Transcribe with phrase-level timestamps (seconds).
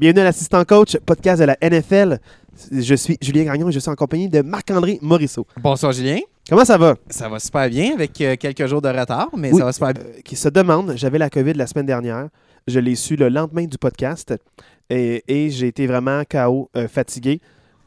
[0.00, 2.18] Bienvenue à l'assistant coach, podcast de la NFL.
[2.72, 5.46] Je suis Julien Gagnon et je suis en compagnie de Marc-André Morisseau.
[5.62, 6.20] Bonsoir Julien.
[6.48, 6.94] Comment ça va?
[7.10, 9.58] Ça va super bien avec euh, quelques jours de retard, mais Oui.
[9.58, 10.02] ça va super bien.
[10.02, 12.28] Euh, qui se demande, j'avais la COVID la semaine dernière.
[12.66, 14.34] Je l'ai su le lendemain du podcast
[14.88, 17.42] et, et j'ai été vraiment KO, euh, fatigué.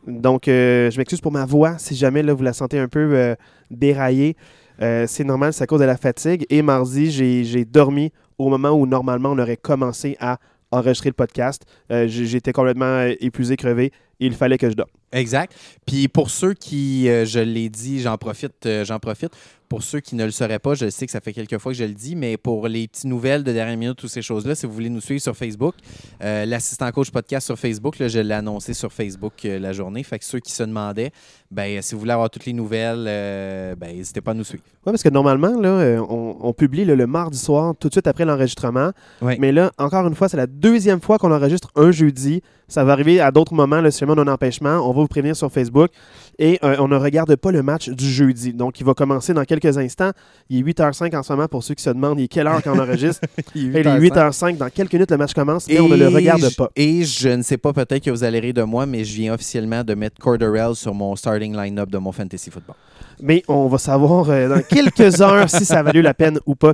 [0.06, 3.36] Donc, je m'excuse pour ma voix si jamais là, vous la sentez un peu
[3.72, 4.36] déraillée.
[4.80, 6.46] C'est normal, c'est à cause de la fatigue.
[6.50, 10.40] Et mardi, j'ai dormi au moment où normalement on aurait commencé à
[10.74, 11.64] enregistrer le podcast.
[11.92, 13.92] Euh, J'étais complètement euh, épuisé, crevé.
[14.20, 14.90] Il fallait que je dorme.
[15.12, 15.54] Exact.
[15.86, 19.32] Puis pour ceux qui, euh, je l'ai dit, j'en profite, j'en profite.
[19.70, 21.78] Pour ceux qui ne le sauraient pas, je sais que ça fait quelques fois que
[21.78, 24.68] je le dis, mais pour les petites nouvelles de dernière minute, toutes ces choses-là, si
[24.68, 25.74] vous voulez nous suivre sur Facebook,
[26.22, 30.04] l'assistant coach podcast sur Facebook, là, je l'ai annoncé sur Facebook la journée.
[30.04, 31.12] Fait que ceux qui se demandaient,
[31.54, 34.64] ben, si vous voulez avoir toutes les nouvelles, euh, ben, n'hésitez pas à nous suivre.
[34.86, 37.94] Oui, parce que normalement, là, euh, on, on publie là, le mardi soir, tout de
[37.94, 38.92] suite après l'enregistrement.
[39.40, 42.42] Mais là, encore une fois, c'est la deuxième fois qu'on enregistre un jeudi.
[42.68, 44.78] Ça va arriver à d'autres moments, là, si jamais on a un empêchement.
[44.90, 45.92] On va vous prévenir sur Facebook.
[46.40, 48.54] Et euh, on ne regarde pas le match du jeudi.
[48.54, 50.12] Donc, il va commencer dans quelques instants.
[50.50, 52.64] Il est 8h05 en ce moment pour ceux qui se demandent il est quelle heure
[52.64, 53.22] qu'on enregistre.
[53.56, 54.58] il est 8h05.
[54.58, 56.70] Dans quelques minutes, le match commence et, on ne le regarde je- pas.
[56.76, 59.34] Et je ne sais pas, peut-être que vous allez rire de moi, mais je viens
[59.34, 62.76] officiellement de mettre Corderell sur mon starting line-up de mon fantasy football.
[63.22, 66.56] Mais on va savoir euh, dans quelques heures si ça a valu la peine ou
[66.56, 66.74] pas.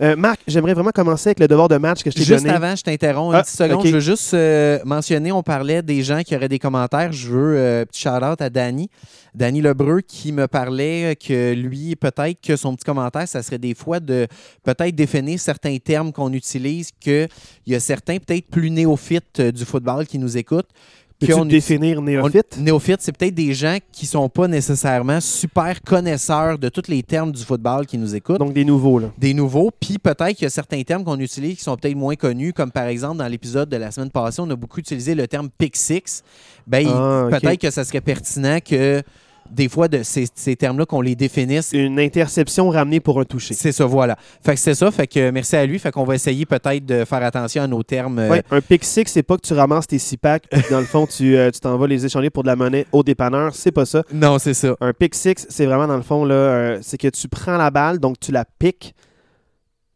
[0.00, 2.54] Euh, Marc, j'aimerais vraiment commencer avec le devoir de match que je t'ai Juste donné.
[2.54, 3.86] avant, je t'interromps une Ah, petite seconde.
[3.86, 7.12] Je veux juste euh, mentionner, on parlait des gens qui auraient des commentaires.
[7.12, 8.88] Je veux petit shout-out à Danny.
[9.34, 13.74] Danny Lebreu qui me parlait que lui, peut-être que son petit commentaire, ça serait des
[13.74, 14.26] fois de
[14.62, 17.28] peut-être définir certains termes qu'on utilise, qu'il
[17.66, 20.68] y a certains peut-être plus néophytes du football qui nous écoutent.
[21.26, 23.00] Peux-tu qu'on définir On- néophyte?
[23.00, 27.42] C'est peut-être des gens qui sont pas nécessairement super connaisseurs de tous les termes du
[27.42, 28.38] football qui nous écoutent.
[28.38, 29.08] Donc des nouveaux, là.
[29.18, 32.16] des nouveaux, puis peut-être qu'il y a certains termes qu'on utilise qui sont peut-être moins
[32.16, 35.26] connus, comme par exemple dans l'épisode de la semaine passée, on a beaucoup utilisé le
[35.26, 36.22] terme pick six.
[36.66, 39.02] Ben, Ah, peut-être que ça serait pertinent que
[39.52, 41.72] des fois de ces, ces termes-là qu'on les définisse.
[41.72, 43.54] Une interception ramenée pour un toucher.
[43.54, 44.16] C'est ça, voilà.
[44.44, 45.78] Fait que c'est ça, fait que merci à lui.
[45.78, 48.18] Fait qu'on va essayer peut-être de faire attention à nos termes.
[48.18, 50.80] euh, Ouais, un pick six, c'est pas que tu ramasses tes six packs, puis dans
[50.80, 53.54] le fond, tu euh, tu t'en vas les échanger pour de la monnaie au dépanneur.
[53.54, 54.02] C'est pas ça.
[54.12, 54.74] Non, c'est ça.
[54.80, 57.70] Un pick six, c'est vraiment dans le fond, là, euh, c'est que tu prends la
[57.70, 58.94] balle, donc tu la piques.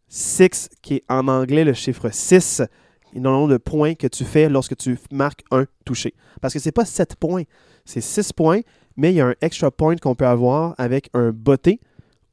[0.08, 2.60] Six, qui est en anglais le chiffre 6,
[3.12, 6.14] et le nombre de points que tu fais lorsque tu marques un touché.
[6.40, 7.42] Parce que c'est pas 7 points,
[7.86, 8.60] c'est 6 points,
[8.98, 11.80] mais il y a un extra point qu'on peut avoir avec un botté,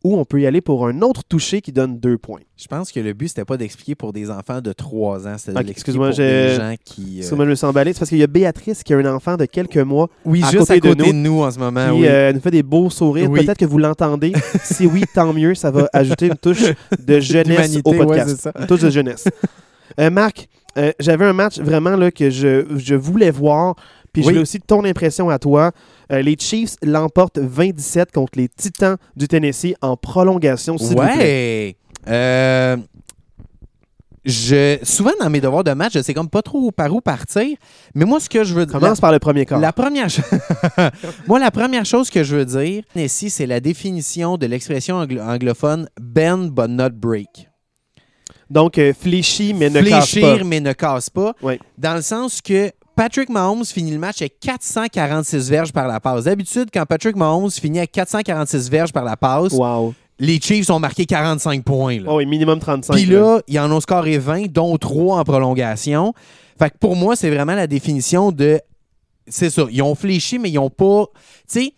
[0.06, 2.42] ou on peut y aller pour un autre touché qui donne 2 points.
[2.58, 5.52] Je pense que le but, c'était pas d'expliquer pour des enfants de 3 ans, c'était
[5.52, 7.02] Ok, de l'expliquer excuse-moi, pour j'ai- des gens qui...
[7.02, 7.94] euh, Excuse-moi, je me sens emballé.
[7.94, 10.48] C'est parce qu'il y a Béatrice qui a un enfant de quelques mois Oui, à
[10.52, 12.08] juste côté à côté de nous, nous, en ce moment, qui oui.
[12.08, 13.32] euh, nous fait des beaux sourires.
[13.32, 13.46] Oui.
[13.46, 14.34] Peut-être que vous l'entendez.
[14.64, 15.56] si oui, tant mieux.
[15.56, 16.64] Ça va ajouter une touche
[17.00, 18.50] de jeunesse au podcast.
[18.60, 19.26] une touche de jeunesse.
[20.02, 23.76] Euh, Marc, euh, j'avais un match vraiment là, que je, je voulais voir.
[24.14, 25.72] Puis je voulais aussi ton impression à toi.
[26.12, 31.10] Euh, les Chiefs l'emportent 20-17 contre les Titans du Tennessee en prolongation, s'il vous plaît.
[31.18, 31.76] Ouais.
[32.08, 32.78] Euh,
[34.26, 37.58] je, souvent dans mes devoirs de match, je sais comme pas trop par où partir.
[37.94, 38.80] Mais moi, ce que je veux dire.
[38.80, 39.60] Commence par le premier quart.
[39.60, 40.08] La première
[41.28, 45.22] Moi, la première chose que je veux dire ici, c'est la définition de l'expression anglo-
[45.22, 47.50] anglophone bend but not break.
[48.50, 50.44] Donc, euh, fléchis, mais ne casse Fléchir, pas.
[50.44, 51.34] mais ne casse pas.
[51.78, 56.26] Dans le sens que Patrick Mahomes finit le match avec 446 verges par la passe.
[56.26, 59.94] D'habitude, quand Patrick Mahomes finit avec 446 verges par la passe, Wow.
[60.20, 62.00] les Chiefs ont marqué 45 points.
[62.00, 62.06] là.
[62.10, 62.94] Oh, oui, minimum 35.
[62.94, 66.14] Puis là, ils en ont scoré 20, dont 3 en prolongation.
[66.60, 68.60] Fait que pour moi, c'est vraiment la définition de.
[69.28, 69.66] C'est ça.
[69.72, 71.06] Ils ont fléchi, mais ils n'ont pas.
[71.50, 71.74] Tu sais,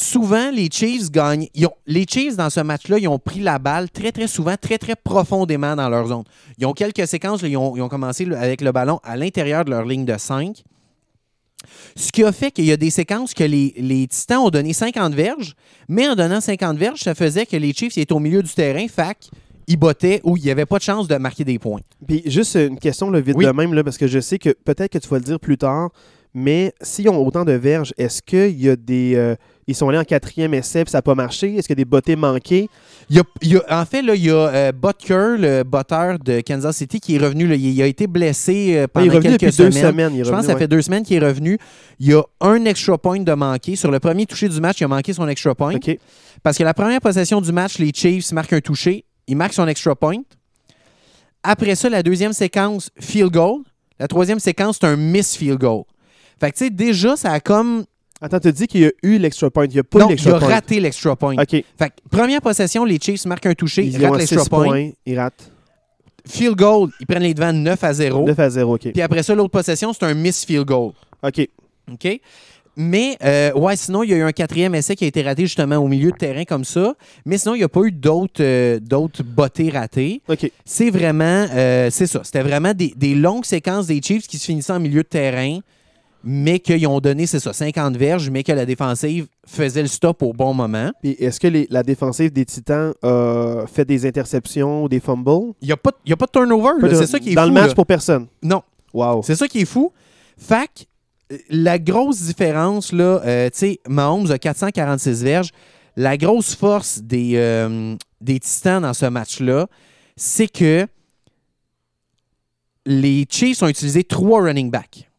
[0.00, 1.48] souvent, les Chiefs gagnent.
[1.54, 4.54] ils ont- les Chiefs, dans ce match-là, ils ont pris la balle très, très souvent,
[4.60, 6.24] très, très profondément dans leur zone.
[6.58, 9.16] Ils ont quelques séquences, là, ils, ont, ils ont commencé le- avec le ballon à
[9.16, 10.62] l'intérieur de leur ligne de 5.
[11.94, 14.72] Ce qui a fait qu'il y a des séquences que les, les Titans ont donné
[14.72, 15.54] 50 verges,
[15.88, 18.86] mais en donnant 50 verges, ça faisait que les Chiefs étaient au milieu du terrain,
[18.88, 19.28] fac,
[19.66, 21.80] ils bottaient ou il n'y avait pas de chance de marquer des points.
[22.08, 23.44] Puis juste une question là, vite Oui.
[23.44, 25.58] de même, là, parce que je sais que peut-être que tu vas le dire plus
[25.58, 25.90] tard,
[26.32, 29.14] mais s'ils ont autant de verges, est-ce qu'il y a des.
[29.16, 29.34] euh,
[29.70, 31.56] ils sont allés en quatrième essai puis ça n'a pas marché?
[31.56, 32.68] Est-ce qu'il y a des bottées manquées?
[33.08, 35.62] Il y a- il y a- en fait, là, il y a euh, Butker, le
[35.64, 37.46] botteur de Kansas City, qui est revenu.
[37.46, 37.54] là.
[37.56, 39.90] il, a été blessé euh, pendant il est revenu quelques depuis deux semaines.
[39.90, 40.14] semaines.
[40.14, 40.58] il est Je pense que ça ouais.
[40.58, 41.58] fait deux semaines qu'il est revenu.
[41.98, 43.76] Il y a un extra point de manqué.
[43.76, 45.74] Sur le premier touché du match, il a manqué son extra point.
[46.42, 49.04] Parce que la première possession du match, les Chiefs marquent un touché.
[49.26, 50.16] Il marque son extra point.
[51.42, 53.60] Après ça, la deuxième séquence, field goal.
[53.98, 55.82] La troisième séquence, c'est un miss field goal.
[56.38, 57.84] Fait que, tu sais, déjà, ça a comme.
[58.20, 59.64] Attends, tu dis qu'il y a eu l'extra point.
[59.66, 60.48] Il n'y a pas eu non, il l'extra a point.
[60.48, 61.34] raté l'extra point.
[61.36, 61.48] OK.
[61.50, 64.64] Fait que, première possession, les Chiefs marquent un touché, Ils ratent l'extra point.
[64.66, 64.90] points.
[65.06, 65.50] Ils ratent.
[66.28, 68.26] field goal, ils prennent les devants 9 à 0.
[68.26, 68.92] 9 à 0, OK.
[68.92, 70.92] Puis après ça, l'autre possession, c'est un miss field goal.
[71.22, 71.48] OK.
[71.92, 72.20] OK?
[72.76, 75.42] Mais, euh, ouais, sinon, il y a eu un quatrième essai qui a été raté
[75.42, 76.94] justement au milieu de terrain comme ça.
[77.26, 80.22] Mais sinon, il n'y a pas eu d'autres euh, d'autres bottées ratées.
[80.28, 80.50] OK.
[80.64, 82.20] C'est vraiment, euh, c'est ça.
[82.22, 85.58] C'était vraiment des, des longues séquences des Chiefs qui se finissaient en milieu de terrain,
[86.22, 90.22] mais qu'ils ont donné, c'est ça, 50 verges, mais que la défensive faisait le stop
[90.22, 90.90] au bon moment.
[91.02, 95.54] Est-ce que les- la défensive des Titans a fait des interceptions ou des fumbles?
[95.62, 96.72] Il n'y a, pas- il y a pas de turnover.
[96.94, 97.48] C'est ça qui est Dans fou.
[97.48, 97.74] le match là.
[97.74, 98.26] pour personne?
[98.42, 98.62] Non.
[98.92, 99.22] Wow.
[99.22, 99.92] C'est ça qui est fou.
[100.36, 105.50] Fait que, euh, la grosse différence, là, euh, tu sais, Mahomes a 446 verges.
[105.96, 109.66] La grosse force des, euh, des Titans dans ce match-là,
[110.16, 110.86] c'est que
[112.86, 115.09] les Chiefs ont utilisé trois running backs.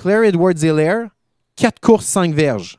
[0.00, 1.10] Claire Edwards-Hilaire,
[1.56, 2.78] 4 courses, 5 verges.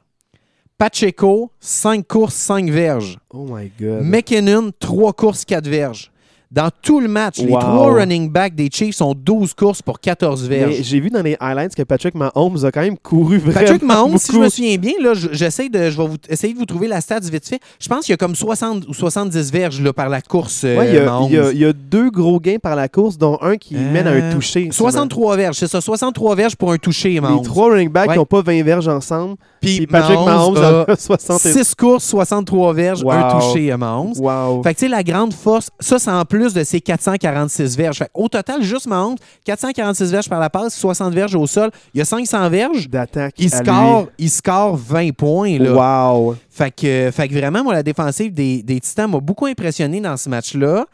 [0.76, 3.18] Pacheco, 5 courses, 5 verges.
[3.30, 4.04] Oh my God.
[4.04, 6.10] McKinnon, 3 courses, 4 verges.
[6.52, 10.48] Dans tout le match, les trois running backs des Chiefs ont 12 courses pour 14
[10.50, 10.76] verges.
[10.82, 14.18] J'ai vu dans les highlights que Patrick Mahomes a quand même couru vraiment Patrick Mahomes,
[14.18, 16.66] si je me souviens bien, là, je- j'essaie de, je vais vous, essayer de vous
[16.66, 17.62] trouver la stat vite fait.
[17.80, 20.78] Je pense qu'il y a comme 60 ou 70 verges là, par la course, euh,
[20.78, 21.28] Ouais, il y, a, Mahomes.
[21.30, 23.78] il y a- il y a deux gros gains par la course, dont un qui
[23.78, 24.68] Euh, mène à un touché.
[24.74, 27.44] 63 verges, c'est ça, 63 verges pour un touché, Les Mahomes.
[27.44, 28.16] trois running backs Ouais.
[28.16, 29.36] qui n'ont pas 20 verges ensemble.
[29.62, 31.40] Puis Patrick Mahomes, a en a 60.
[31.40, 34.14] 6 courses, 63 verges, un touché à Mahomes.
[34.18, 34.64] Wow.
[34.64, 37.98] Fait que, tu sais, la grande force, ça, c'est en plus de ses 446 verges.
[38.00, 39.16] Fait au total, juste Mahomes,
[39.46, 41.70] 446 verges par la passe, 60 verges au sol.
[41.94, 42.90] Il y a 500 verges.
[42.90, 43.36] D'attaque.
[43.38, 45.58] Il score, il score 20 points.
[45.60, 46.12] Là.
[46.14, 46.36] Wow.
[46.50, 50.18] Fait que, fait que vraiment, moi, la défensive des, des Titans m'a beaucoup impressionné dans
[50.18, 50.86] ce match-là.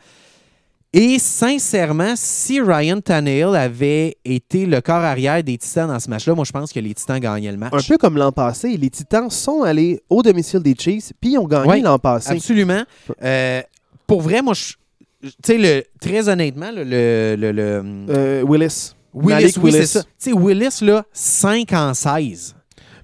[0.93, 6.33] Et sincèrement, si Ryan Tannehill avait été le corps arrière des Titans dans ce match-là,
[6.33, 7.73] moi, je pense que les Titans gagnaient le match.
[7.73, 11.37] Un peu comme l'an passé, les Titans sont allés au domicile des Chiefs, puis ils
[11.37, 12.31] ont gagné Ouais, l'an passé.
[12.31, 12.83] Absolument.
[13.21, 13.61] Euh,
[14.07, 14.73] pour vrai, moi, je-
[15.21, 18.93] tu sais, le- très honnêtement, le, le, le- le- Euh, Willis.
[19.13, 19.87] Willis, Malik oui, c'est Willis.
[19.87, 20.03] ça.
[20.03, 22.55] Tu sais, Willis, là, 5 en 16.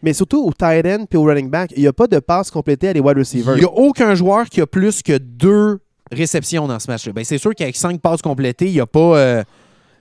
[0.03, 2.51] Mais surtout au tight end puis au running back, il n'y a pas de passe
[2.51, 3.55] complétée à des wide Il receivers.
[3.55, 5.79] n'y a aucun joueur qui a plus que deux
[6.11, 7.13] réceptions dans ce match-là.
[7.13, 9.43] Ben, c'est sûr qu'avec 5 passes complétées, il n'y a pas, euh,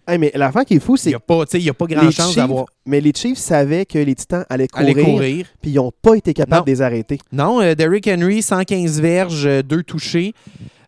[0.06, 2.26] Hey, mais l'affaire qui est fou, c'est pas, il y a pas les grand chance
[2.28, 5.46] Chiefs- d'avoir Mais les Chiefs savaient que les Titans allaient courir, courir.
[5.60, 6.64] puis ils n'ont pas été capables Non.
[6.64, 7.18] de les arrêter.
[7.30, 10.34] Non, euh, Derrick Henry, 115 verges, 2 touchés.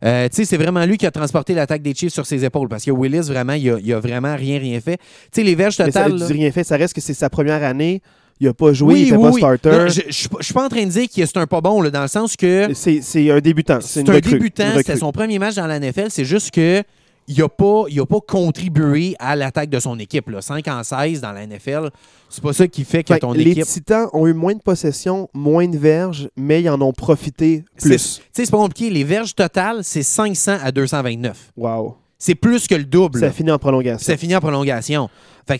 [0.05, 2.69] Euh, tu sais, c'est vraiment lui qui a transporté l'attaque des Chiefs sur ses épaules
[2.69, 4.96] parce que Willis, vraiment, il a, il a vraiment rien, rien fait.
[4.99, 6.14] Tu sais, les verges Mais ça totales.
[6.19, 6.64] n'a là- rien fait.
[6.64, 8.02] Ça reste que c'est sa première année.
[8.40, 9.58] Il n'a pas joué, oui, il n'était oui, pas oui.
[9.60, 9.88] starter.
[9.93, 10.06] Je
[10.38, 12.08] ne suis pas en train de dire que c'est un pas bon, là, dans le
[12.08, 13.78] sens que C'est un débutant.
[13.81, 16.08] C'est un recrue, débutant, c'était son premier match dans la NFL.
[16.10, 16.82] C'est juste que
[17.26, 20.28] il n'a pas, il a pas contribué à l'attaque de son équipe.
[20.28, 20.42] Là.
[20.42, 21.90] 5 en 16 dans la NFL,
[22.28, 23.64] c'est pas ça qui fait que Fait que ton les équipe.
[23.64, 27.90] Titans ont eu moins de possession, moins de verges, mais ils en ont profité plus.
[27.90, 28.90] Tu sais, c'est pas compliqué.
[28.90, 31.52] Les verges totales, c'est 500 à 229.
[31.56, 31.96] Wow.
[32.18, 33.20] C'est plus que le double.
[33.20, 34.04] Ça finit en prolongation.
[34.04, 35.08] Ça finit en prolongation.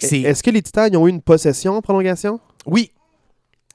[0.01, 0.21] C'est.
[0.21, 2.41] Est-ce que les Titans ils ont eu une possession en prolongation?
[2.67, 2.91] Oui.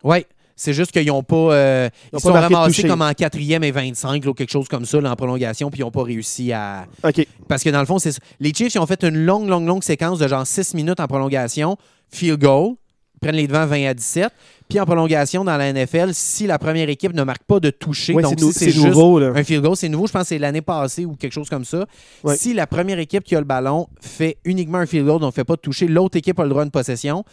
[0.04, 0.26] Oui.
[0.62, 1.36] C'est juste qu'ils n'ont pas.
[1.54, 2.28] euh, Ils sont
[2.58, 5.70] ramassés comme en quatrième et 25, là, ou quelque chose comme ça, là, en prolongation,
[5.72, 6.86] puis ils n'ont pas réussi à.
[7.04, 7.26] OK.
[7.48, 9.84] Parce que dans le fond, c'est les Chiefs ils ont fait une longue, longue, longue
[9.84, 11.78] séquence de genre 6 minutes en prolongation,
[12.12, 12.74] field goal,
[13.20, 14.30] prennent les devants 20 à 17.
[14.70, 18.14] Puis en prolongation dans la NFL, si la première équipe ne marque pas de toucher,
[18.14, 19.18] Ouais, donc si c'est juste nouveau.
[19.20, 19.32] Là.
[19.36, 21.66] un field goal, c'est nouveau, je pense que c'est l'année passée ou quelque chose comme
[21.66, 21.86] ça.
[22.24, 22.38] Ouais.
[22.38, 25.36] Si la première équipe qui a le ballon fait uniquement un field goal, donc ne
[25.36, 27.24] fait pas de toucher, l'autre équipe a le droit de possession.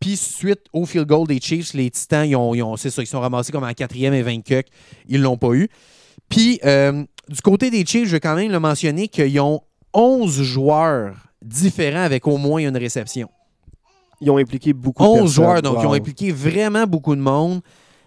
[0.00, 3.02] Puis suite au field goal des Chiefs, les Titans, ils, ont, ils ont- c'est ça,
[3.02, 4.66] ils sont ramassés comme en quatrième et 20 cucks.
[5.08, 5.68] Ils l'ont pas eu.
[6.28, 9.60] Puis euh, du côté des Chiefs, je vais quand même le mentionner qu'ils ont
[9.94, 13.28] 11 joueurs différents avec au moins une réception.
[14.22, 15.34] Ils ont impliqué beaucoup de 11 personnes.
[15.34, 17.60] joueurs, donc ils ont impliqué vraiment beaucoup de monde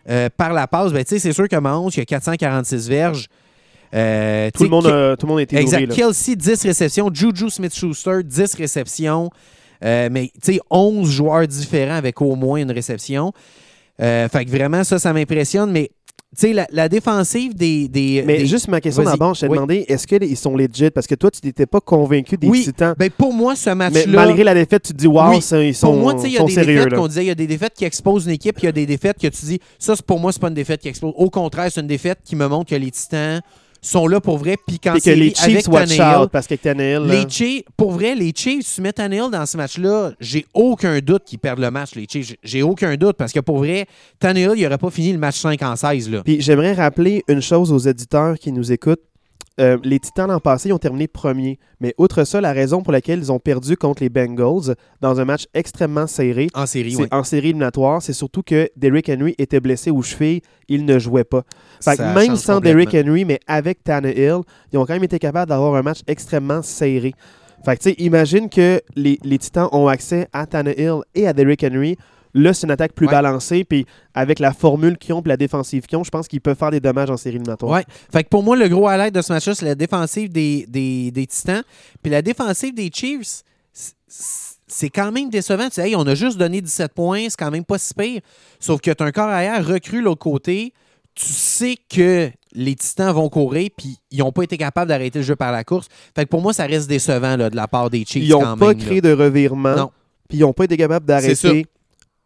[0.10, 0.94] euh, par la passe.
[0.94, 3.28] Ben, c'est sûr que Mahomes, il y a 446 verges.
[3.94, 5.82] Euh, Tout le, monde, a, tout le monde a été Exact.
[5.82, 5.96] nourri.
[5.96, 7.10] Kelsey, 10 réceptions.
[7.14, 9.30] Juju Smith-Schuster, 10 réceptions.
[9.84, 13.32] Euh, mais, tu sais, 11 joueurs différents avec au moins une réception.
[13.98, 15.72] Fait que vraiment, ça, ça m'impressionne.
[15.72, 15.92] Mais,
[16.38, 17.88] tu sais, la, la défensive des.
[17.88, 19.56] des Mais des- juste ma question d'abord, je t'ai Oui.
[19.56, 20.90] demandé, est-ce qu'ils sont legit?
[20.92, 22.94] Parce que toi, tu n'étais pas convaincu des Oui, Titans.
[23.00, 24.06] ben, pour moi, ce Mais match-là.
[24.08, 25.42] malgré la défaite, tu te dis, wow, Oui.
[25.42, 26.76] ça, ils sont, Pour moi, tu sais, il y a des sérieux.
[26.84, 28.74] défaites qu'on disait, il y a des défaites qui exposent une équipe, il y a
[28.74, 31.14] des défaites que tu dis, ça, pour moi, c'est pas une défaite qui expose.
[31.16, 33.42] Au contraire, c'est une défaite qui me montre que les Titans
[33.86, 36.56] sont là pour vrai, puis quand Et que les Chiefs watch Tannehill, out parce que
[36.56, 40.46] Tannehill, là, les Chiefs, pour vrai, les Chiefs, tu mets Tannehill dans ce match-là, j'ai
[40.54, 42.36] aucun doute qu'ils perdent le match, les Chiefs.
[42.44, 43.86] J'ai aucun doute, parce que pour vrai,
[44.20, 46.22] Tannehill, il n'aurait pas fini le match 5 en 16, là.
[46.24, 49.04] Puis j'aimerais rappeler une chose aux éditeurs qui nous écoutent.
[49.60, 51.60] Euh, les Titans l'an passé, ils ont terminé premier.
[51.80, 55.26] Mais outre ça, la raison pour laquelle ils ont perdu contre les Bengals dans un
[55.26, 57.08] match extrêmement serré, En série, oui.
[57.12, 61.24] en série éliminatoire, c'est surtout que Derrick Henry était blessé aux chevilles, il ne jouait
[61.24, 61.44] pas.
[61.82, 62.60] Fait que même sans.
[62.60, 64.42] Derrick Henry, mais avec Tannehill,
[64.74, 67.14] ils ont quand même été capables d'avoir un match extrêmement serré.
[67.64, 71.34] Fait que, tu sais, imagine que les, les Titans ont accès à Tannehill et à
[71.34, 71.98] Derrick Henry.
[72.38, 73.12] Là, c'est une attaque plus Ouais.
[73.14, 73.64] balancée.
[73.64, 76.58] Puis avec la formule qu'ils ont puis la défensive qu'ils ont, je pense qu'ils peuvent
[76.58, 77.72] faire des dommages en série éliminatoire.
[77.72, 77.86] Ouais.
[78.12, 81.12] Fait que pour moi, le gros highlight de ce match-là, c'est la défensive des, des,
[81.12, 81.64] des Titans.
[82.04, 83.42] Puis la défensive des Chiefs,
[84.68, 85.66] c'est quand même décevant.
[85.68, 88.22] Tu sais, hey, on a juste donné 17 points, c'est quand même pas si pire.
[88.60, 90.74] Sauf que tu as un corps arrière recru l'autre côté.
[91.14, 95.26] Tu sais que les Titans vont courir, puis ils n'ont pas été capables d'arrêter le
[95.26, 95.88] jeu par la course.
[96.14, 98.58] Fait que pour moi, ça reste décevant là, de la part des Chiefs Ils n'ont
[98.58, 98.78] pas même.
[98.78, 99.10] créé là.
[99.10, 99.76] de revirement.
[99.76, 99.92] Non.
[100.28, 101.66] Puis ils n'ont pas été capables d'arrêter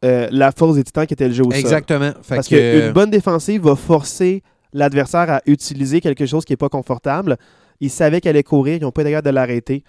[0.06, 1.60] euh, la force des Titans qui était le jeu au sol.
[1.60, 2.12] Exactement.
[2.22, 6.58] Fait Parce que, qu'une bonne défensive va forcer l'adversaire à utiliser quelque chose qui n'est
[6.58, 7.38] pas confortable.
[7.82, 9.84] Ils savaient qu'elle allait courir, ils n'ont pas capables de l'arrêter.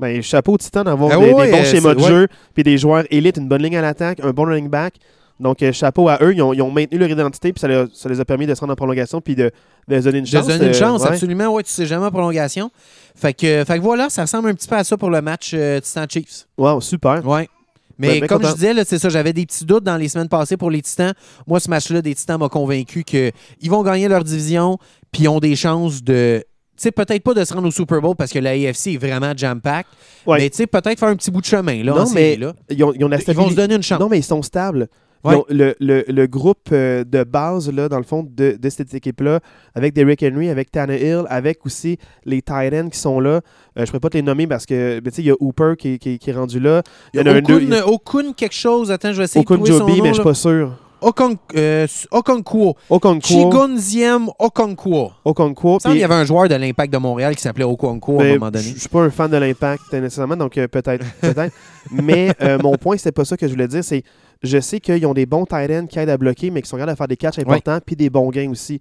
[0.00, 2.64] Ben, chapeau aux Titans d'avoir Ah des, ouais, des bons euh, schémas de jeu, puis
[2.64, 4.94] des joueurs élites, une bonne ligne à l'attaque, un bon running back.
[5.40, 6.32] Donc, euh, chapeau à eux.
[6.34, 8.60] Ils ont, ils ont maintenu leur identité, puis ça, ça les a permis de se
[8.60, 9.50] rendre en prolongation, puis de,
[9.88, 10.46] de se donner une de chance.
[10.46, 11.08] se donner une euh, chance, ouais.
[11.08, 11.48] absolument.
[11.48, 12.70] Ouais, tu sais jamais en prolongation.
[13.14, 15.52] Fait que, fait que voilà, ça ressemble un petit peu à ça pour le match
[15.54, 16.46] euh, Titans-Chiefs.
[16.56, 17.26] Wow, super.
[17.26, 17.48] Ouais.
[17.98, 18.50] Mais Ben, ben comme content.
[18.50, 21.14] je disais, c'est ça, j'avais des petits doutes dans les semaines passées pour les Titans.
[21.46, 23.32] Moi, ce match-là, des Titans m'a convaincu qu'ils
[23.70, 24.78] vont gagner leur division,
[25.12, 26.42] puis ils ont des chances de.
[26.76, 28.96] Tu sais, peut-être pas de se rendre au Super Bowl parce que la AFC est
[28.96, 29.86] vraiment jam-pack.
[30.26, 30.38] Ouais.
[30.38, 32.52] Mais tu sais, peut-être faire un petit bout de chemin, là, Non, série, mais là.
[32.68, 34.00] Ils ont, ils ont la Ils vont se donner une chance.
[34.00, 34.88] Non, mais ils sont stables.
[35.24, 35.42] Ouais.
[35.48, 39.40] le, le- le groupe euh, de base, là, dans le fond, de, de cette équipe-là,
[39.74, 43.30] avec Derrick Henry, avec Tannehill, avec aussi les tight ends qui sont là.
[43.30, 43.40] Euh,
[43.76, 45.74] je ne pourrais pas te les nommer parce que, tu sais, il y a Hooper
[45.78, 46.82] qui, qui- qui est rendu là.
[47.12, 47.60] Il y en a deux.
[47.62, 48.90] y a Okun, quelque chose.
[48.90, 50.24] Attends, je vais essayer de Okun trouver son Joby, nom, mais je suis là.
[50.24, 50.78] pas sûr.
[51.04, 52.76] Okon- euh, Okonkwo.
[52.88, 53.20] Okonkwo.
[53.26, 55.12] Chigonziem Okonkwo.
[55.24, 55.78] Okonkwo.
[55.86, 58.50] Il y avait un joueur de l'Impact de Montréal qui s'appelait Okonkwo à un moment
[58.50, 58.64] donné.
[58.64, 61.04] Je suis pas un fan de l'impact nécessairement, donc euh, peut-être.
[61.20, 61.52] peut-être.
[61.90, 63.84] mais euh, mon point, c'est pas ça que je voulais dire.
[63.84, 64.02] C'est
[64.42, 66.76] je sais qu'ils ont des bons tight ends qui aident à bloquer, mais qui sont
[66.76, 68.78] capables de faire des catchs importants, puis des bons gains aussi.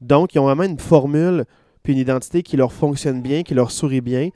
[0.00, 1.44] Donc, ils ont vraiment une formule,
[1.82, 4.28] puis une identité qui leur fonctionne bien, qui leur sourit bien.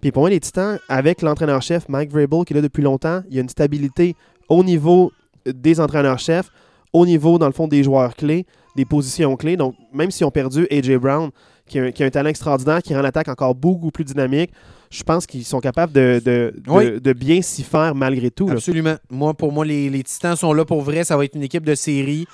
[0.00, 3.36] Puis pour moi, les Titans, avec l'entraîneur-chef Mike Vrabel, qui est là depuis longtemps, il
[3.36, 4.14] y a une stabilité
[4.48, 5.12] au niveau
[5.46, 6.50] des entraîneurs-chefs,
[6.94, 8.46] au niveau, dans le fond, des joueurs clés,
[8.76, 9.58] des positions clés.
[9.58, 10.96] Donc, même s'ils ont perdu A.J.
[10.96, 11.30] Brown,
[11.66, 14.50] qui a, un, qui a un talent extraordinaire, qui rend l'attaque encore beaucoup plus dynamique,
[14.90, 17.00] je pense qu'ils sont capables de, de, de- Oui.
[17.00, 18.46] de bien s'y faire malgré tout.
[18.46, 18.54] là.
[18.54, 18.94] Absolument.
[19.10, 21.04] Moi, pour moi, les, les Titans sont là pour vrai.
[21.04, 22.26] Ça va être une équipe de série.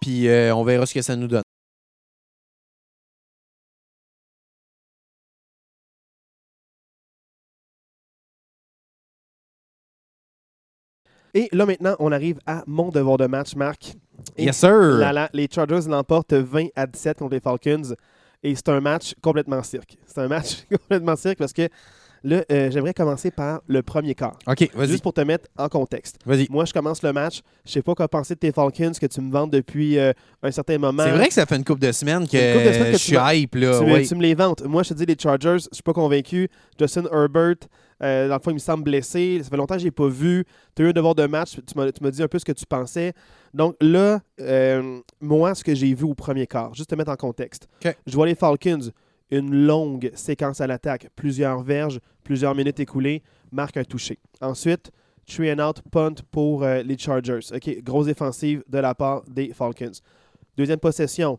[0.00, 1.41] Puis euh, on verra ce que ça nous donne.
[11.34, 13.94] Et là, maintenant, on arrive à mon devoir de match, Marc.
[14.36, 15.00] Et Yes, sir.
[15.32, 17.94] les Chargers l'emportent 20 à 17 contre les Falcons.
[18.42, 19.96] Et c'est un match complètement cirque.
[20.06, 21.68] C'est un match complètement cirque parce que
[22.24, 24.36] là, euh, j'aimerais commencer par le premier quart.
[24.46, 24.88] OK, vas-y.
[24.88, 26.18] Juste pour te mettre en contexte.
[26.26, 26.48] Vas-y.
[26.50, 27.40] Moi, je commence le match.
[27.64, 30.12] Je sais pas quoi penser de tes Falcons que tu me vends depuis euh,
[30.42, 31.04] un certain moment.
[31.04, 32.98] C'est vrai que ça fait une couple de semaines que, Une couple de semaines que
[32.98, 33.54] je tu suis hype.
[33.54, 34.02] Là, tu, me, ouais.
[34.04, 34.62] tu me les vantes.
[34.64, 36.48] Moi, je te dis, les Chargers, je suis pas convaincu.
[36.78, 37.56] Justin Herbert,
[38.02, 39.40] euh, dans le fond, il me semble blessé.
[39.42, 40.44] Ça fait longtemps que je l'ai pas vu.
[40.74, 41.56] Tu as eu un devoir de match.
[41.66, 43.12] Tu m'as tu m'as dit un peu ce que tu pensais.
[43.54, 47.16] Donc là, euh, moi, ce que j'ai vu au premier quart, juste te mettre en
[47.16, 47.68] contexte.
[48.06, 48.90] Je vois les Falcons,
[49.30, 54.18] une longue séquence à l'attaque, plusieurs verges, plusieurs minutes écoulées, marque un touché.
[54.40, 54.90] Ensuite,
[55.26, 57.52] three and out, punt pour euh, les Chargers.
[57.54, 59.92] OK, grosse défensive de la part des Falcons.
[60.56, 61.38] Deuxième possession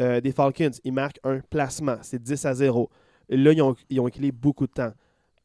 [0.00, 1.96] euh, des Falcons, ils marquent un placement.
[2.02, 2.90] C'est 10 à 0.
[3.28, 4.92] Et là, ils ont, ils ont équilibré beaucoup de temps.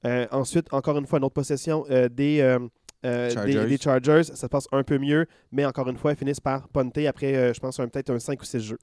[0.06, 3.53] Euh, ensuite, encore une fois, une autre possession euh, des, euh, Chargers.
[3.53, 4.24] des, des Chargers.
[4.24, 7.53] Ça se passe un peu mieux, mais encore une fois, ils finissent par punter après,
[7.53, 8.77] je pense, un- peut-être un 5 ou 6 jeux.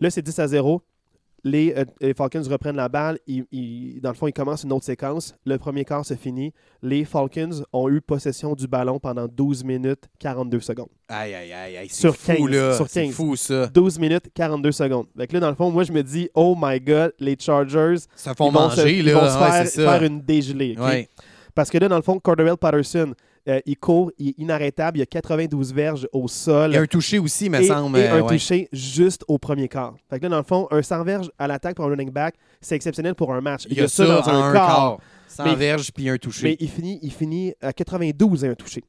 [0.00, 0.82] Là, c'est 10 à 0.
[1.48, 3.20] Les, euh, les Falcons reprennent la balle.
[3.28, 5.32] Ils- ils- dans le fond, ils commencent une autre séquence.
[5.44, 6.52] Le premier quart se finit.
[6.82, 10.88] Les Falcons ont eu possession du ballon pendant 12 minutes 42 secondes.
[11.08, 11.86] Aïe, aïe, aïe, aïe.
[11.88, 12.72] C'est Sur fou, 15, là.
[12.74, 13.14] sur C'est 15.
[13.14, 13.68] fou, ça.
[13.68, 15.06] 12 minutes 42 secondes.
[15.16, 17.94] Fait que là, dans le fond, moi, je me dis, oh my God, les Chargers,
[18.16, 19.14] Ça font ils vont, se, manger, ils là.
[19.14, 20.74] vont se Ouais, faire, faire une dégelée.
[20.76, 20.84] ok?
[20.84, 21.08] Ouais.
[21.56, 23.14] Parce que là, dans le fond, Cordell Patterson,
[23.48, 26.70] euh, il court, il est inarrêtable, il a 92 verges au sol.
[26.70, 27.98] Il y a un touché aussi, me et, semble.
[27.98, 28.28] et euh, un ouais.
[28.28, 29.94] touché juste au premier quart.
[30.10, 32.34] Fait que là, dans le fond, un 100 verges à l'attaque pour un running back,
[32.60, 33.66] c'est exceptionnel pour un match.
[33.70, 34.66] Il y a ça dans un un quart.
[34.66, 34.98] quart.
[35.28, 36.56] Sans Mais- verge puis un Mais touché.
[36.60, 38.84] il finit, il finit à 92 et un touché.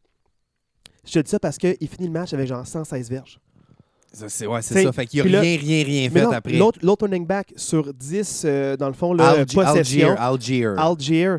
[1.06, 3.40] Je te dis ça parce qu'il finit le match avec genre 116 verges.
[4.12, 4.92] C'est ouais, c'est ça.
[4.94, 6.54] Fait qu'il puis n'y a là- rien, rien, rien Mais fait non, après.
[6.82, 10.16] L'autre running back sur 10, euh, dans le fond, là, possession.
[10.18, 10.66] Algier.
[10.78, 11.36] Algier.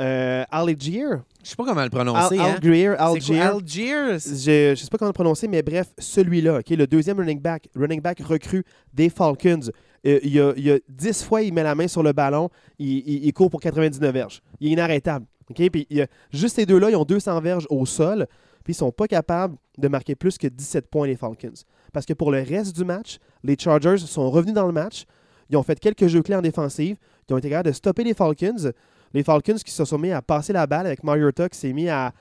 [0.00, 1.04] Euh, Algier.
[1.44, 2.38] Je sais pas comment le Al- prononcer.
[2.38, 2.54] hein.
[2.54, 2.86] Algier.
[2.86, 3.40] Quoi, Algier.
[3.40, 3.94] Algier.
[4.18, 8.00] Je ne sais pas comment le prononcer, mais bref, celui-là, le deuxième running back, running
[8.00, 9.70] back recru des Falcons,
[10.06, 12.12] euh, il, y a, il y a 10 fois, il met la main sur le
[12.12, 14.40] ballon, il, il- il court pour 99 verges.
[14.60, 15.26] Il est inarrêtable.
[15.54, 18.26] Puis il y a- juste ces deux-là, ils ont 200 verges au sol,
[18.64, 21.52] puis ils sont pas capables de marquer plus que 17 points les Falcons.
[21.92, 25.04] Parce que pour le reste du match, les Chargers sont revenus dans le match,
[25.50, 26.96] ils ont fait quelques jeux clés en défensive,
[27.28, 28.70] ils ont été capables de stopper les Falcons.
[29.14, 31.88] Les Falcons qui se sont mis à passer la balle avec Mariota qui s'est mis
[31.88, 32.12] à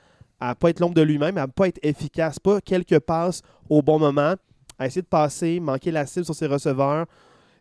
[0.41, 3.99] ne pas être l'ombre de lui-même, à pas être efficace, pas quelques passes au bon
[3.99, 4.35] moment,
[4.79, 7.05] à essayer de passer, manquer la cible sur ses receveurs.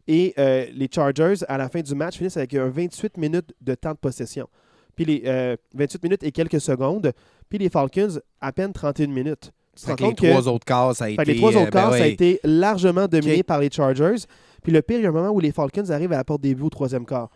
[0.08, 3.74] Et euh, les Chargers, à la fin du match, finissent avec un 28 minutes de
[3.74, 4.48] temps de possession.
[4.96, 7.12] Puis les 28 minutes et quelques secondes.
[7.48, 9.52] Puis les Falcons, à peine 31 minutes.
[9.76, 11.24] Tu te Fait rends que les que- trois autres quarts, ça a fait été.
[11.24, 12.12] que les trois euh, autres ben quarts, ça a ouais.
[12.12, 14.16] été largement dominé par les Chargers.
[14.62, 16.40] Puis le pire, il y a un moment où les Falcons arrivent à la porte
[16.42, 17.30] des buts au troisième quart.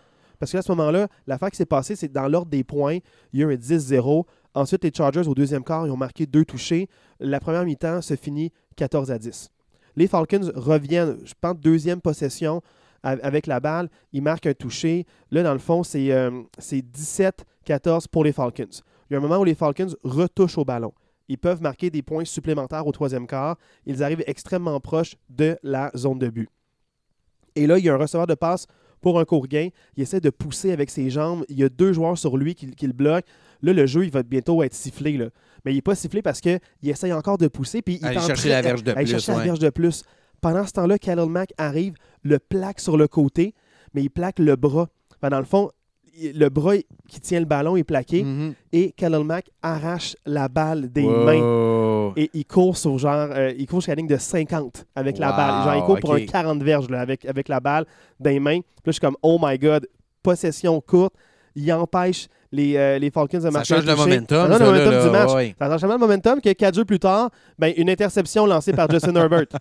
[0.44, 2.98] Parce que à ce moment-là, l'affaire qui s'est passée, c'est dans l'ordre des points,
[3.32, 4.26] il y a un 10-0.
[4.52, 6.86] Ensuite, les Chargers, au deuxième quart, ils ont marqué deux touchés.
[7.18, 9.50] La première mi-temps se finit 14 à 10.
[9.96, 12.60] Les Falcons reviennent, je pense, deuxième possession
[13.02, 13.88] avec la balle.
[14.12, 15.06] Ils marquent un touché.
[15.30, 16.84] Là, dans le fond, c'est euh, c'est
[17.66, 18.68] 17-14 pour les Falcons.
[19.08, 20.92] Il y a un moment où les Falcons retouchent au ballon.
[21.28, 23.56] Ils peuvent marquer des points supplémentaires au troisième quart.
[23.86, 26.50] Ils arrivent extrêmement proches de la zone de but.
[27.56, 28.66] Et là, il y a un receveur de passe
[29.04, 29.68] pour un court gain.
[29.98, 31.44] Il essaie de pousser avec ses jambes.
[31.50, 33.28] Il y a deux joueurs sur lui qui, qui le bloquent.
[33.60, 35.18] Là, le jeu, il va bientôt être sifflé.
[35.18, 35.26] Là.
[35.64, 37.82] Mais il n'est pas sifflé parce qu'il essaye encore de pousser.
[37.82, 40.04] Puis il train- la verge de plus, chercher la verge de plus.
[40.40, 43.54] Pendant ce temps-là, Khalil Mack arrive, le plaque sur le côté,
[43.92, 44.88] mais il plaque le bras.
[45.18, 45.70] Enfin, dans le fond,
[46.34, 46.76] le bras
[47.08, 48.54] qui tient le ballon est plaqué Mhm.
[48.72, 52.12] et Khalil Mack arrache la balle des mains.
[52.16, 55.32] Et il court sur genre, euh, il court jusqu'à la ligne de 50 avec la
[55.32, 55.64] balle.
[55.64, 57.84] Genre, il court pour un 40 verges là, avec, avec la balle
[58.20, 58.60] des mains.
[58.60, 59.88] Puis là, je suis comme, oh my god,
[60.22, 61.14] possession courte.
[61.56, 64.26] Il empêche les, euh, les Falcons de Ça marquer un change le momentum.
[64.28, 65.32] Ça change ça, le momentum là, du match.
[65.34, 65.54] ouais.
[65.58, 68.90] Ça change tellement le momentum que quatre jours plus tard, ben, une interception lancée par
[68.90, 69.46] Justin Herbert.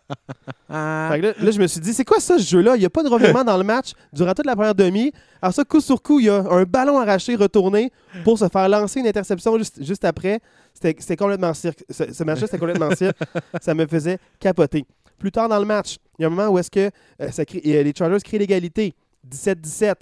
[0.75, 1.09] Ah.
[1.11, 2.75] Fait que là, là, je me suis dit, c'est quoi ça, ce jeu-là?
[2.75, 5.11] Il n'y a pas de revirement dans le match durant toute la première demi.
[5.39, 7.91] Alors ça, coup sur coup, il y a un ballon arraché, retourné
[8.23, 10.39] pour se faire lancer une interception juste, juste après.
[10.73, 11.83] C'était c'était complètement cirque.
[11.91, 13.17] Ce, ce match-là, c'était complètement cirque.
[13.61, 14.83] Ça me faisait capoter.
[15.19, 16.89] Plus tard dans le match, il y a un moment où est-ce que
[17.21, 18.95] euh, ça crée- euh, les Chargers créent l'égalité.
[19.29, 19.93] 17-17.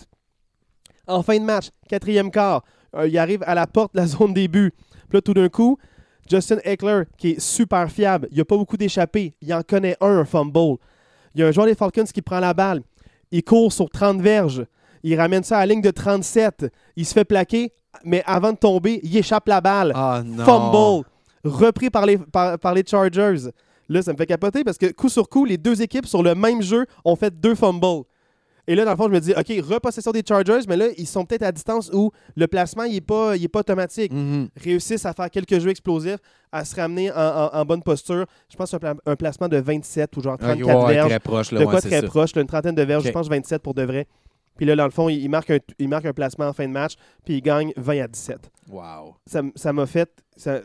[1.08, 2.64] En fin de match, quatrième quart,
[2.96, 4.74] euh, il arrive à la porte de la zone des buts.
[5.10, 5.78] Puis là, tout d'un coup,
[6.30, 9.34] Justin Eckler, qui est super fiable, il n'y a pas beaucoup d'échappées.
[9.42, 10.78] Il en connaît un, un fumble.
[11.36, 12.82] Il y a un joueur des Falcons qui prend la balle.
[13.32, 14.66] Il court sur 30 verges.
[15.04, 16.68] Il ramène ça à la ligne de 37.
[16.96, 17.72] Il se fait plaquer,
[18.04, 19.94] mais avant de tomber, il échappe la balle.
[19.96, 20.22] Ah.
[20.46, 21.06] Fumble.
[21.44, 23.50] Repris par les, par, par les Chargers.
[23.90, 26.36] Là, ça me fait capoter parce que coup sur coup, les deux équipes sur le
[26.36, 28.04] même jeu ont fait deux fumbles.
[28.68, 31.08] Et là, dans le fond, je me dis, OK, repossession des Chargers, mais là, ils
[31.08, 34.14] sont peut-être à distance où le placement, il n'est pas, il est pas automatique.
[34.14, 34.50] Mhm.
[34.56, 36.18] Réussissent à faire quelques jeux explosifs,
[36.52, 38.26] à se ramener en, en- en bonne posture.
[38.50, 41.10] Je pense que c'est un, un placement de 27 ou genre Ok, 34 ouais, verges.
[41.10, 43.62] très proche, là, de quoi très proche, là, une trentaine de verges, je pense 27
[43.62, 44.08] pour de vrai.
[44.62, 46.68] Puis là, dans le fond, il, il marque un, il marque un placement en fin
[46.68, 46.94] de match,
[47.26, 48.52] puis il gagne 20 à 17.
[48.70, 49.16] Wow.
[49.56, 50.08] Ça m'a fait.
[50.38, 50.60] ça-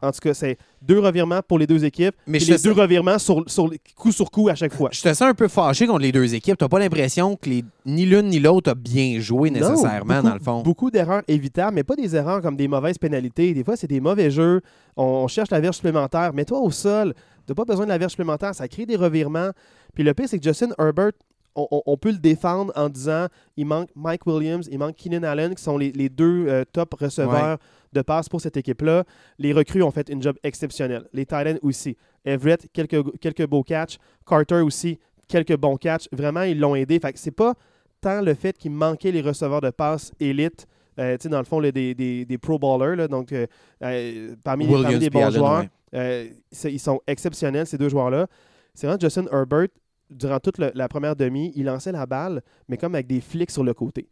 [0.00, 2.14] en tout cas, c'est deux revirements pour les deux équipes.
[2.26, 4.88] Mais je les deux sens- revirements sur, sur, coup sur coup à chaque fois.
[4.90, 6.56] Je te sens un peu fâché contre les deux équipes.
[6.56, 7.62] T'as pas l'impression que les...
[7.84, 10.62] ni l'une ni l'autre a bien joué Non, nécessairement, beaucoup- dans le fond.
[10.62, 13.52] Beaucoup d'erreurs évitables, mais pas des erreurs comme des mauvaises pénalités.
[13.52, 14.62] Des fois, c'est des mauvais jeux.
[14.96, 16.32] On, on cherche la verge supplémentaire.
[16.32, 17.12] Mets-toi au sol.
[17.46, 18.54] Tu pas besoin de la verge supplémentaire.
[18.54, 19.50] Ça crée des revirements.
[19.94, 21.12] Puis le pire, c'est que Justin Herbert,
[21.54, 25.22] on, on- on peut le défendre en disant il manque Mike Williams, il manque Keenan
[25.22, 27.58] Allen, qui sont les, les deux euh, top receveurs
[27.92, 29.04] de passe pour cette équipe-là.
[29.38, 31.06] Les recrues ont fait une job exceptionnelle.
[31.12, 31.96] Les Titans aussi.
[32.24, 33.98] Everett, quelques, quelques beaux catchs.
[34.26, 36.08] Carter aussi, quelques bons catchs.
[36.12, 36.98] Vraiment, ils l'ont aidé.
[37.00, 37.54] Fait que c'est pas
[38.00, 40.66] tant le fait qu'il manquait les receveurs de passe élite.
[40.98, 43.46] euh, tu sais, dans le fond, là, des, des, des pro ballers, là, donc euh,
[43.80, 46.32] parmi, parmi les puis bons Allen, joueurs, ouais.
[46.64, 48.26] ils sont exceptionnels, ces deux joueurs-là.
[48.74, 49.68] C'est vraiment Justin Herbert,
[50.12, 53.50] durant toute le- la première demi, il lançait la balle, mais comme avec des flics
[53.50, 54.08] sur le côté.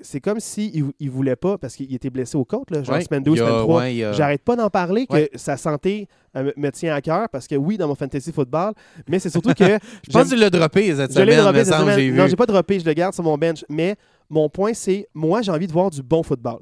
[0.00, 2.96] C'est comme s'il il, il voulait pas, parce qu'il était blessé aux côtes, là, genre
[2.96, 3.78] Ouais, semaine 2, il y a- semaine 3.
[3.82, 5.30] ouais, il y a- J'arrête pas d'en parler, que Ouais.
[5.36, 8.72] sa santé euh, me- tient à cœur, parce que oui, dans mon fantasy football,
[9.08, 9.64] mais c'est surtout que.
[10.08, 12.16] Je pense que tu l'as droppé cette je l'ai semaine, droppé cette semble, semaine.
[12.16, 13.64] Non, j'ai pas droppé, je le garde sur mon bench.
[13.68, 13.94] Mais
[14.28, 16.58] mon point, c'est moi, j'ai envie de voir du bon football.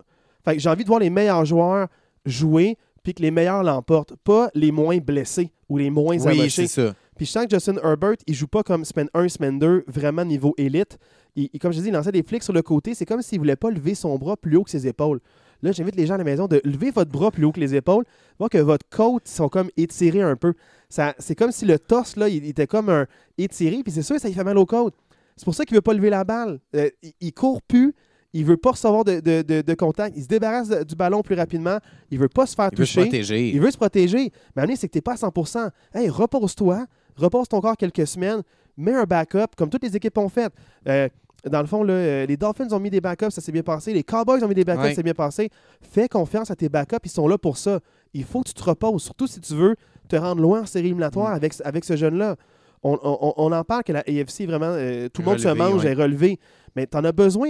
[0.59, 1.89] J'ai envie de voir les meilleurs joueurs
[2.27, 6.49] jouer, puis que les meilleurs l'emportent, pas les moins blessés ou les moins oui, amochés.
[6.51, 6.95] c'est ça.
[7.17, 10.25] Puis je sens que Justin Herbert, il joue pas comme semaine 1, semaine 2, vraiment
[10.25, 10.99] niveau élite.
[11.37, 12.95] Il, il- comme je dis, il lançait des flics sur le côté.
[12.95, 15.21] C'est comme s'il voulait pas lever son bras plus haut que ses épaules.
[15.63, 17.75] Là, j'invite les gens à la maison de lever votre bras plus haut que les
[17.75, 18.05] épaules,
[18.39, 20.53] voir que votre côte sont comme étirées un peu.
[20.91, 23.07] Ça, c'est comme si le torse, là, il était comme un
[23.39, 24.95] étiré, puis c'est sûr, ça lui fait mal aux côtes.
[25.37, 26.61] C'est pour ça qu'il veut pas lever la balle.
[26.77, 27.95] Euh, il, il court plus,
[28.35, 31.35] il veut pas recevoir de, de- de- de contact, il se débarrasse du ballon plus
[31.35, 31.79] rapidement,
[32.11, 33.07] il veut pas se faire Il veut se toucher.
[33.09, 33.49] protéger.
[33.51, 34.33] Il veut se protéger.
[34.55, 38.07] Mais Amener, c'est que tu n'es pas à 100% Hey, repose-toi, repose ton corps quelques
[38.07, 38.43] semaines,
[38.77, 40.53] mets un backup, comme toutes les équipes ont fait.
[40.89, 41.09] Euh,
[41.51, 43.93] dans le fond, là, euh, les Dolphins ont mis des backups, ça s'est bien passé.
[43.93, 44.89] Les Cowboys ont mis des backups, Ouais.
[44.91, 45.51] ça s'est bien passé.
[45.83, 47.81] Fais confiance à tes backups, ils sont là pour ça.
[48.15, 49.77] Il faut que tu te reposes, surtout si tu veux
[50.09, 51.37] te rendre loin en série éliminatoire Mm.
[51.37, 52.37] avec, avec ce jeune-là.
[52.83, 55.85] On, on- on en parle que la AFC, vraiment, euh, tout le monde se mange,
[55.85, 55.91] ouais.
[55.93, 56.39] est relevé.
[56.77, 57.49] Mais tu en as besoin.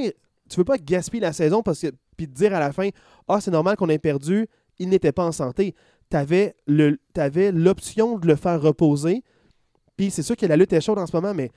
[0.48, 2.88] Tu veux pas gaspiller la saison parce que puis de dire à la fin
[3.28, 4.46] Ah, c'est normal qu'on ait perdu,
[4.78, 5.74] il n'était pas en santé.
[6.10, 6.54] Tu avais
[7.52, 9.22] l'option de le faire reposer.
[9.96, 11.50] Puis c'est sûr que la lutte est chaude en ce moment, mais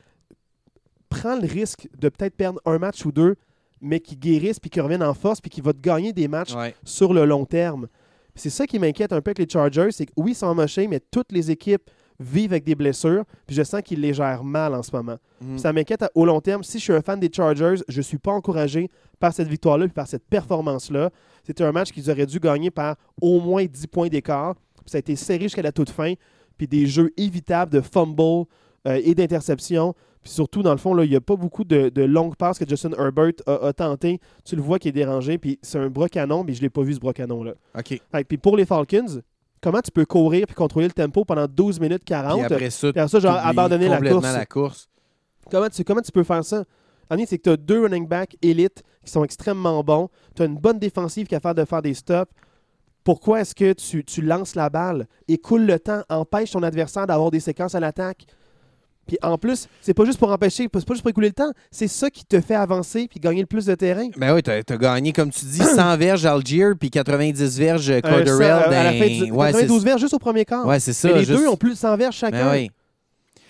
[1.10, 3.36] prends le risque de peut-être perdre un match ou deux,
[3.82, 6.54] mais qui guérisse, puis qui revienne en force, puis qui va te gagner des matchs
[6.56, 6.76] Ouais.
[6.84, 7.88] sur le long terme.
[8.36, 10.88] C'est ça qui m'inquiète un peu avec les Chargers, c'est que oui, ils sont mochés,
[10.88, 14.73] mais toutes les équipes vivent avec des blessures, puis je sens qu'ils les gèrent mal
[14.73, 15.17] en ce moment.
[15.39, 15.58] Mm.
[15.60, 16.63] Ça m'inquiète au long terme.
[16.63, 19.86] Si je suis un fan des Chargers, je ne suis pas encouragé par cette victoire-là
[19.86, 21.12] et par cette performance-là.
[21.43, 24.56] C'était un match qu'ils auraient dû gagner par au moins 10 points d'écart.
[24.56, 26.13] Puis Ça a été serré jusqu'à la toute fin.
[26.58, 28.46] Puis des jeux évitables de fumble
[28.88, 29.93] euh, et d'interception.
[30.24, 32.58] Puis surtout, dans le fond, là, il n'y a pas beaucoup de, de longues passes
[32.60, 34.20] que Justin Herbert a, a tenté.
[34.43, 35.38] Tu le vois qui est dérangé.
[35.38, 37.54] Puis c'est un bras canon, mais je ne l'ai pas vu ce bras canon-là.
[37.78, 38.02] OK.
[38.12, 39.22] Fait Puis pour les Falcons,
[39.62, 42.36] comment tu peux courir puis contrôler le tempo pendant 12 minutes 40?
[42.38, 44.34] Puis après ça, Puis après ça, genre, abandonner la course.
[44.34, 44.89] la course.
[45.50, 46.63] Comment tu, comment tu peux faire ça?
[47.10, 50.10] Annie, c'est que tu as deux running backs élites qui sont extrêmement bons.
[50.36, 52.32] Tu as une bonne défensive qui est capable de faire des stops.
[53.08, 57.32] Pourquoi est-ce que tu, tu lances la balle, écoule le temps, empêche ton adversaire d'avoir
[57.32, 58.26] des séquences à l'attaque?
[59.08, 61.54] Puis en plus, c'est pas juste pour empêcher, c'est pas juste pour écouler le temps,
[61.72, 64.10] c'est ça qui te fait avancer puis gagner le plus de terrain.
[64.17, 68.02] Ben oui, t'as as gagné, comme tu dis, 100 verges Algier puis 90 verges Euh,
[68.02, 68.28] Corderell.
[68.38, 70.65] ça, à la fin du, ouais, 92 c'est verges juste au premier quart.
[70.67, 71.08] ouais, c'est ça.
[71.08, 72.50] Mais les juste- deux ont plus de 100 verges chacun.
[72.50, 72.72] Ben oui.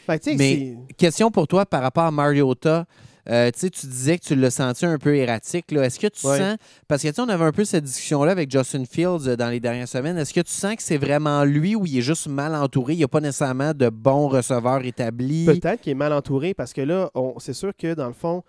[0.06, 2.86] Fait Mais- Question pour toi par rapport à Mariota.
[3.30, 5.72] Euh, tu sais, tu disais que tu l'as senti un peu erratique.
[5.74, 6.38] Est-ce que tu Ouais.
[6.38, 6.58] sens.
[6.88, 9.50] Parce que tu sais, on avait un peu cette discussion-là avec Justin Fields euh, dans
[9.50, 10.18] les dernières semaines.
[10.18, 12.94] Est-ce que tu sens que c'est vraiment lui ou il est juste mal entouré?
[12.94, 15.46] Il n'y a pas nécessairement de bons receveurs établis?
[15.46, 18.44] Peut-être qu'il est mal entouré parce que là, c'est sûr que dans le fond,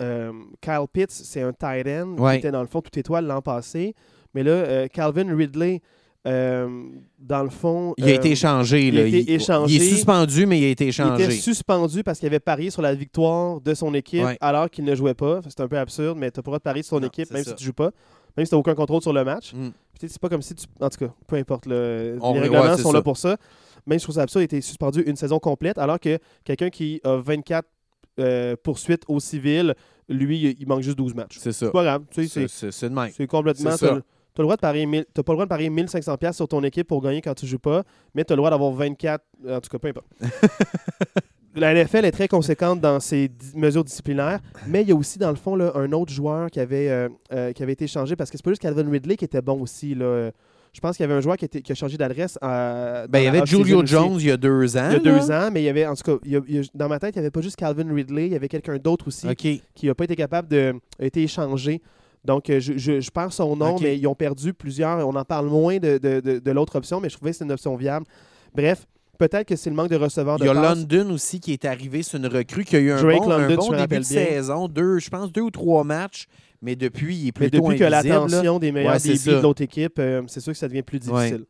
[0.00, 2.32] euh, Kyle Pitts, c'est un tight end Ouais.
[2.32, 3.94] qui était dans le fond toute étoile l'an passé.
[4.34, 5.82] Mais là, euh, Calvin Ridley,
[6.26, 6.68] euh,
[7.18, 7.94] dans le fond.
[7.98, 8.86] Il a euh, été échangé.
[8.88, 9.08] il a là.
[9.08, 9.74] été échangé.
[9.74, 11.24] il est suspendu, mais il a été il échangé.
[11.24, 14.38] était suspendu parce qu'il avait parié sur la victoire de son équipe Ouais.
[14.40, 15.40] alors qu'il ne jouait pas.
[15.48, 17.08] C'est un peu absurde, mais tu n'as pas le droit de parier sur ton Non,
[17.08, 17.50] équipe même ça.
[17.50, 17.90] si tu joues pas.
[18.36, 19.52] Même si tu n'as aucun contrôle sur le match.
[19.52, 19.68] Mm.
[20.00, 20.66] C'est pas comme si tu.
[20.80, 21.66] En tout cas, peu importe.
[21.66, 22.96] le- On- les règlements sont ça.
[22.96, 23.36] là pour ça.
[23.86, 26.70] Même je trouve ça absurde, il a été suspendu une saison complète, alors que quelqu'un
[26.70, 27.66] qui a 24
[28.20, 29.74] euh, poursuites au civil,
[30.08, 31.38] lui, il- il manque juste 12 matchs.
[31.38, 31.66] C'est ça.
[31.66, 32.02] C'est pas grave.
[32.12, 33.70] C'est complètement.
[34.38, 37.34] 1000 t'as pas le droit de parier 1500$ piastres sur ton équipe pour gagner quand
[37.34, 37.82] tu joues pas,
[38.14, 39.22] mais tu as le droit d'avoir 24.
[39.48, 40.06] En tout cas, peu importe.
[41.54, 45.28] La NFL est très conséquente dans ses mesures disciplinaires, mais il y a aussi, dans
[45.28, 48.30] le fond, là, un autre joueur qui avait, euh, euh, qui avait été changé parce
[48.30, 49.94] que c'est pas juste Calvin Ridley qui était bon aussi.
[49.94, 50.30] Là.
[50.72, 52.38] Je pense qu'il y avait un joueur qui, était- qui a changé d'adresse.
[52.40, 53.84] à- Ben, il y avait Julio.
[53.84, 54.86] Jones il y a deux ans.
[54.88, 55.46] Il y a deux là.
[55.46, 56.88] ans, mais il y avait, en tout cas, il y a- il y a- dans
[56.88, 59.26] ma tête, il n'y avait pas juste Calvin Ridley, il y avait quelqu'un d'autre aussi
[59.74, 60.72] qui n'a pas été capable de.
[60.98, 61.82] a été échangé.
[62.24, 65.06] Donc, euh, je, je, je perds son nom, mais ils ont perdu plusieurs.
[65.06, 67.44] On en parle moins de, de, de- de l'autre option, mais je trouvais que c'est
[67.44, 68.06] une option viable.
[68.54, 68.86] Bref,
[69.18, 70.78] peut-être que c'est le manque de receveurs Il de y a passe.
[70.78, 73.30] London aussi qui est arrivé, c'est une recrue qui a eu un Drake bon,
[73.72, 76.26] un début de saison, deux, je pense deux ou trois matchs,
[76.60, 79.32] mais depuis, il est Mais plutôt depuis que l'attention des meilleurs Ouais, ça.
[79.32, 81.22] de l'autre équipe, euh, c'est sûr que ça devient plus Ouais.
[81.24, 81.44] difficile.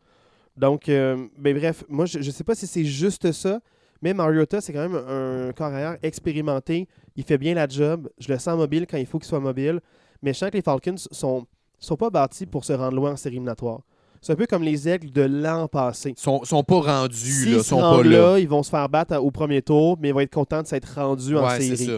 [0.56, 3.60] Donc, euh, ben bref, moi, je ne sais pas si c'est juste ça,
[4.00, 6.88] mais Mariota, c'est quand même un corps arrière expérimenté.
[7.16, 8.08] Il fait bien la job.
[8.18, 9.80] Je le sens mobile quand il faut qu'il soit mobile.
[10.22, 11.46] Mais je sens que les Falcons sont,
[11.78, 13.80] sont pas bâtis pour se rendre loin en série éliminatoire.
[14.20, 16.10] C'est un peu comme les aigles de l'an passé.
[16.16, 18.10] Ils sont, sont pas rendus, S'ils là, se sont pas là.
[18.32, 20.66] là, ils vont se faire battre au premier tour, mais ils vont être contents de
[20.68, 21.90] s'être rendus en Ouais, série.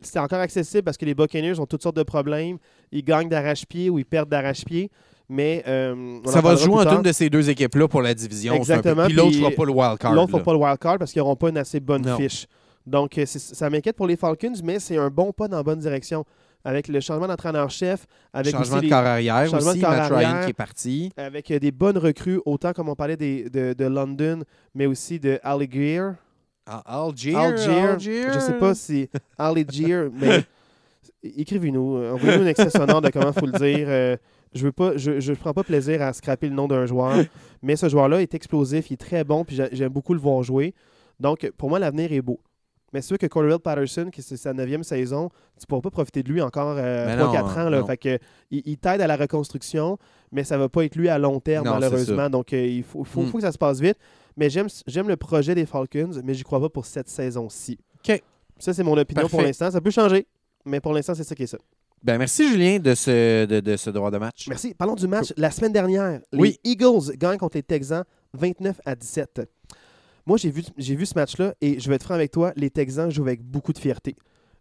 [0.00, 2.58] C'est encore accessible parce que les Buccaneers ont toutes sortes de problèmes.
[2.90, 4.90] Ils gagnent d'arrache-pied ou ils perdent d'arrache-pied.
[5.28, 6.96] Mais euh, on Ça en va se jouer tard.
[6.96, 8.52] une de ces deux équipes-là pour la division.
[8.54, 10.14] un peu- Exactement, Puis l'autre puis fera pas le wild card.
[10.14, 10.44] L'autre ne là.
[10.44, 12.16] pas le wild card parce qu'ils n'auront pas une assez bonne Non.
[12.16, 12.46] fiche.
[12.86, 15.78] Donc, euh, ça m'inquiète pour les Falcons, mais c'est un bon pas dans la bonne
[15.78, 16.24] direction.
[16.64, 19.78] Avec le changement d'entraîneur-chef, avec Changement aussi de les- corps arrière changement aussi.
[19.80, 20.44] de corps Matt Ryan arrière.
[20.44, 21.12] qui est parti.
[21.16, 24.42] avec euh, des bonnes recrues, autant comme on parlait des- de, de London,
[24.74, 26.00] mais aussi de Algier.
[26.66, 27.34] Ah, Algier.
[27.34, 27.80] Algier.
[27.80, 28.22] Algier.
[28.32, 30.44] Je sais pas si Algier, mais
[31.22, 31.96] écrivez-nous.
[31.96, 33.86] euh, Envoyez-nous un extrait sonore de comment il faut le dire.
[33.88, 34.16] Euh,
[34.54, 37.14] je veux pas, je, je prends pas plaisir à scraper le nom d'un joueur,
[37.62, 40.42] mais ce joueur-là est explosif, il est très bon, puis j'a- j'aime beaucoup le voir
[40.42, 40.74] jouer.
[41.20, 42.38] Donc, pour moi, l'avenir est beau.
[42.92, 46.22] Mais c'est sûr que Cordell Patterson, qui c'est sa neuvième saison, tu pourras pas profiter
[46.22, 47.70] de lui encore euh, Mais 3-4 non, ans.
[47.70, 47.80] Là.
[47.80, 47.86] non.
[47.86, 48.18] Fait que,
[48.50, 49.98] il, il t'aide à la reconstruction,
[50.30, 52.28] mais ça va pas être lui à long terme, Non, malheureusement.
[52.30, 53.26] Donc, euh, il faut, faut, Mm.
[53.28, 53.96] faut que ça se passe vite.
[54.36, 57.78] Mais j'aime j'aime le projet des Falcons, mais j'y crois pas pour cette saison-ci.
[58.08, 58.22] OK.
[58.58, 59.70] Ça, c'est mon opinion pour l'instant.
[59.70, 60.26] Ça peut changer,
[60.64, 61.58] mais pour l'instant, c'est ça qui est ça.
[62.02, 64.48] Ben, merci, Julien, de ce, de, de ce droit de match.
[64.48, 64.74] Merci.
[64.74, 65.32] Parlons du match.
[65.36, 66.58] La semaine dernière, Oui.
[66.64, 69.42] les Eagles gagnent contre les Texans 29 à 17.
[70.26, 72.70] Moi, j'ai vu, j'ai vu ce match-là et je vais être franc avec toi, les
[72.70, 74.14] Texans jouent avec beaucoup de fierté.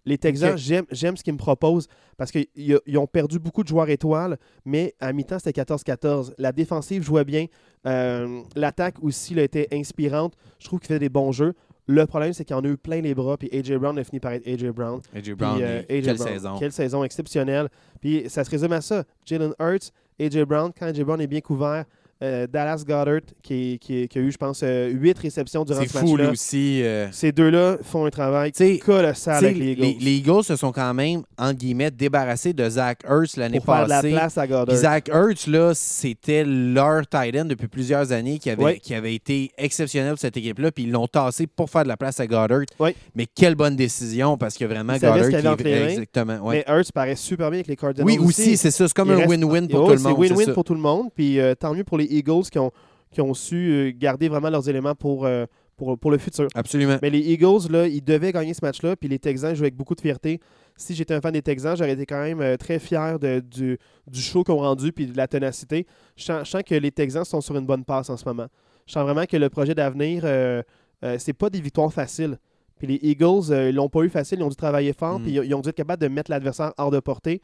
[0.03, 3.89] Les Texans, j'aime, ce qu'ils me proposent parce qu'ils ils ont perdu beaucoup de joueurs
[3.89, 6.33] étoiles, mais à mi-temps, c'était 14-14.
[6.39, 7.45] La défensive jouait bien.
[7.85, 10.33] Euh, l'attaque aussi là, était inspirante.
[10.57, 11.53] Je trouve qu'ils faisaient des bons jeux.
[11.87, 13.75] Le problème, c'est qu'il en a eu plein les bras, puis A.J.
[13.77, 14.69] Brown a fini par être A.J.
[14.69, 15.01] Brown.
[15.13, 16.01] AJ Brown, Puis, euh, A.J.
[16.01, 16.27] quelle Brown.
[16.29, 16.55] saison.
[16.57, 17.69] Quelle saison exceptionnelle.
[17.99, 19.03] Puis ça se résume à ça.
[19.25, 20.45] Jalen Hurts, A.J.
[20.45, 21.03] Brown, quand A.J.
[21.03, 21.85] Brown est bien couvert,
[22.23, 25.87] euh, Dallas Goddard, qui, qui- qui a eu, je pense, euh, huit réceptions durant C'est
[25.89, 26.31] ce fou, lui match-là.
[26.31, 26.83] aussi.
[26.83, 29.81] euh, Ces deux-là font un travail Tu sais, colossal tu sais, avec les Eagles.
[29.81, 33.73] les, les Eagles se sont quand même, entre guillemets, débarrassés de Zach Ertz l'année pour
[33.75, 34.11] faire de la passée.
[34.11, 34.75] place à Puis Goddard.
[34.75, 39.51] Zach Ertz, là, c'était leur tight end depuis plusieurs années qui avait, qui avait été
[39.57, 40.71] exceptionnel pour cette équipe-là.
[40.71, 42.61] Puis ils l'ont tassé pour faire de la place à Goddard.
[42.79, 42.95] Ouais.
[43.15, 45.17] Mais quelle bonne décision parce que vraiment, Goddard.
[45.27, 45.87] les mains.
[45.87, 46.37] exactement.
[46.45, 46.63] ouais.
[46.67, 48.87] Mais Hurts paraît super bien avec les Cardinals Oui, aussi, c'est ça.
[48.87, 50.17] C'est comme Il un reste- win-win pour Oh, tout le c'est monde.
[50.27, 51.07] c'est win-win pour tout le monde.
[51.15, 52.71] Puis euh, tant mieux pour les Eagles qui ont,
[53.11, 55.45] qui ont su euh, garder vraiment leurs éléments pour, euh,
[55.77, 56.47] pour, pour le futur.
[56.55, 56.97] Absolument.
[57.01, 58.95] Mais les Eagles, là, ils devaient gagner ce match-là.
[58.95, 60.39] Puis les Texans jouaient avec beaucoup de fierté.
[60.77, 63.77] Si j'étais un fan des Texans, j'aurais été quand même euh, très fier de- du,
[64.07, 65.85] du show qu'ils ont rendu puis de la ténacité.
[66.15, 68.47] Je sens, je sens que les Texans sont sur une bonne passe en ce moment.
[68.87, 70.61] Je sens vraiment que le projet d'avenir, euh,
[71.03, 72.37] euh, c'est pas des victoires faciles.
[72.77, 74.39] Puis les Eagles, ils l'ont pas eu facile.
[74.39, 75.19] Ils ont dû travailler fort.
[75.19, 75.23] Mm.
[75.23, 77.41] Puis ils, ils ont dû être capables de mettre l'adversaire hors de portée.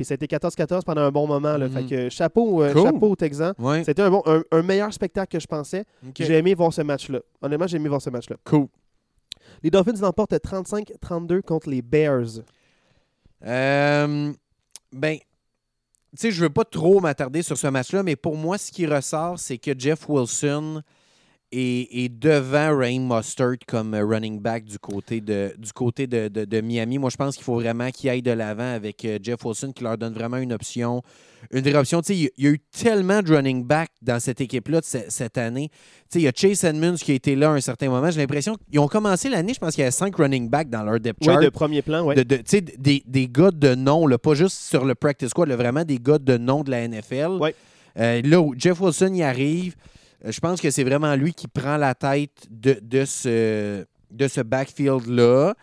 [0.00, 1.58] Puis ça a été 14-14 pendant un bon moment.
[1.58, 1.68] Là.
[1.68, 1.74] Mhm.
[1.74, 2.84] Fait que chapeau, euh, Cool.
[2.84, 3.52] chapeau aux Texans.
[3.58, 3.84] Ouais.
[3.84, 5.84] C'était un, bon, un, un meilleur spectacle que je pensais.
[6.18, 7.18] J'ai aimé voir ce match-là.
[7.42, 8.36] Honnêtement, j'ai aimé voir ce match-là.
[8.44, 8.66] Cool.
[9.62, 12.40] Les Dolphins l'emportent 35-32 contre les Bears.
[13.44, 14.32] Euh,
[14.90, 15.22] ben, tu
[16.16, 19.38] sais, je veux pas trop m'attarder sur ce match-là, mais pour moi, ce qui ressort,
[19.38, 20.80] c'est que Jeff Wilson
[21.52, 26.44] est devant Raheem Mustard comme euh, running back du côté de, du côté de, de-
[26.44, 26.98] de Miami.
[26.98, 29.82] Moi, je pense qu'il faut vraiment qu'il aille de l'avant avec euh, Jeff Wilson, qui
[29.82, 31.02] leur donne vraiment une option.
[31.52, 32.02] Une vraie option.
[32.02, 35.38] Tu sais, il y a- a eu tellement de running back dans cette équipe-là cette
[35.38, 35.70] année.
[35.72, 35.76] Tu
[36.10, 38.10] sais, il y a Chase Edmonds qui a été là à un certain moment.
[38.10, 40.84] J'ai l'impression qu'ils ont commencé l'année, je pense qu'il y avait cinq running backs dans
[40.84, 44.06] leur depth Oui, chart de premier plan, de, tu sais, des, des gars de nom,
[44.06, 46.86] là, pas juste sur le practice squad, là, vraiment des gars de nom de la
[46.86, 47.38] NFL.
[47.40, 47.54] Ouais.
[47.98, 49.74] Euh, là où Jeff Wilson y arrive,
[50.24, 54.40] je pense que c'est vraiment lui qui prend la tête de, de ce, de ce
[54.40, 55.54] backfield-là.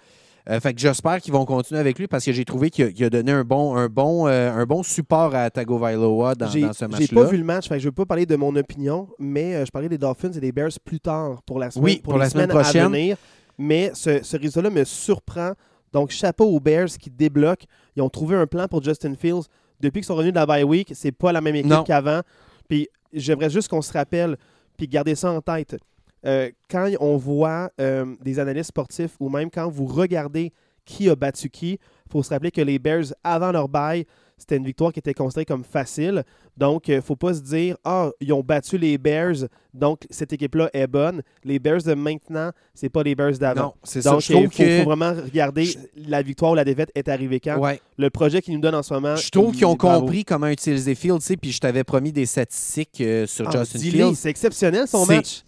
[0.50, 3.10] Euh, fait que j'espère qu'ils vont continuer avec lui parce que j'ai trouvé qu'il a,
[3.10, 6.86] donné un bon, un, bon, euh, un bon support à Tagovailoa dans, J'ai dans ce
[6.86, 7.22] j'ai match-là.
[7.24, 9.66] pas vu le match, fait que je veux pas parler de mon opinion, mais euh,
[9.66, 12.30] je parlais des Dolphins et des Bears plus tard pour la semaine, Oui, pour la
[12.30, 12.84] semaine prochaine.
[12.86, 13.18] à venir.
[13.58, 15.52] Mais ce, ce résultat-là me surprend.
[15.92, 17.66] Donc, chapeau aux Bears qui débloquent.
[17.98, 19.48] Ils ont trouvé un plan pour Justin Fields.
[19.82, 22.22] Depuis qu'ils sont revenus de la bye week, c'est pas la même équipe qu'avant.
[22.68, 24.38] Puis j'aimerais juste qu'on se rappelle,
[24.78, 25.78] puis garder ça en tête.
[26.26, 30.52] Euh, quand on voit euh, des analystes sportifs ou même quand vous regardez
[30.84, 34.06] qui a battu qui, il faut se rappeler que les Bears, avant leur bye,
[34.38, 36.24] c'était une victoire qui était considérée comme facile.
[36.58, 40.32] Donc, il ne faut pas se dire Ah, ils ont battu les Bears, donc cette
[40.34, 41.22] équipe-là est bonne.
[41.44, 43.62] Les Bears de maintenant, c'est pas les Bears d'avant.
[43.62, 44.12] Non, c'est ça.
[44.12, 46.92] Donc, Je trouve il faut, que- faut vraiment regarder Je- la victoire ou la défaite
[46.96, 47.58] est arrivée quand.
[47.60, 47.80] Ouais.
[47.98, 49.16] Le projet qu'ils nous donnent en ce moment.
[49.16, 50.02] Je trouve il- qu'ils ont bravo.
[50.02, 54.16] compris comment utiliser Fields, puis je t'avais promis des statistiques euh, sur Ah, Justin Fields.
[54.16, 55.44] C'est exceptionnel son match.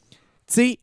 [0.47, 0.79] tu sais,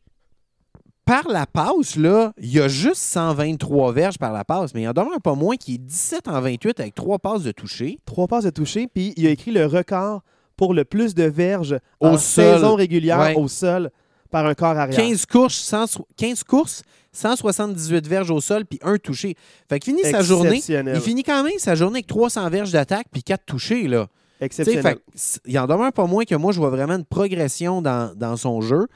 [1.07, 4.87] par la passe, là, il y a juste 123 verges par la passe, mais il
[4.87, 7.97] en demeure pas moins qu'il est 17 en 28 avec trois passes de toucher.
[8.05, 10.21] Trois passes de toucher, puis il a écrit le record
[10.55, 12.19] pour le plus de verges Au en sol.
[12.55, 13.35] saison régulière Ouais.
[13.35, 13.89] au sol
[14.29, 14.97] par un corps arrière.
[14.97, 19.35] 15 courses, 100 15 courses, 178 verges au sol, puis un touché.
[19.69, 20.61] Fait qu'il finit sa journée.
[20.67, 24.07] Il finit quand même sa journée avec 300 verges d'attaque puis 4 touchés, là.
[24.39, 24.83] Exceptionnel.
[24.83, 28.35] fait il en demeure pas moins que moi, je vois vraiment une progression dans, dans
[28.37, 28.87] son jeu.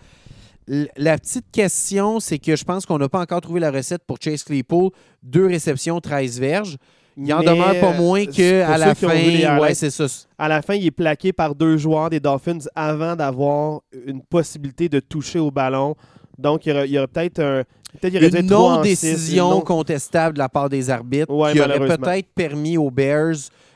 [0.67, 4.17] La petite question, c'est que je pense qu'on n'a pas encore trouvé la recette pour
[4.21, 4.91] Chase Claypool.
[5.23, 6.77] Deux réceptions, 13 verges.
[7.17, 9.07] Il en Mais, demeure pas euh, moins qu'à la fin.
[9.07, 10.05] Ouais, highlights, c'est ça.
[10.37, 14.87] à la fin, il est plaqué par deux joueurs des Dolphins avant d'avoir une possibilité
[14.87, 15.95] de toucher au ballon.
[16.37, 17.63] Donc, il y aurait, peut-être un.
[17.99, 21.51] Peut-être il aurait dû Une en non-décision non- contestable de la part des arbitres Ouais,
[21.51, 23.35] qui aurait peut-être permis aux Bears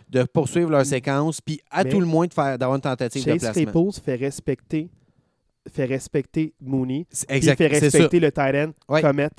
[0.10, 3.26] de poursuivre leur séquence, puis à Mais tout le moins de faire d'avoir une tentative
[3.26, 3.63] de Chase placement.
[3.63, 4.89] Claypool fait respecter,
[5.71, 7.06] fait respecter Mooney.
[7.30, 9.01] Exact, Il fait respecter le tight end, Ouais.
[9.01, 9.30] Comet.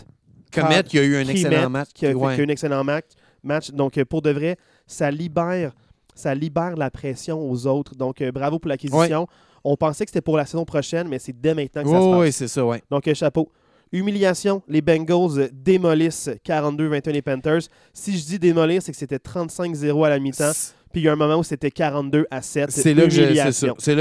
[0.53, 1.89] Comet qui a eu un excellent met- match.
[1.95, 2.35] qui a, Ouais.
[2.35, 3.71] qui a eu un excellent match.
[3.73, 5.73] Donc, euh, pour de vrai, ça libère,
[6.15, 7.95] ça libère la pression aux autres.
[7.95, 9.27] Donc, euh, bravo pour l'acquisition.
[9.65, 12.03] On pensait que c'était pour la saison prochaine, mais c'est dès maintenant que ça se
[12.05, 12.21] Oui, passe.
[12.21, 12.83] oui, c'est ça, ouais.
[12.91, 13.51] Donc, euh, chapeau.
[13.93, 17.63] Humiliation, les Bengals démolissent 42-21 les Panthers.
[17.93, 20.51] Si je dis démolir, c'est que c'était 35-0 à la mi-temps.
[20.97, 22.71] Puis il y a un moment où c'était 42 à 7.
[22.71, 23.11] C'est là, que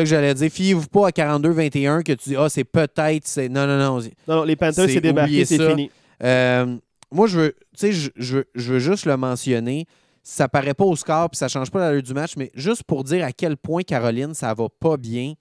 [0.06, 0.50] j'allais dire.
[0.50, 3.28] Fiez-vous pas à 42-21 que tu dis, ah, c'est peut-être.
[3.28, 4.00] c'est Non, non, non.
[4.30, 5.92] Non, non, les Panthers, C'est- débarqué, c'est fini.
[6.24, 6.78] Euh,
[7.12, 9.88] moi, je veux, tu sais, je, je veux- je veux juste le mentionner.
[10.24, 13.04] Ça paraît pas au score, puis ça change pas l'allure du match, mais juste pour
[13.04, 15.34] dire à quel point Caroline, ça va pas bien.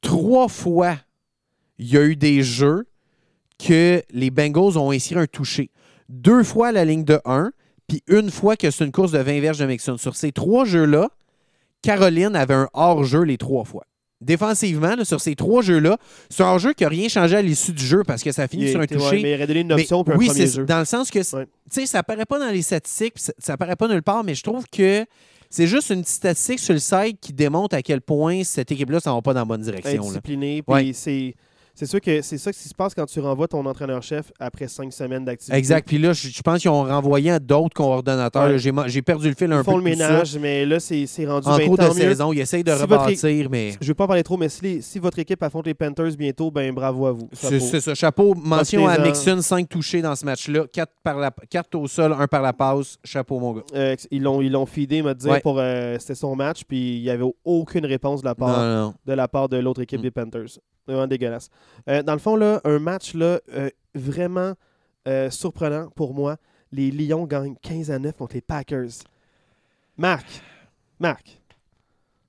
[0.00, 0.96] Trois fois,
[1.78, 2.86] il y a eu des jeux
[3.58, 5.70] que les Bengals ont inscrit un touché.
[6.08, 7.50] Deux fois à la ligne de 1,
[7.88, 9.96] puis une fois que c'est une course de 20 verges de Mixon.
[9.98, 11.08] Sur ces trois jeux-là,
[11.82, 13.84] Caroline avait un hors-jeu les trois fois.
[14.22, 15.98] défensivement, là, sur ces trois jeux-là,
[16.30, 18.70] c'est un jeu qui n'a rien changé à l'issue du jeu parce que ça finit
[18.70, 19.22] sur un était- ouais, touché.
[19.22, 20.64] mais il aurait donné une Mais option pour un oui, premier c'est jeu.
[20.64, 21.44] dans le sens que, Ouais.
[21.44, 24.42] tu sais, ça apparaît pas dans les statistiques, ça, apparaît pas nulle part, mais je
[24.42, 25.04] trouve que
[25.50, 29.00] c'est juste une petite statistique sur le site qui démontre à quel point cette équipe-là
[29.00, 29.92] s'en va pas dans la bonne direction.
[29.92, 29.98] là.
[30.00, 30.62] Indiscipliné.
[30.62, 31.34] Puis c'est.
[31.78, 34.92] C'est sûr que c'est ça qui se passe quand tu renvoies ton entraîneur-chef après cinq
[34.94, 35.56] semaines d'activité.
[35.58, 35.86] Exact.
[35.86, 38.48] Puis là, je, je pense qu'ils ont renvoyé à d'autres coordonnateurs.
[38.48, 38.88] Ouais.
[38.88, 40.08] J'ai perdu le fil un Ils font peu le ça.
[40.08, 41.90] ménage, mais là, c'est c'est rendu En ben, cours de mieux.
[41.92, 44.48] saison, ils essayent de Si rebâtir, mais Je ne veux pas en parler trop, mais
[44.48, 47.28] si, les- si votre équipe affronte les Panthers bientôt, ben bravo à vous.
[47.34, 47.94] c'est ça.
[47.94, 48.34] Chapeau.
[48.34, 48.98] Mention à.
[48.98, 50.64] Mixon, 5 touchés dans ce match-là.
[50.72, 52.96] 4, par la, quatre au sol, 1 par la passe.
[53.04, 53.62] Chapeau, mon gars.
[53.74, 55.40] Euh, ils l'ont ils l'ont feedé, me dire, Ouais.
[55.40, 58.82] pour euh, c'était son match, puis il n'y avait aucune réponse de la part Non,
[58.86, 58.94] non.
[59.04, 60.02] de la part de l'autre équipe Mm.
[60.02, 60.58] des Panthers.
[60.86, 61.50] Vraiment dégueulasse.
[61.88, 64.54] Euh, dans le fond, là, un match là, euh, vraiment
[65.08, 66.36] euh, surprenant pour moi.
[66.72, 68.90] Les Lions gagnent 15 à 9 contre les Packers.
[69.96, 70.26] Marc,
[71.00, 71.40] Marc,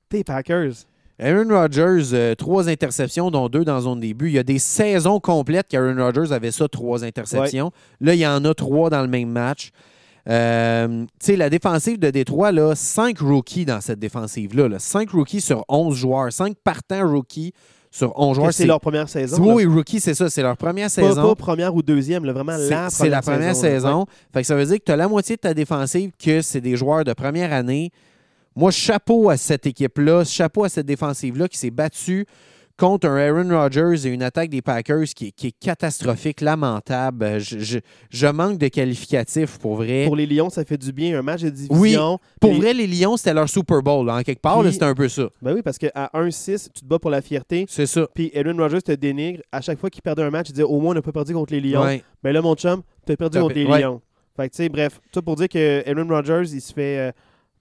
[0.09, 0.73] tes Packers.
[1.19, 4.27] Aaron Rodgers, trois interceptions, dont deux dans zone début.
[4.27, 7.71] Il y a des saisons complètes qu'Aaron Rodgers avait ça, trois interceptions.
[7.99, 9.71] Là, il y en a trois dans le même match.
[10.29, 14.67] Euh, tu sais, la défensive de Détroit, là, cinq rookies dans cette défensive-là.
[14.67, 14.79] là.
[14.79, 16.33] Cinq rookies sur 11 joueurs.
[16.33, 17.53] Cinq partants rookies
[17.91, 18.53] sur 11 joueurs.
[18.53, 19.37] C'est leur première saison.
[19.41, 20.29] Oui, oui, rookie, c'est ça.
[20.29, 21.21] C'est leur première Pas, saison.
[21.29, 24.05] pas première ou deuxième, là, vraiment la c'est la première saison.
[24.33, 26.61] Fait que ça veut dire que tu as la moitié de ta défensive que c'est
[26.61, 27.91] des joueurs de première année.
[28.55, 32.25] Moi, chapeau à cette équipe-là, chapeau à cette défensive-là qui s'est battue
[32.77, 37.39] contre un Aaron Rodgers et une attaque des Packers qui est, qui est catastrophique, lamentable.
[37.39, 40.05] Je, je- je manque de qualificatifs pour vrai.
[40.05, 41.17] Pour les Lions, ça fait du bien.
[41.19, 41.75] Un match de division.
[41.79, 44.09] Oui, Pour vrai, les Lions, c'était leur Super Bowl.
[44.09, 45.27] En quelque part, c'était un peu ça.
[45.41, 47.65] Ben oui, parce qu'à 1-6, tu te bats pour la fierté.
[47.67, 48.07] C'est ça.
[48.13, 49.41] Puis Aaron Rodgers te dénigre.
[49.51, 51.33] À chaque fois qu'il perdait un match, il disait Au moins, on n'a pas perdu
[51.33, 51.81] contre les Lions.
[51.83, 52.03] Ouais.
[52.23, 53.81] Ben là, mon chum, tu as perdu contre les ouais.
[53.81, 54.01] Lions.
[54.35, 57.11] Fait que, tu sais, bref, tout pour dire que Aaron Rodgers, il se fait euh,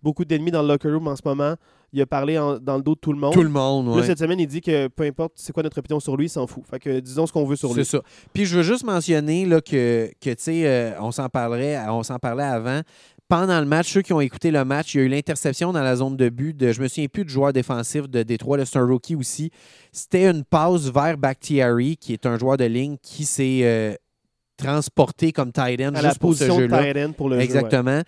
[0.02, 1.54] beaucoup d'ennemis dans le locker room en ce moment.
[1.92, 3.32] Il a parlé en- dans le dos de tout le monde.
[3.32, 3.86] Tout le monde.
[3.88, 4.06] Là, ouais.
[4.06, 6.46] cette semaine, il dit que peu importe c'est quoi notre opinion sur lui, il s'en
[6.46, 6.64] fout.
[6.68, 7.84] Fait que disons ce qu'on veut sur C'est lui.
[7.84, 8.00] ça.
[8.32, 12.02] Puis je veux juste mentionner là, que, que tu sais, euh, on s'en parlerait, on
[12.02, 12.80] s'en parlait avant.
[13.28, 15.82] Pendant le match, ceux qui ont écouté le match, il y a eu l'interception dans
[15.82, 18.78] la zone de but de, je me souviens plus du joueur défensif de Détroit, c'est
[18.78, 19.50] un rookie aussi.
[19.90, 23.94] C'était une passe vers Bakhtiari, qui est un joueur de ligne qui s'est euh,
[24.56, 26.82] transporté comme tight end À la pour ce position de jeu-là.
[26.92, 28.02] tight end pour le jeu, ouais.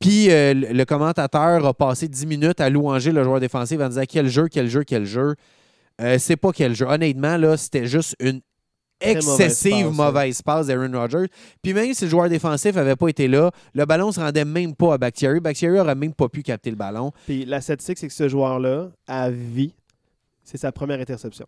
[0.00, 4.04] Puis euh, le commentateur a passé 10 minutes à louanger le joueur défensif en disant
[4.08, 5.34] quel jeu, quel jeu, quel jeu.
[6.00, 6.86] Euh, c'est pas quel jeu.
[6.86, 8.40] Honnêtement, là, c'était juste une
[9.00, 11.28] excessive mauvaise passe d'Aaron Rodgers.
[11.62, 14.74] Puis même si le joueur défensif n'avait pas été là, le ballon se rendait même
[14.74, 15.40] pas à Bakhtiari.
[15.40, 17.12] Bakhtiari aurait même pas pu capter le ballon.
[17.26, 19.74] Puis la statistique, c'est que ce joueur-là, à vie,
[20.42, 21.46] c'est sa première interception.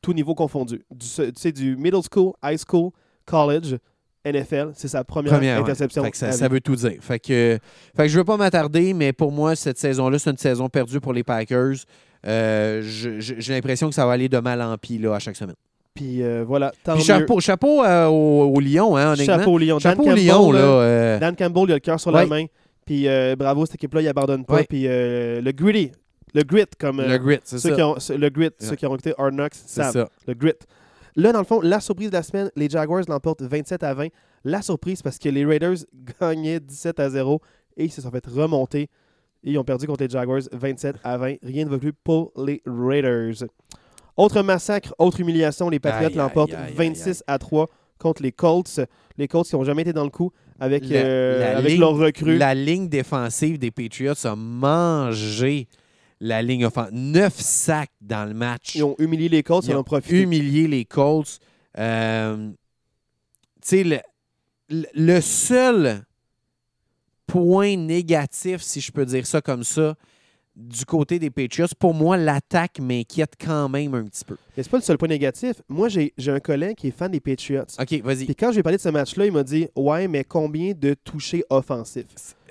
[0.00, 0.82] Tout niveau confondu.
[0.90, 2.90] Du, tu sais, du middle school, high school,
[3.24, 3.76] college,
[4.24, 5.62] NFL, c'est sa première, Première, ouais.
[5.62, 6.04] interception.
[6.04, 6.96] Fait que ça, veut tout dire.
[7.00, 7.58] Fait que,
[7.96, 11.00] fait que je veux pas m'attarder, mais pour moi, cette saison-là, c'est une saison perdue
[11.00, 11.74] pour les Packers.
[12.26, 15.56] Euh, J'ai l'impression que ça va aller de mal en pis là, à chaque semaine.
[15.94, 19.38] Puis euh, voilà, Puis chapeau, chapeau euh, au, au Lion, hein, honnêtement.
[19.38, 19.74] Chapeau au Lion.
[19.78, 20.60] Dan Chapeau au Campbell, Lion, là.
[20.60, 22.46] là, Dan Campbell, il a le cœur sur la main.
[22.86, 23.06] Puis
[23.36, 24.54] bravo, cette équipe-là, il abandonne pas.
[24.56, 24.66] Ouais.
[24.68, 25.90] Puis le gritty,
[26.34, 27.74] le grit, comme euh, le grit, c'est ceux ça.
[27.76, 29.92] qui ont, ce- le grit, ceux qui ont écouté Hard Knocks savent.
[29.92, 30.08] ça.
[30.26, 30.52] Le grit.
[31.16, 34.08] Là, dans le fond, la surprise de la semaine, les Jaguars l'emportent 27 à 20.
[34.44, 35.76] La surprise, parce que les Raiders
[36.20, 37.40] gagnaient 17 à 0
[37.76, 38.88] et ils se sont fait remonter.
[39.44, 41.34] Et ils ont perdu contre les Jaguars 27 à 20.
[41.42, 43.44] Rien ne va plus pour les Raiders.
[44.16, 47.66] Autre massacre, autre humiliation, les Patriots l'emportent aïe, aïe, 26 à 3
[47.98, 48.80] contre les Colts.
[49.16, 51.80] Les Colts qui n'ont jamais été dans le coup avec, La- euh, la avec ligne-
[51.80, 52.36] leur recrue.
[52.38, 55.66] La ligne défensive des Patriots a mangé
[56.22, 56.94] la ligne offensive.
[56.94, 58.76] Neuf sacs dans le match.
[58.76, 60.22] Ils ont humilié les Colts, ils, ont profité.
[60.22, 61.40] humilié les Colts.
[61.78, 62.50] Euh,
[63.60, 64.02] tu sais,
[64.70, 66.04] le seul
[67.26, 69.96] point négatif, si je peux dire ça comme ça,
[70.54, 74.36] du côté des Patriots, pour moi, l'attaque m'inquiète quand même un petit peu.
[74.56, 75.62] Mais c'est pas le seul point négatif.
[75.68, 77.64] Moi, j'ai j'ai un collègue qui est fan des Patriots.
[77.80, 78.26] OK, vas-y.
[78.26, 80.72] Puis quand je lui ai parlé de ce match-là, il m'a dit Ouais, mais combien
[80.72, 82.04] de touchés offensifs?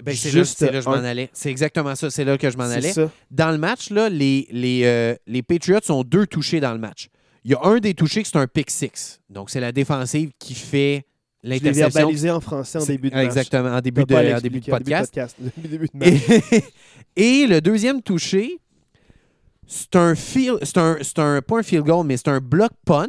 [0.04, 1.30] Ben, c'est là, juste c'est là que je m'en allais.
[1.32, 2.10] C'est exactement ça.
[2.10, 2.94] C'est là que je m'en C'est allais.
[2.94, 3.12] ça.
[3.30, 7.10] Dans le match, là, les, les, euh, les Patriots ont deux touchés dans le match.
[7.44, 9.20] Il y a un des touchés qui c'est un pick six.
[9.30, 11.06] Donc, c'est la défensive qui fait
[11.44, 12.00] Je l'ai l'interception.
[12.00, 13.26] verbalisé en français en début de match.
[13.26, 15.36] Exactement, en début de, pas en début de l'expliquer en podcast.
[15.58, 16.64] Début de match.
[17.16, 18.60] Et, et le deuxième touché,
[19.66, 22.72] c'est un field, c'est un, c'est un, pas un field goal, mais c'est un block
[22.86, 23.08] punt.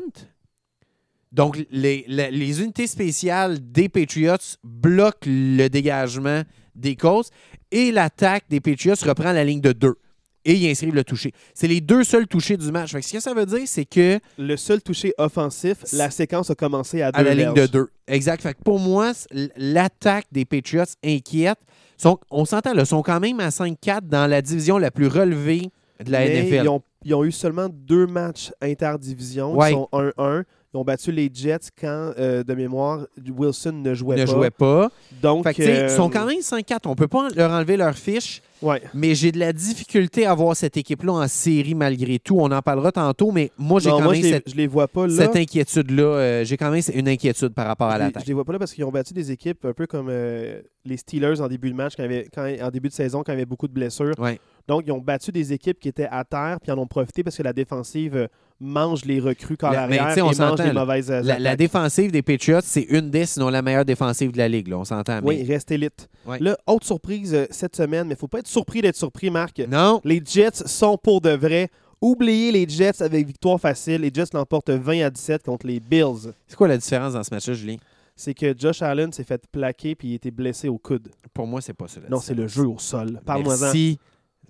[1.31, 6.43] Donc, les, les, les unités spéciales des Patriots bloquent le dégagement
[6.75, 7.31] des Colts
[7.71, 9.97] et l'attaque des Patriots reprend la ligne de deux.
[10.45, 11.33] Et ils inscrivent le touché.
[11.55, 12.91] C'est les deux seuls touchés du match.
[12.93, 16.51] Fait que ce que ça veut dire, c'est que Le seul touché offensif, la séquence
[16.51, 17.89] a commencé à deux à la ligne de deux.
[18.09, 18.43] Exact.
[18.43, 19.13] Fait que pour moi,
[19.57, 21.59] l'attaque des Patriots inquiète.
[21.97, 25.71] Sont- on s'entend, là, sont quand même à 5-4 dans la division la plus relevée
[26.05, 26.65] de la Mais NFL.
[26.65, 29.57] ils ont ils ont eu seulement deux matchs interdivision.
[29.57, 29.71] Ouais.
[29.71, 30.45] Ils sont 1-1.
[30.73, 34.31] Ils ont battu les Jets quand, euh, de mémoire, Wilson ne jouait ne pas.
[34.33, 34.91] jouait pas.
[35.21, 36.87] Donc, Fait que, euh, Ils sont quand même 5-4.
[36.87, 38.81] On peut pas leur enlever leur fiche, Ouais.
[38.95, 42.37] mais j'ai de la difficulté à voir cette équipe-là en série malgré tout.
[42.39, 44.67] On en parlera tantôt, mais moi, j'ai quand moi, même je les, cette, je les
[44.67, 45.15] vois pas là.
[45.15, 46.03] cette inquiétude-là.
[46.03, 48.23] euh, j'ai quand même une inquiétude par rapport à les, l'attaque.
[48.23, 50.61] je les vois pas là parce qu'ils ont battu des équipes un peu comme euh,
[50.85, 53.37] les Steelers en début de match, quand avait- quand- en début de saison, quand il
[53.37, 54.15] y avait beaucoup de blessures.
[54.19, 54.39] Ouais.
[54.69, 57.37] Donc, ils ont battu des équipes qui étaient à terre, puis en ont profité parce
[57.37, 58.27] que la défensive euh,
[58.63, 62.83] mange les recrues mais, arrière et mange les mauvaises La, la défensive des Patriots, c'est
[62.83, 64.69] une des, sinon la meilleure défensive de la ligue.
[64.69, 65.21] Là, on s'entend.
[65.23, 66.09] Oui, reste élite.
[66.41, 69.59] Là, autre surprise euh, cette semaine, mais il faut pas être surpris d'être surpris, Marc.
[69.69, 70.01] Non.
[70.05, 71.69] Les Jets sont pour de vrai.
[72.01, 74.01] Oubliez les Jets avec victoire facile.
[74.01, 76.33] Les Jets l'emportent 20 à 17 contre les Bills.
[76.47, 77.77] C'est quoi la différence dans ce match-là, Julien?
[78.17, 81.09] C'est que Josh Allen s'est fait plaquer puis il était blessé au coude.
[81.33, 82.01] Pour moi, c'est pas ça.
[82.01, 83.21] la Non, c'est le jeu au sol.
[83.25, 83.59] Parle-moi-en.
[83.59, 83.99] Merci.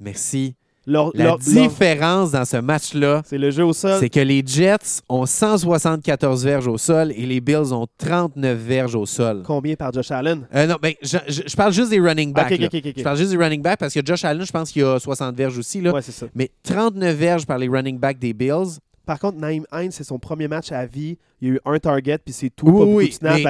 [0.00, 0.56] Merci.
[0.86, 3.98] Leur- La leur- leur- différence dans ce match-là, C'est le jeu au sol.
[4.00, 8.94] c'est que les Jets ont 174 verges au sol et les Bills ont 39 verges
[8.94, 9.42] au sol.
[9.44, 10.46] Combien par Josh Allen?
[10.54, 12.52] Euh, non, ben, je, je- je parle juste des running backs.
[12.60, 15.36] Je parle juste des running backs parce que Josh Allen, je pense qu'il a 60
[15.36, 15.80] verges aussi.
[15.80, 15.92] Là.
[15.92, 16.26] Ouais, c'est ça.
[16.34, 18.78] Mais 39 verges par les running backs des Bills.
[19.06, 21.16] Par contre, Naïm Hines, c'est son premier match à vie.
[21.40, 22.66] Il y a eu un target, puis c'est tout.
[22.68, 23.44] Oui, pas oui,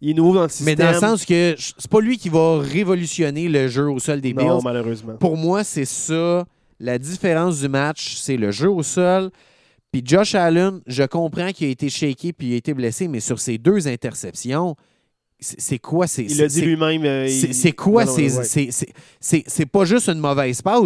[0.00, 0.66] il est nouveau dans le système.
[0.66, 4.20] Mais dans le sens que c'est pas lui qui va révolutionner le jeu au sol
[4.20, 4.60] des Non, Bills.
[4.64, 5.14] malheureusement.
[5.14, 6.44] Pour moi, c'est ça.
[6.80, 9.30] La différence du match, c'est le jeu au sol.
[9.90, 13.20] Puis Josh Allen, je comprends qu'il a été shaké puis il a été blessé, mais
[13.20, 14.76] sur ces deux interceptions,
[15.40, 16.06] c'est quoi?
[16.06, 17.04] C'est Il l'a dit lui-même.
[17.04, 18.04] euh, c'est- quoi?
[18.06, 18.28] C'est
[19.20, 20.82] c'est- pas juste une mauvaise passe.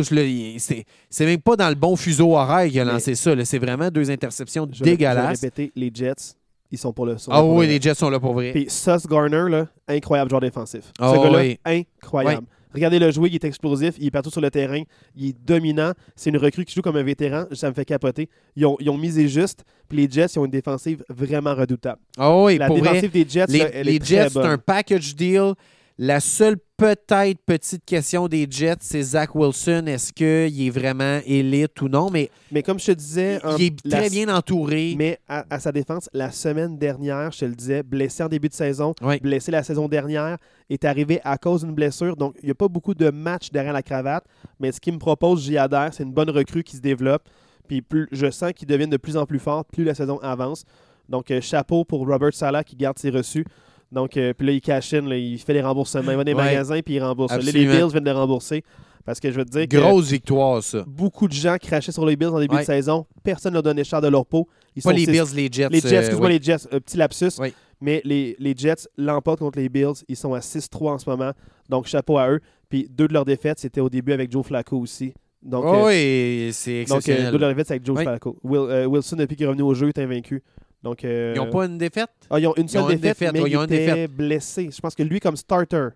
[1.10, 3.32] C'est même pas dans le bon fuseau horaire qu'il a Mais- lancé ça.
[3.44, 5.40] C'est vraiment deux interceptions Je vais- Je vais dégueulasses.
[5.40, 6.34] répéter, les Jets,
[6.70, 8.52] ils sont pour le sont Ah oui, le- les Jets sont là pour vrai.
[8.52, 10.84] Puis Sauce Garner, là, incroyable joueur défensif.
[11.00, 11.58] Ah Ce gars-là, oui.
[12.00, 12.46] incroyable.
[12.74, 14.82] Regardez-le jouer, il est explosif, il est partout sur le terrain,
[15.16, 15.92] il est dominant.
[16.16, 18.28] C'est une recrue qui joue comme un vétéran, ça me fait capoter.
[18.56, 22.00] Ils ont, ils ont misé juste, puis les Jets ils ont une défensive vraiment redoutable.
[22.18, 22.88] Ah oui, La pour vrai.
[22.88, 25.52] défensive des Jets, Les, là, elle les est très Jets, c'est un package deal.
[25.98, 29.84] La seule peut-être petite question des Jets, c'est Zach Wilson.
[29.86, 32.08] Est-ce qu'il est vraiment élite ou non?
[32.10, 34.94] Mais Mais comme je te disais, il est la- très bien entouré.
[34.96, 38.48] Mais à, à sa défense, la semaine dernière, je te le disais, blessé en début
[38.48, 39.20] de saison, Oui.
[39.20, 40.38] blessé la saison dernière,
[40.70, 42.16] est arrivé à cause d'une blessure.
[42.16, 44.24] Donc, il n'y a pas beaucoup de matchs derrière la cravate.
[44.58, 45.90] Mais ce qu'il me propose, j'y adhère.
[45.92, 47.28] C'est une bonne recrue qui se développe.
[47.68, 50.64] Puis plus, je sens qu'il devient de plus en plus fort plus la saison avance.
[51.08, 53.44] Donc, euh, chapeau pour Robert Sala qui garde ses reçus.
[53.92, 56.10] Donc, euh, puis là, il cash in, là, il fait les remboursements.
[56.10, 56.44] Il va dans les Ouais.
[56.44, 57.30] magasins puis il rembourse.
[57.32, 57.52] Là, les.
[57.52, 58.64] Bills viennent de rembourser.
[59.04, 60.84] Parce que je veux te dire que Grosse victoire, ça.
[60.86, 62.60] beaucoup de gens crachaient sur les Bills en début Ouais.
[62.60, 63.04] de saison.
[63.24, 64.48] Personne n'a donné cher de leur peau.
[64.76, 65.68] Ils Pas sont les six- Bills, les Jets.
[65.70, 66.38] les Jets, euh, excuse-moi, oui.
[66.38, 67.32] les Jets, euh, petit lapsus.
[67.40, 67.52] Oui.
[67.80, 70.04] Mais les, les Jets l'emportent contre les Bills.
[70.08, 71.32] Ils sont à 6-3 en ce moment.
[71.68, 72.38] Donc, chapeau à eux.
[72.68, 75.12] Puis deux de leurs défaites, c'était au début avec Joe Flacco aussi.
[75.42, 77.32] Donc, Oh euh, oui, c'est donc euh, exceptionnel.
[77.32, 78.04] deux de leurs défaites, c'est avec Joe Oui.
[78.04, 78.38] Flacco.
[78.44, 80.40] Will- Wilson, depuis qu'il est revenu au jeu, est invaincu.
[80.82, 82.10] Donc, euh, Ils n'ont pas une défaite?
[82.30, 83.86] ah, ils ont une seule ont une défaite, mais ouais, il ils ont une était
[83.86, 84.10] défaite.
[84.12, 84.68] blessé.
[84.74, 85.88] Je pense que lui, comme starter,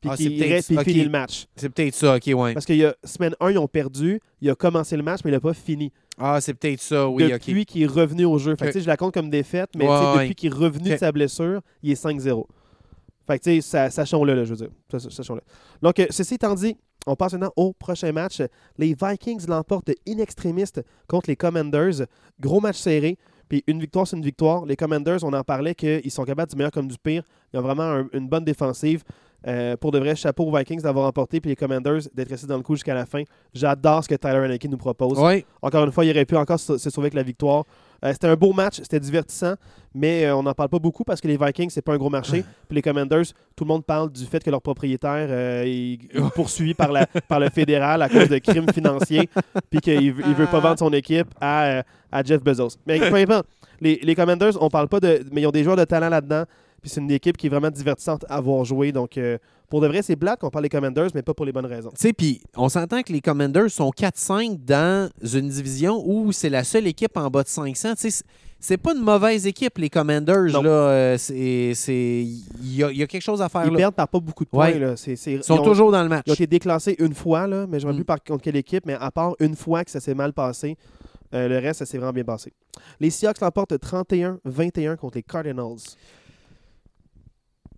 [0.00, 1.46] puis Ah, peut-être- reste, puis finit le match.
[1.56, 2.54] C'est peut-être ça, ok, ouais.
[2.54, 4.20] Parce qu'il y a semaine 1, ils ont perdu.
[4.40, 5.92] Il a commencé le match, mais il n'a pas fini.
[6.18, 7.32] Ah, c'est peut-être ça, oui, ok.
[7.32, 8.52] depuis qu'il est revenu au jeu.
[8.52, 8.72] Fait que, Ok.
[8.72, 10.22] tu sais, je la compte comme défaite, mais Ouais, ouais.
[10.22, 12.46] depuis qu'il est revenu de sa blessure, il est 5-0.
[13.26, 14.68] Fait que, tu sais, sa- sachons-le, là, je veux dire.
[14.90, 15.40] Sa- Sachons-le.
[15.82, 18.40] Donc, euh, ceci étant dit, on passe maintenant au prochain match.
[18.78, 20.64] Les Vikings l'emportent in extremis
[21.08, 22.06] contre les Commanders.
[22.40, 23.16] Gros match serré.
[23.48, 24.64] Puis une victoire, c'est une victoire.
[24.66, 27.22] Les Commanders, on en parlait qu'ils sont capables du meilleur comme du pire.
[27.52, 29.02] Ils ont vraiment un- une bonne défensive.
[29.46, 32.56] Euh, pour de vrai, chapeau aux Vikings d'avoir emporté, puis les Commanders d'être restés dans
[32.56, 33.22] le coup jusqu'à la fin.
[33.52, 35.18] J'adore ce que Tyler Haneke nous propose.
[35.60, 37.64] Encore une fois, il aurait pu encore se sauver avec la victoire.
[38.04, 39.54] Euh, c'était un beau match, c'était divertissant,
[39.94, 42.10] mais euh, on n'en parle pas beaucoup parce que les Vikings, c'est pas un gros
[42.10, 42.44] marché.
[42.68, 43.24] Puis les Commanders,
[43.56, 47.06] tout le monde parle du fait que leur propriétaire euh, est est poursuivi par, la,
[47.06, 49.30] par le fédéral à cause de crimes financiers,
[49.70, 51.82] puis qu'il il veut pas vendre son équipe à, euh,
[52.12, 52.76] à Jeff Bezos.
[52.86, 53.46] Mais peu importe,
[53.80, 55.24] les, les Commanders, on parle pas de.
[55.32, 56.44] Mais ils ont des joueurs de talent là-dedans.
[56.84, 58.92] Puis c'est une équipe qui est vraiment divertissante à voir jouer.
[58.92, 59.38] Donc, euh,
[59.70, 61.88] pour de vrai, c'est black qu'on parle des Commanders, mais pas pour les bonnes raisons.
[61.88, 66.50] Tu sais, puis on s'entend que les Commanders sont 4-5 dans une division où c'est
[66.50, 67.94] la seule équipe en bas de 500.
[67.94, 68.22] Tu sais,
[68.60, 70.52] c'est- pas une mauvaise équipe, les Commanders.
[70.52, 70.60] Non.
[70.62, 73.78] Là, Euh, c'est, il y, a, il y a quelque chose à faire Ils là.
[73.78, 74.72] perdent par pas beaucoup de points.
[74.72, 74.78] Ouais.
[74.78, 74.94] là.
[75.06, 76.24] Ils sont ont- toujours dans le match.
[76.26, 77.96] Ils ont été déclassés une fois, là, mais je ne me Mm.
[78.00, 80.76] plus par contre quelle équipe, mais à part une fois que ça s'est mal passé,
[81.32, 82.52] euh, le reste, ça s'est vraiment bien passé.
[83.00, 85.78] Les Seahawks l'emportent 31-21 contre les Cardinals.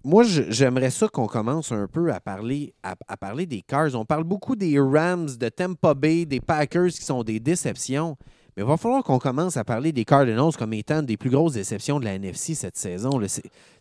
[0.08, 3.92] Moi, j'aimerais ça qu'on commence un peu à parler, à, à parler des Cars.
[3.94, 8.16] On parle beaucoup des Rams, de Tampa Bay, des Packers qui sont des déceptions.
[8.56, 11.54] Mais il va falloir qu'on commence à parler des Cardinals comme étant des plus grosses
[11.54, 13.20] déceptions de la NFC cette saison.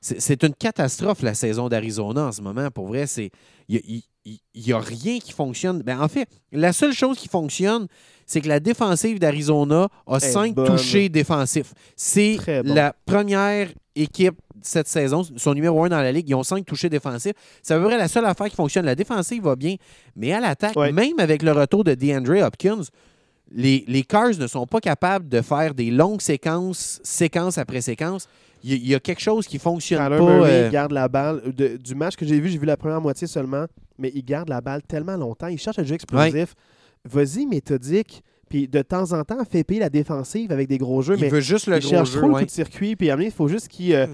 [0.02, 2.72] C'est- une catastrophe, la saison d'Arizona en ce moment.
[2.72, 3.30] Pour vrai, c'est
[3.70, 4.02] il
[4.56, 5.84] n'y a, rien qui fonctionne.
[5.84, 7.86] Ben, en fait, la seule chose qui fonctionne,
[8.26, 10.66] c'est que la défensive d'Arizona a cinq bonne.
[10.76, 11.74] touchés défensifs.
[11.96, 12.74] C'est bon.
[12.74, 16.30] la première équipe cette saison, son numéro un dans la ligue.
[16.30, 17.34] Ils ont cinq touchés défensifs.
[17.62, 18.86] C'est à peu près la seule affaire qui fonctionne.
[18.86, 19.76] La défensive va bien,
[20.16, 20.92] mais à l'attaque, Ouais.
[20.92, 22.82] même avec le retour de DeAndre Hopkins,
[23.52, 28.28] les, les Cars ne sont pas capables de faire des longues séquences, séquence après séquence.
[28.64, 30.10] Il y, a- il y a quelque chose qui fonctionne pas.
[30.20, 31.42] Murray euh, garde la balle.
[31.56, 33.66] De- du match que j'ai vu, j'ai vu la première moitié seulement,
[34.00, 35.48] mais il garde la balle tellement longtemps.
[35.48, 36.56] Il cherche un jeu explosif.
[37.04, 38.24] Vas-y, méthodique.
[38.50, 41.30] Puis de temps en temps, fait payer la défensive avec des gros jeux, il mais
[41.30, 42.20] veut juste le il gros cherche jeu.
[42.20, 42.96] trop le coup de circuit.
[42.96, 44.08] Puis à il faut juste qu'il euh,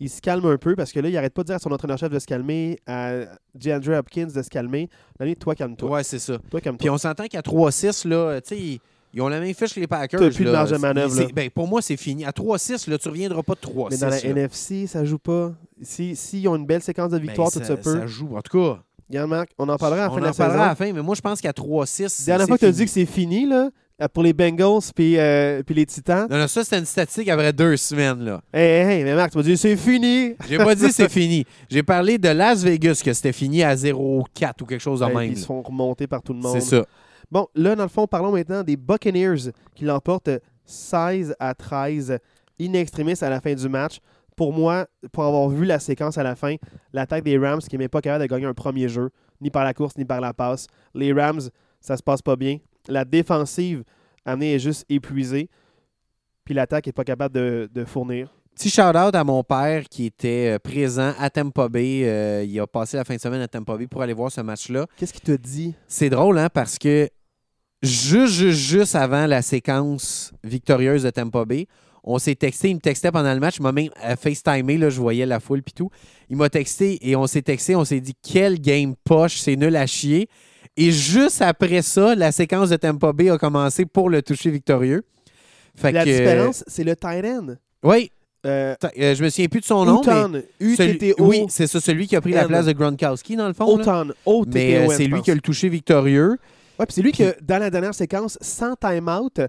[0.00, 1.72] il se calme un peu parce que là, il arrête pas de dire à son
[1.72, 3.12] entraîneur-chef de se calmer, à
[3.54, 4.88] DeAndre Hopkins de se calmer.
[5.18, 5.90] Là, toi, calme-toi.
[5.90, 6.38] Ouais, c'est ça.
[6.50, 6.78] Toi, calme-toi.
[6.78, 8.80] Puis on s'entend qu'à 3-6, là, tu sais,
[9.14, 10.20] ils, ont la même fiche que les Packers.
[10.20, 10.58] T'as plus de là.
[10.58, 11.26] marge de manœuvre, là.
[11.34, 12.24] Ben, pour moi, c'est fini.
[12.24, 13.88] À 3-6, là, tu reviendras pas de 3-6.
[13.90, 14.28] Mais dans la là.
[14.28, 15.52] NFC, ça joue pas.
[15.80, 18.00] S'ils si, s'ils ont une belle séquence de Ben, victoire, tout ça, peut.
[18.00, 18.36] ça joue.
[18.36, 20.32] En tout cas, Regarde, Marc, on en parlera à la on fin en de la
[20.32, 20.68] parlera à saison.
[20.68, 22.84] la fin, mais moi, je pense qu'à 3-6, c'est Dernière fois que tu as dit
[22.84, 23.70] que c'est fini, là,
[24.12, 26.26] pour les Bengals puis euh, puis les Titans.
[26.30, 28.40] Non, non, ça, c'était une statistique après deux semaines, là.
[28.52, 30.34] Hey, hey, hey, mais Marc, tu m'as dit c'est fini.
[30.48, 31.44] J'ai pas dit c'est fini.
[31.70, 35.14] J'ai parlé de Las Vegas, que c'était fini à 0-4 ou quelque chose de Hey,
[35.14, 35.30] même.
[35.32, 36.60] ils se font remonter par tout le monde.
[36.60, 36.84] C'est ça.
[37.30, 40.30] Bon, là, dans le fond, parlons maintenant des Buccaneers qui l'emportent
[40.64, 42.18] 16 à 13
[42.60, 43.98] in extremis à la fin du match.
[44.36, 46.56] Pour moi, pour avoir vu la séquence à la fin,
[46.92, 49.08] l'attaque des Rams qui n'est pas capable de gagner un premier jeu,
[49.40, 50.66] ni par la course, ni par la passe.
[50.94, 51.40] Les Rams,
[51.80, 52.58] ça se passe pas bien.
[52.88, 53.84] La défensive
[54.24, 55.48] amenée est juste épuisée.
[56.44, 58.32] Puis l'attaque n'est pas capable de, de fournir.
[58.54, 62.02] Petit shout-out à mon père qui était euh, présent à Tampa Bay.
[62.04, 64.40] Euh, il a passé la fin de semaine à Tampa Bay pour aller voir ce
[64.40, 64.86] match-là.
[64.96, 65.74] Qu'est-ce qu'il te dit?
[65.86, 67.10] C'est drôle, hein, parce que
[67.82, 71.66] juste, juste, juste avant la séquence victorieuse de Tampa Bay,
[72.02, 74.88] on s'est texté, il me textait pendant le match, il m'a même euh, FaceTimé, là,
[74.88, 75.90] je voyais la foule puis tout.
[76.30, 79.76] Il m'a texté et on s'est texté, on s'est dit quel game poche, c'est nul
[79.76, 80.30] à chier.
[80.76, 85.04] Et juste après ça, la séquence de Tampa Bay a commencé pour le toucher victorieux.
[85.74, 87.54] Fait La que, différence, c'est le tight end.
[87.82, 88.10] Oui,
[88.44, 90.42] Euh, euh, je me souviens plus de son nom, mais Outon,
[90.76, 91.24] celui- UTTO.
[91.24, 93.66] oui, c'est ça, celui qui a pris la place de Gronkowski dans le fond.
[93.66, 94.12] Outon,
[94.54, 96.36] Mais euh, c'est lui qui a le touché victorieux.
[96.78, 99.40] Ouais, puis c'est lui que, dans la dernière séquence, sans time-out,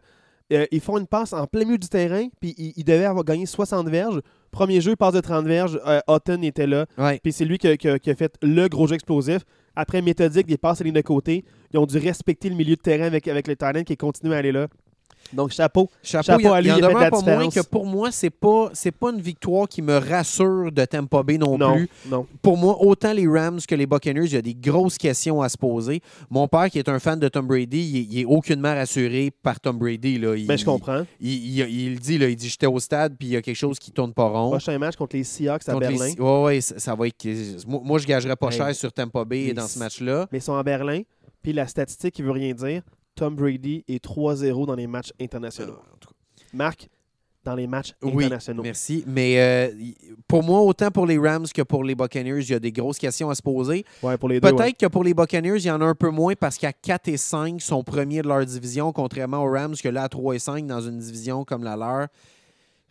[0.52, 3.24] euh, ils font une passe en plein milieu du terrain, puis il, il devait avoir
[3.26, 4.20] gagné 60 verges.
[4.50, 7.20] Premier jeu, passe de 30 verges, euh, Houghton était là, Ouais.
[7.22, 9.42] puis c'est lui qui qui a fait le gros jeu explosif.
[9.80, 11.46] Après, méthodique, des passes à ligne de côté.
[11.72, 14.38] Ils ont dû respecter le milieu de terrain avec, avec le talent qui continue à
[14.38, 14.70] aller là.
[15.34, 15.90] Donc, chapeau.
[16.04, 17.86] Chapeau, il en- à lui, il y en il a fait pas moins que pour
[17.86, 21.74] moi, c'est pas c'est pas une victoire qui me rassure de Tampa Bay non, Non,
[21.76, 21.90] plus.
[22.10, 22.26] non.
[22.42, 25.50] Pour moi, autant les Rams que les Buccaneers, il y a des grosses questions à
[25.50, 26.02] se poser.
[26.30, 29.32] Mon père, qui est un fan de Tom Brady, il, est- il est aucunement rassuré
[29.44, 30.18] par Tom Brady.
[30.20, 30.36] Là.
[30.36, 31.04] Il, Ben, je comprends.
[31.20, 33.36] Il, il- il- il le dit, là, il dit j'étais au stade, puis il y
[33.38, 34.50] a quelque chose qui tourne pas rond.
[34.52, 36.14] Prochain match contre les Seahawks à Contre Berlin.
[36.18, 37.26] ouais, ouais, ça, ça va être.
[37.68, 40.28] Moi, moi, je gagerais pas Hey, cher sur Tampa Bay les- dans ce match-là.
[40.32, 41.02] Mais ils sont à Berlin.
[41.44, 42.82] Puis la statistique qui veut rien dire,
[43.18, 45.80] Tom Brady est 3-0 dans les matchs internationaux.
[46.54, 46.88] Marc,
[47.44, 48.62] dans les matchs Oui, internationaux.
[48.62, 49.04] Merci.
[49.08, 49.72] Mais euh,
[50.28, 53.00] pour moi, autant pour les Rams que pour les Buccaneers, il y a des grosses
[53.00, 53.86] questions à se poser.
[54.04, 54.48] Ouais, pour les deux.
[54.48, 54.74] Peut-être ouais.
[54.74, 57.18] que pour les Buccaneers, il y en a un peu moins parce qu'à 4 et
[57.18, 60.40] 5, ils sont premiers de leur division, contrairement aux Rams, que là, à 3 et
[60.40, 62.08] 5, dans une division comme la leur,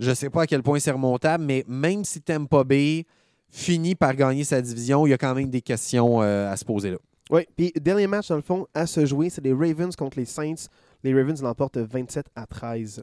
[0.00, 3.06] je ne sais pas à quel point c'est remontable, mais même si Tampa Bay
[3.48, 6.64] finit par gagner sa division, il y a quand même des questions euh, à se
[6.64, 6.98] poser là.
[7.30, 10.24] Oui, puis dernier match, dans le fond, à se jouer, c'est les Ravens contre les
[10.26, 10.68] Saints.
[11.02, 13.02] Les Ravens l'emportent 27 à 13.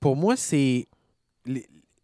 [0.00, 0.86] Pour moi, c'est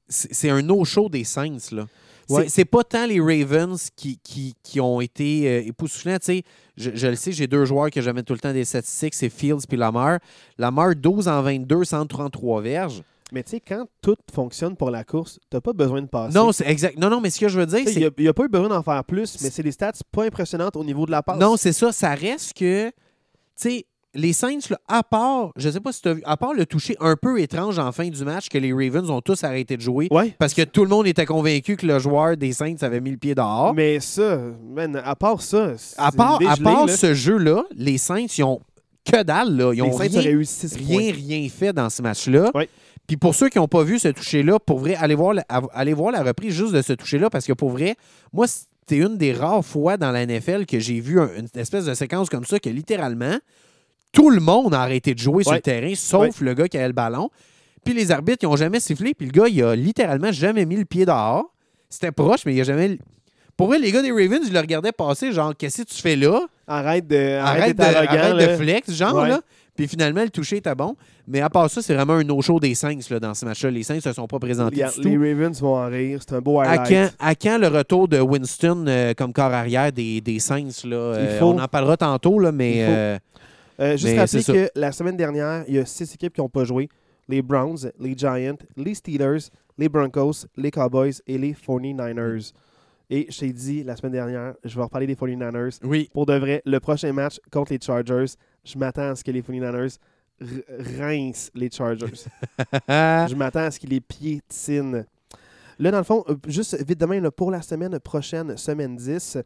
[0.08, 1.56] c'est un no-show des Saints.
[1.72, 1.86] là.
[2.26, 2.48] C'est- Ouais.
[2.48, 6.18] C'est pas tant les Ravens qui, qui, qui ont été euh, époustouflants.
[6.18, 6.42] Tu sais,
[6.76, 9.28] je, je le sais, j'ai deux joueurs que j'amène tout le temps des statistiques, c'est
[9.28, 10.20] Fields puis Lamar.
[10.56, 13.02] Lamar, 12 en 22, 133 verges.
[13.34, 16.38] Mais tu sais, quand tout fonctionne pour la course, t'as pas besoin de passer.
[16.38, 16.96] Non, c'est exact.
[16.96, 17.94] Non, non, mais ce que je veux dire, c'est.
[17.94, 20.76] il n'y a, pas eu besoin d'en faire plus, mais c'est des stats pas impressionnantes
[20.76, 21.40] au niveau de la passe.
[21.40, 21.90] Non, c'est ça.
[21.90, 22.88] Ça reste que.
[22.90, 22.92] Tu
[23.56, 26.54] sais, les Saints, là, à part, je sais pas si tu as vu, à part
[26.54, 29.76] le toucher un peu étrange en fin du match que les Ravens ont tous arrêté
[29.76, 30.34] de jouer Ouais.
[30.38, 33.16] parce que tout le monde était convaincu que le joueur des Saints avait mis le
[33.16, 33.74] pied dehors.
[33.74, 36.96] Mais ça, man, à part ça, c'est à part, à part là.
[36.96, 38.60] ce jeu-là, les Saints, ils ont
[39.04, 39.56] que dalle.
[39.56, 39.72] Là.
[39.74, 42.50] Ils ont rien, auraient eu 6 rien, rien fait dans ce match-là.
[43.06, 45.44] Puis pour ceux qui n'ont pas vu ce toucher-là, pour vrai, allez voir, la,
[45.74, 47.96] allez voir la reprise juste de ce toucher-là parce que pour vrai,
[48.32, 51.84] moi, c'était une des rares fois dans la NFL que j'ai vu un- une espèce
[51.84, 53.36] de séquence comme ça que littéralement,
[54.12, 56.86] tout le monde a arrêté de jouer sur le terrain, sauf le gars qui avait
[56.86, 57.28] le ballon.
[57.84, 59.12] Puis les arbitres, ils n'ont jamais sifflé.
[59.12, 61.44] Puis le gars, il a littéralement jamais mis le pied dehors.
[61.90, 62.98] C'était proche, mais il a jamais.
[63.56, 66.16] Pour vrai, les gars des Ravens, ils le regardaient passer, genre, qu'est-ce que tu fais
[66.16, 66.40] là?
[66.66, 68.46] Arrête de, Arrête, arrête de, arrête là.
[68.48, 69.28] de flex, genre, Ouais.
[69.28, 69.40] là.
[69.76, 70.94] Puis finalement, le toucher était bon.
[71.26, 73.70] Mais à part ça, c'est vraiment un no-show des Saints là, dans ce match-là.
[73.72, 75.08] Les Saints ne se sont pas présentés Regarde, du tout.
[75.08, 76.20] les Ravens vont en rire.
[76.24, 76.88] C'est un beau À highlight.
[77.18, 80.68] quand, à quand le retour de Winston euh, comme corps arrière des, des Saints?
[80.84, 81.46] Là, Euh, faut.
[81.46, 83.18] On en parlera tantôt, là, mais euh,
[83.80, 86.62] Euh, juste rappeler que la semaine dernière, il y a six équipes qui n'ont pas
[86.64, 86.88] joué.
[87.28, 92.52] Les Browns, les Giants, les Steelers, les Broncos, les Cowboys et les 49ers.
[93.10, 95.78] Et je t'ai dit la semaine dernière, je vais reparler des 49ers.
[95.84, 96.08] oui.
[96.12, 98.32] Pour de vrai, le prochain match contre les Chargers,
[98.64, 99.98] je m'attends à ce que les 49ers
[100.40, 102.06] r- rincent les Chargers.
[102.88, 105.04] je m'attends à ce qu'ils les piétinent.
[105.78, 109.38] Là, dans le fond, euh, juste vite demain, là, pour la semaine prochaine, semaine 10,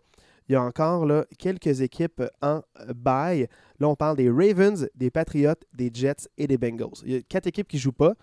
[0.49, 2.61] il y a encore là, quelques équipes en
[2.95, 3.49] bye.
[3.81, 6.89] Là, on parle des Ravens, des Patriots, des Jets et des Bengals.
[7.05, 8.15] Il y a quatre équipes qui ne jouent pas.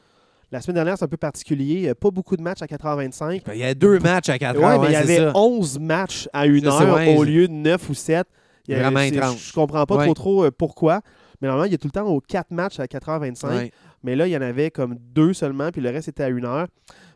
[0.55, 1.89] La semaine dernière, c'est un peu particulier.
[1.89, 3.41] A Pas beaucoup de matchs à 4h25.
[3.53, 5.33] Il y a deux matchs à 4 Ouais, mais il y avait ça.
[5.35, 8.25] 11 matchs à 1 Je sais, heure ouais, au je- lieu de 9 ou 7.
[8.65, 9.47] Il y Vraiment étrange.
[9.49, 10.05] Je comprends pas Ouais.
[10.05, 11.01] trop trop euh, pourquoi.
[11.41, 13.49] Mais normalement, il y a tout le temps aux 4 matchs à 4h25.
[13.49, 13.71] Ouais.
[14.03, 16.45] Mais là, il y en avait comme deux seulement, puis le reste était à 1
[16.45, 16.67] heure.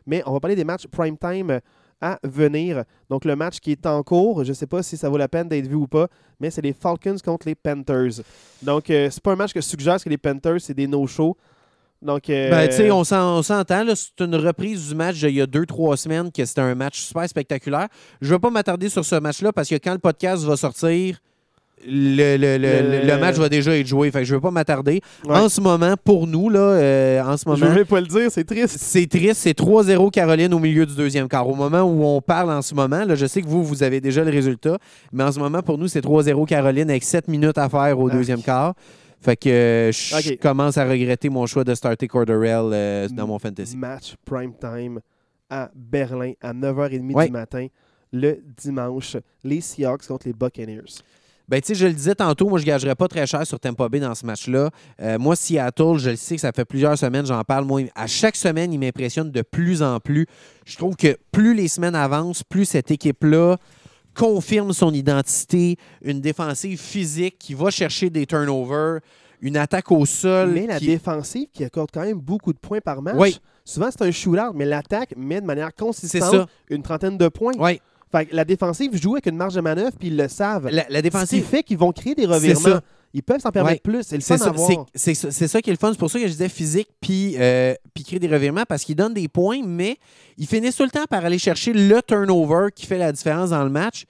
[0.04, 1.60] Mais on va parler des matchs prime time euh,
[2.02, 2.84] à venir.
[3.08, 5.28] Donc, le match qui est en cours, je ne sais pas si ça vaut la
[5.28, 6.08] peine d'être vu ou pas,
[6.40, 8.22] mais c'est les Falcons contre les Panthers.
[8.62, 10.86] Donc, euh, c'est pas un match que je suggère parce que les Panthers, c'est des
[10.86, 11.36] no-shows.
[12.02, 13.84] Donc, euh, Ben, tu sais, on s'en- on s'entend.
[13.94, 16.98] C'est une reprise du match d'il y a deux, trois semaines que c'était un match
[17.00, 17.88] super spectaculaire.
[18.22, 21.18] Je ne vais pas m'attarder sur ce match-là parce que quand le podcast va sortir,
[21.86, 24.10] le, le- le- Le- le match va déjà être joué.
[24.10, 25.00] Fait que je ne vais pas m'attarder.
[25.26, 25.36] Ouais.
[25.36, 28.06] En ce moment, pour nous, là, euh, en ce je ne moment, vais pas le
[28.06, 28.76] dire, c'est triste.
[28.78, 29.36] c'est triste.
[29.42, 31.48] C'est 3-0 Caroline au milieu du deuxième quart.
[31.48, 34.00] Au moment où on parle en ce moment, là, je sais que vous, vous avez
[34.02, 34.76] déjà le résultat,
[35.12, 38.08] mais en ce moment, pour nous, c'est 3-0 Caroline avec 7 minutes à faire au
[38.08, 38.12] Ah.
[38.12, 38.74] deuxième quart.
[39.20, 43.76] Fait que je commence à regretter mon choix de starter Corderell euh, dans mon fantasy.
[43.76, 45.00] Match prime time
[45.50, 47.26] à Berlin à 9h30 Ouais.
[47.26, 47.66] du matin
[48.12, 49.16] le dimanche.
[49.44, 51.02] Les Seahawks contre les Buccaneers.
[51.48, 53.58] Ben, tu sais, je le disais tantôt, moi, je ne gagerais pas très cher sur
[53.58, 54.70] Tampa Bay dans ce match-là.
[55.02, 57.64] Euh, moi, Seattle, je le sais que ça fait plusieurs semaines, j'en parle.
[57.64, 60.26] Moi, à chaque semaine, il m'impressionne de plus en plus.
[60.64, 63.56] Je trouve que plus les semaines avancent, plus cette équipe-là
[64.20, 69.00] confirme son identité, une défensive physique qui va chercher des turnovers,
[69.40, 70.50] une attaque au sol.
[70.52, 73.14] Mais la qui- défensive qui accorde quand même beaucoup de points par match.
[73.18, 73.38] Oui.
[73.64, 77.52] Souvent, c'est un shootout, mais l'attaque met de manière consistante une trentaine de points.
[77.58, 77.80] Oui,
[78.12, 80.64] Fait que la défensive joue avec une marge de manœuvre, puis ils le savent.
[80.68, 81.44] la, la Ce qui défensive.
[81.44, 82.80] fait qu'ils vont créer des C'est revirements.
[83.12, 83.92] Ils peuvent s'en permettre Ouais.
[83.92, 84.02] plus.
[84.04, 84.52] C'est le C'est fun ça,
[84.94, 85.90] c'est- c'est ça- qui est le fun.
[85.92, 88.94] C'est pour ça que je disais physique puis, euh, puis créer des revirements parce qu'il
[88.94, 89.96] donne des points, mais
[90.38, 93.64] ils finissent tout le temps par aller chercher le turnover qui fait la différence dans
[93.64, 94.04] le match.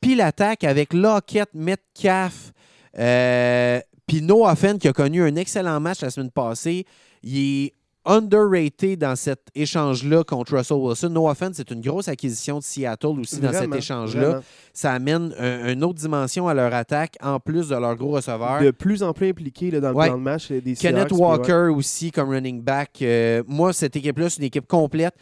[0.00, 2.52] Puis l'attaque avec Lockett, Metcalf,
[2.98, 6.86] euh, puis Noah Fenn qui a connu un excellent match la semaine passée.
[7.22, 7.72] Il est
[8.06, 11.10] underrated dans cet échange-là contre Russell Wilson.
[11.10, 14.40] Noah Fenn, c'est une grosse acquisition de Seattle aussi dans cet échange-là.
[14.72, 18.62] Ça amène un- une autre dimension à leur attaque en plus de leur gros receveur.
[18.62, 20.06] De plus en plus impliqué là, dans le Ouais.
[20.06, 21.22] plan de match des Kenneth Seahawks, puis ouais.
[21.22, 22.90] Walker aussi comme running back.
[23.02, 25.14] Euh, moi, cette équipe-là, c'est une équipe complète.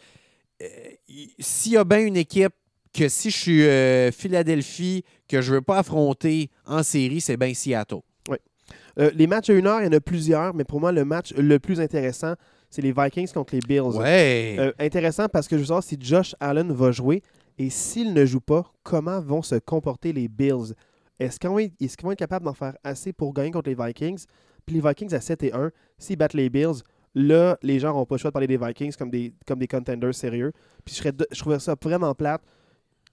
[0.61, 0.65] Euh,
[1.39, 2.53] S'il y a bien une équipe
[2.93, 7.37] que si je suis euh, Philadelphie, que je ne veux pas affronter en série, c'est
[7.37, 7.99] bien Seattle.
[8.97, 11.03] Euh, les matchs à une heure, il y en a plusieurs, mais pour moi, le
[11.03, 12.35] match le plus intéressant,
[12.69, 13.81] c'est les Vikings contre les Bills.
[13.97, 14.55] Ouais.
[14.59, 17.21] Euh, intéressant parce que je veux savoir si Josh Allen va jouer
[17.57, 20.73] et s'il ne joue pas, comment vont se comporter les Bills?
[21.19, 24.25] Est-ce qu'ils vont, qu'ils vont être capables d'en faire assez pour gagner contre les Vikings?
[24.65, 26.81] Puis les Vikings à 7 et 1, s'ils battent les Bills,
[27.13, 29.67] là, les gens n'auront pas le choix de parler des Vikings comme des, comme des
[29.67, 30.51] contenders sérieux.
[30.83, 32.41] Puis je, serais de- je trouverais ça vraiment plate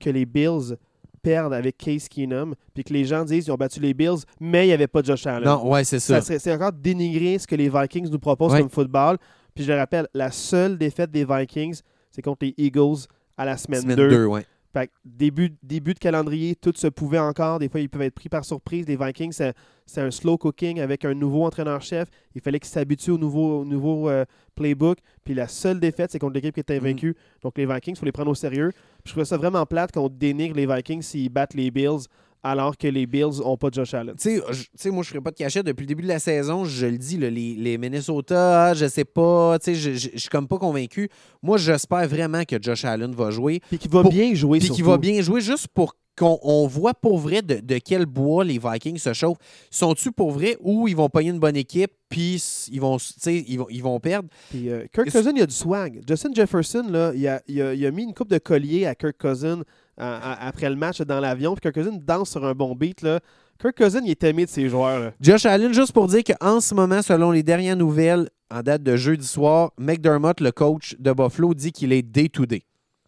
[0.01, 0.75] que les Bills
[1.23, 4.65] perdent avec Case Keenum, puis que les gens disent qu'ils ont battu les Bills, mais
[4.65, 5.45] il n'y avait pas Josh Allen.
[5.49, 6.21] non, ouais, c'est ça.
[6.21, 8.59] Ça c'est encore dénigrer ce que les Vikings nous proposent Ouais.
[8.61, 9.19] comme football.
[9.55, 11.81] Puis je le rappelle, la seule défaite des Vikings,
[12.11, 14.09] c'est contre les Eagles à la semaine, Semaine 2.
[14.09, 14.47] 2, ouais.
[14.75, 17.59] Fait que début, début de calendrier, tout se pouvait encore.
[17.59, 18.87] Des fois, ils peuvent être pris par surprise.
[18.89, 19.53] Les Vikings, c'est
[19.85, 22.09] c'est un slow cooking avec un nouveau entraîneur-chef.
[22.35, 24.25] Il fallait qu'ils s'habituent au nouveau, au nouveau euh,
[24.55, 24.99] playbook.
[25.25, 26.87] Puis la seule défaite, c'est contre l'équipe qui était Mhm.
[26.87, 27.17] invaincue.
[27.43, 28.71] Donc les Vikings, il faut les prendre au sérieux.
[28.73, 32.07] Puis je trouvais ça vraiment plate qu'on dénigre les Vikings s'ils battent les Bills
[32.43, 34.15] alors que les Bills n'ont pas Josh Allen.
[34.21, 34.41] Tu
[34.75, 35.65] sais, moi, je ne ferai pas de cachette.
[35.67, 39.05] Depuis le début de la saison, je le dis, là, les, les Minnesota, je sais
[39.05, 41.09] pas, tu sais, je je- je suis comme pas convaincu.
[41.43, 43.61] Moi, j'espère vraiment que Josh Allen va jouer.
[43.69, 44.91] Puis qui va Pour- bien jouer Puis qui surtout.
[44.91, 48.59] va bien jouer juste pour qu'on on voit pour vrai de, de quel bois les
[48.59, 49.39] Vikings se chauffent.
[49.71, 53.67] Sont-tu pour vrai ou ils vont pogner une bonne équipe puis ils vont, ils vont,
[53.71, 54.29] ils vont perdre?
[54.51, 56.03] Puis, euh, Kirk Cousin, il a du swag.
[56.07, 58.95] Justin Jefferson, là, il, a, il a- il a mis une coupe de collier à
[58.95, 59.63] Kirk Cousin
[59.97, 61.55] après le match dans l'avion.
[61.55, 63.03] Puis Kirk Cousin danse sur un bon beat.
[63.03, 63.21] Là.
[63.61, 64.99] Kirk Cousin, il est aimé de ses joueurs.
[65.01, 65.13] là.
[65.21, 68.97] Josh Allen, juste pour dire qu'en ce moment, selon les dernières nouvelles en date de
[68.97, 72.63] jeudi soir, McDermott, le coach de Buffalo, dit qu'il est day-to-day.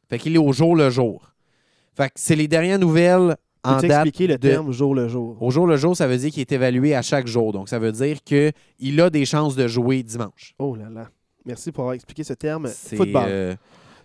[0.09, 1.33] Fait qu'il est au jour le jour.
[1.97, 5.37] Fait que c'est les dernières nouvelles en date expliquer le de- terme jour le jour?
[5.41, 7.53] Au jour le jour, ça veut dire qu'il est évalué à chaque jour.
[7.53, 10.55] Donc, ça veut dire qu'il a des chances de jouer dimanche.
[10.59, 11.09] Oh là là.
[11.47, 13.25] Merci pour avoir expliqué ce terme C'est, football.
[13.29, 13.55] euh,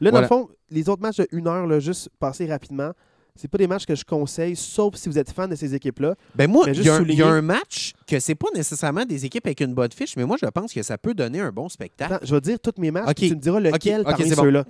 [0.01, 2.91] Là, dans le fond, les autres matchs de une heure, là, juste passer rapidement,
[3.35, 6.15] c'est pas des matchs que je conseille, sauf si vous êtes fan de ces équipes-là.
[6.35, 8.47] ben moi, il y, a un- il souligner- y a un match que c'est pas
[8.53, 11.39] nécessairement des équipes avec une bonne fiche, mais moi, je pense que ça peut donner
[11.39, 12.13] un bon spectacle.
[12.13, 13.15] Attends, je vais dire tous mes matchs, Ok.
[13.15, 14.65] puis tu me diras lequel parmi ceux-là.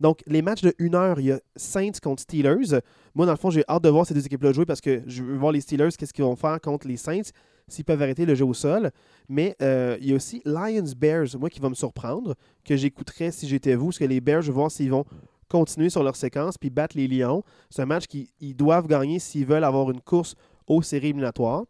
[0.00, 2.80] Donc, les matchs de une heure, il y a Saints contre Steelers.
[3.14, 5.22] Moi, dans le fond, j'ai hâte de voir ces deux équipes-là jouer parce que je
[5.22, 7.30] veux voir les Steelers, qu'est-ce qu'ils vont faire contre les Saints,
[7.68, 8.90] s'ils peuvent arrêter le jeu au sol.
[9.28, 12.34] Mais euh, il y a aussi Lions-Bears, moi, qui va me surprendre,
[12.64, 15.04] que j'écouterais si j'étais vous, parce que les Bears, je vais voir s'ils vont
[15.48, 17.42] continuer sur leur séquence puis battre les Lions.
[17.70, 20.34] C'est un match qu'ils ils doivent gagner s'ils veulent avoir une course
[20.66, 21.64] aux séries éliminatoires.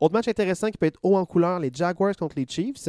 [0.00, 2.88] Autre match intéressant qui peut être haut en couleur, les Jaguars contre les Chiefs.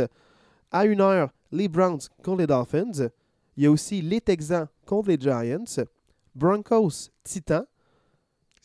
[0.71, 3.09] À une heure, les Browns contre les Dolphins.
[3.57, 5.85] Il y a aussi les Texans contre les Giants,
[6.33, 7.65] Broncos, Titans.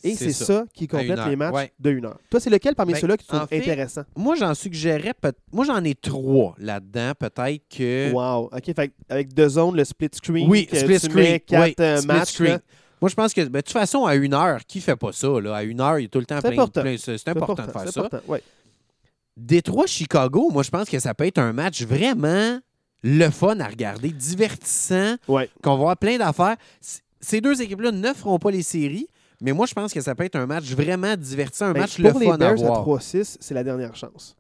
[0.05, 0.65] Et c'est ça.
[0.75, 1.73] qui complète les matchs ouais.
[1.81, 2.19] de une heure.
[2.31, 4.03] Toi, c'est lequel parmi Ben, ceux-là que tu trouves fait, intéressant?
[4.15, 5.15] Moi, j'en suggérais
[5.53, 7.13] Moi, j'en ai trois là-dedans.
[7.19, 8.13] Peut-être que.
[8.13, 8.51] Wow.
[8.53, 11.17] OK, fait avec deux zones, le split screen, Oui, que split tu screen.
[11.33, 12.33] mets quatre oui, euh, split matchs.
[12.33, 12.59] screen.
[13.01, 15.29] Moi, je pense que, ben, de toute façon, à une heure, qui fait pas ça?
[15.41, 15.57] Là?
[15.57, 16.81] À une heure, il y a tout le temps C'est plein, important.
[16.83, 18.01] plein- C'est c'est important, de faire ça.
[18.01, 18.43] important, ouais.
[19.37, 22.59] Détroit-Chicago, moi, je pense que ça peut être un match vraiment
[23.03, 25.51] le fun à regarder, divertissant, Ouais.
[25.63, 26.57] qu'on va avoir plein d'affaires.
[27.21, 29.09] Ces deux équipes-là ne feront pas les séries,
[29.41, 31.99] mais moi, je pense que ça peut être un match vraiment divertissant, un Ben, match
[31.99, 32.87] le les fun à Bears à voir.
[32.87, 34.37] 3-6, c'est la dernière chance.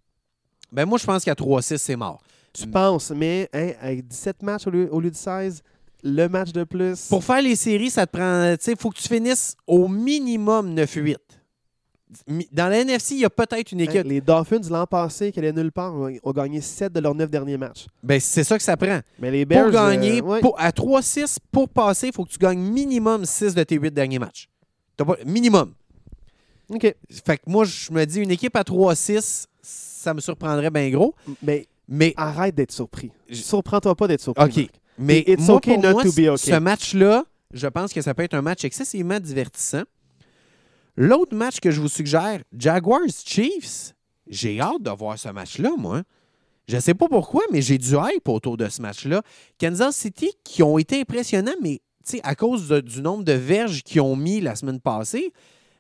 [0.73, 2.21] Ben, moi, je pense qu'à 3-6, c'est mort.
[2.53, 5.63] Tu penses, mais hein, avec 17 matchs au lieu, au lieu de 16,
[6.03, 7.09] le match de plus.
[7.09, 8.55] Pour faire les séries, ça te prend.
[8.57, 11.17] Tu sais, il faut que tu finisses au minimum 9-8.
[12.29, 14.05] Mi- Dans la NFC, il y a peut-être une Hein, équipe.
[14.07, 17.29] les Dolphins, l'an passé, qui allaient nulle part, ont ont gagné 7 de leurs 9
[17.31, 17.87] derniers matchs.
[18.03, 19.01] Ben, c'est ça que ça prend.
[19.19, 19.65] Mais les Bears.
[19.65, 20.41] Pour gagner, euh, ouais.
[20.41, 23.93] pour- à 3-6, pour passer, il faut que tu gagnes minimum 6 de tes 8
[23.93, 24.49] derniers matchs.
[24.97, 25.75] T'as pas- minimum.
[26.71, 26.95] OK.
[27.25, 31.15] Fait que moi, je me dis, une équipe à 3-6, ça me surprendrait bien gros.
[31.43, 33.13] Mais Mais, arrête d'être surpris.
[33.29, 34.45] Je- Surprends-toi pas d'être surpris.
[34.45, 34.57] OK.
[34.57, 34.71] Marc.
[34.99, 36.37] mais It's moi, okay pour not moi, to be okay.
[36.51, 39.83] ce match-là, je pense que ça peut être un match excessivement divertissant.
[40.97, 43.95] L'autre match que je vous suggère, Jaguars-Chiefs,
[44.29, 46.03] j'ai hâte de voir ce match-là, moi.
[46.69, 49.23] Je sais pas pourquoi, mais j'ai du hype autour de ce match-là.
[49.61, 51.81] Kansas City, qui ont été impressionnants, mais
[52.23, 55.33] à cause du nombre de verges qu'ils ont mis la semaine passée,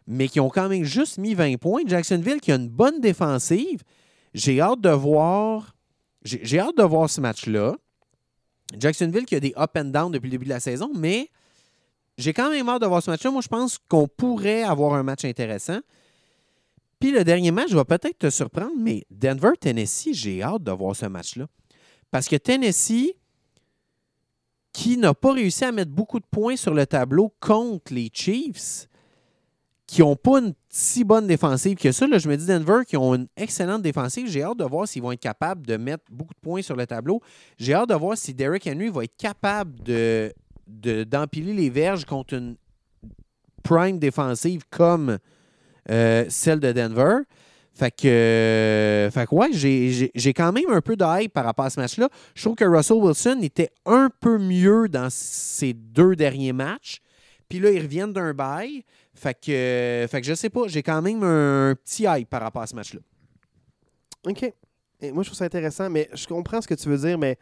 [0.06, 1.82] mais qui ont quand même juste mis 20 points.
[1.86, 3.82] Jacksonville, qui a une bonne défensive.
[4.34, 5.74] J'ai hâte de voir.
[6.22, 7.76] J'ai hâte de voir ce match-là.
[8.76, 11.30] Jacksonville qui a des up and down depuis le début de la saison, mais
[12.18, 13.30] j'ai quand même hâte de voir ce match-là.
[13.30, 15.78] Moi, je pense qu'on pourrait avoir un match intéressant.
[16.98, 21.06] Puis le dernier match va peut-être te surprendre, mais Denver-Tennessee, j'ai hâte de voir ce
[21.06, 21.46] match-là.
[22.10, 23.14] Parce que Tennessee,
[24.76, 28.88] qui n'a pas réussi à mettre beaucoup de points sur le tableau contre les Chiefs,
[29.86, 32.94] qui n'ont pas une si bonne défensive que ça, là, je me dis Denver, qui
[32.98, 36.34] ont une excellente défensive, j'ai hâte de voir s'ils vont être capables de mettre beaucoup
[36.34, 37.22] de points sur le tableau.
[37.56, 40.30] J'ai hâte de voir si Derrick Henry va être capable de
[40.66, 42.56] de- d'empiler les verges contre une
[43.62, 45.16] prime défensive comme
[45.88, 47.20] euh, celle de Denver.
[47.78, 51.66] Fait que, euh, fait que ouais, j'ai- quand même un peu de hype par rapport
[51.66, 52.08] à ce match-là.
[52.34, 57.00] Je trouve que Russell Wilson était un peu mieux dans ses deux derniers matchs.
[57.50, 58.82] Puis là, ils reviennent d'un bail.
[59.14, 62.40] Fait que, euh, fait que je sais pas, j'ai quand même un petit hype par
[62.40, 63.00] rapport à ce match-là.
[64.26, 64.42] OK.
[65.02, 67.36] Et moi, je trouve ça intéressant, mais je comprends ce que tu veux dire, mais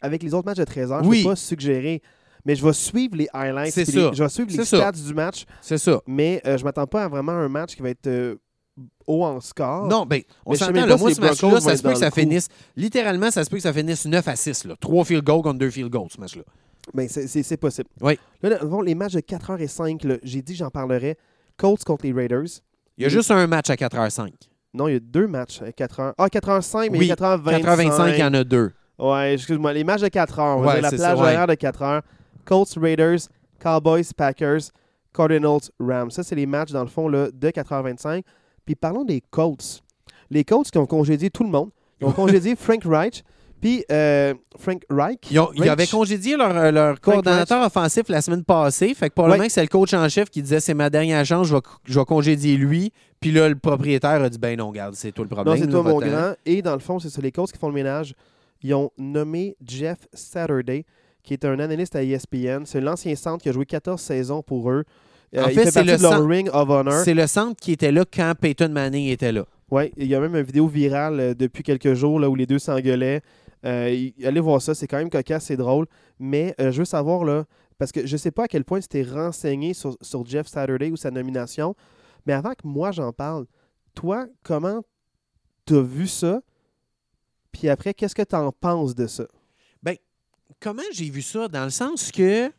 [0.00, 1.18] avec les autres matchs de 13 heures, Oui.
[1.18, 2.02] je ne peux pas suggérer.
[2.44, 3.76] Mais je vais suivre les highlights.
[3.76, 4.76] Les- je vais suivre les ça.
[4.78, 6.00] stats du match, C'est ça.
[6.06, 8.36] mais euh, je m'attends pas à vraiment un match qui va être euh,
[9.06, 9.86] haut en score.
[9.88, 13.30] Non, ben, on s'entend, là, moi, ce match-là, ça se peut que ça finisse, littéralement,
[13.30, 14.74] ça se peut que ça finisse 9 à 6, là.
[14.80, 16.42] 3 field goals contre 2 field goals, ce match-là.
[16.94, 17.88] Ben, c'est- possible.
[18.00, 18.18] Oui.
[18.42, 21.16] Là, les matchs de 4h05, là, j'ai dit que j'en parlerai.
[21.56, 22.46] Colts contre les Raiders.
[22.96, 23.12] Il y a Oui.
[23.12, 24.32] juste un match à 4h05.
[24.72, 26.14] Non, il y a deux matchs à 4h.
[26.16, 27.62] Ah, 4h05, mais Oui, 4h25.
[27.62, 28.72] 4h25, il y en a deux.
[28.98, 29.72] Ouais, excuse-moi.
[29.72, 30.58] Les matchs de 4 heures.
[30.58, 31.20] On va Ouais, la plage ça, ouais.
[31.20, 32.02] horaire de 4 heures.
[32.44, 33.18] Colts, Raiders,
[33.58, 34.60] Cowboys, Packers,
[35.12, 36.10] Cardinals, Rams.
[36.10, 38.22] Ça, c'est les matchs, dans le fond, là, de 4h25.
[38.70, 39.82] Puis parlons des Colts.
[40.30, 41.70] Les Colts qui ont congédié tout le monde.
[42.00, 43.24] Ils ont congédié Frank Reich.
[43.60, 45.18] Puis euh, Frank Reich.
[45.28, 45.70] Ils, ont- ils Reich.
[45.70, 48.94] avaient congédié leur, euh, leur coordonnateur offensif la semaine passée.
[48.94, 49.48] Fait que probablement Ouais.
[49.48, 51.98] que c'est le coach en chef qui disait c'est ma dernière chance, je vais, je
[51.98, 52.92] vais congédier lui.
[53.18, 55.52] Puis là, le propriétaire a dit ben non, garde, c'est toi le problème.
[55.56, 56.34] Non, c'est toi, mon grand.
[56.46, 58.14] Et dans le fond, c'est ça, les Colts qui font le ménage.
[58.62, 60.84] Ils ont nommé Jeff Saturday,
[61.24, 62.62] qui est un analyste à ESPN.
[62.66, 64.84] C'est l'ancien centre qui a joué 14 saisons pour eux.
[65.36, 67.04] Euh, En il fait, c'est le centre- Ring of Honor.
[67.04, 69.44] C'est le centre qui était là quand Peyton Manning était là.
[69.70, 72.46] Oui, il y a même une vidéo virale euh, depuis quelques jours là, où les
[72.46, 73.22] deux s'engueulaient.
[73.64, 75.86] Euh, allez voir ça, c'est quand même cocasse, c'est drôle.
[76.18, 77.44] Mais euh, je veux savoir, là,
[77.78, 80.46] parce que je ne sais pas à quel point tu t'es renseigné sur, sur Jeff
[80.48, 81.74] Saturday ou sa nomination,
[82.26, 83.46] Mais avant que moi j'en parle,
[83.94, 84.82] toi, comment
[85.64, 86.42] t'as vu ça?
[87.52, 89.24] Puis après, qu'est-ce que t'en penses de ça?
[90.58, 91.48] Comment j'ai vu ça?
[91.48, 92.50] Dans le sens que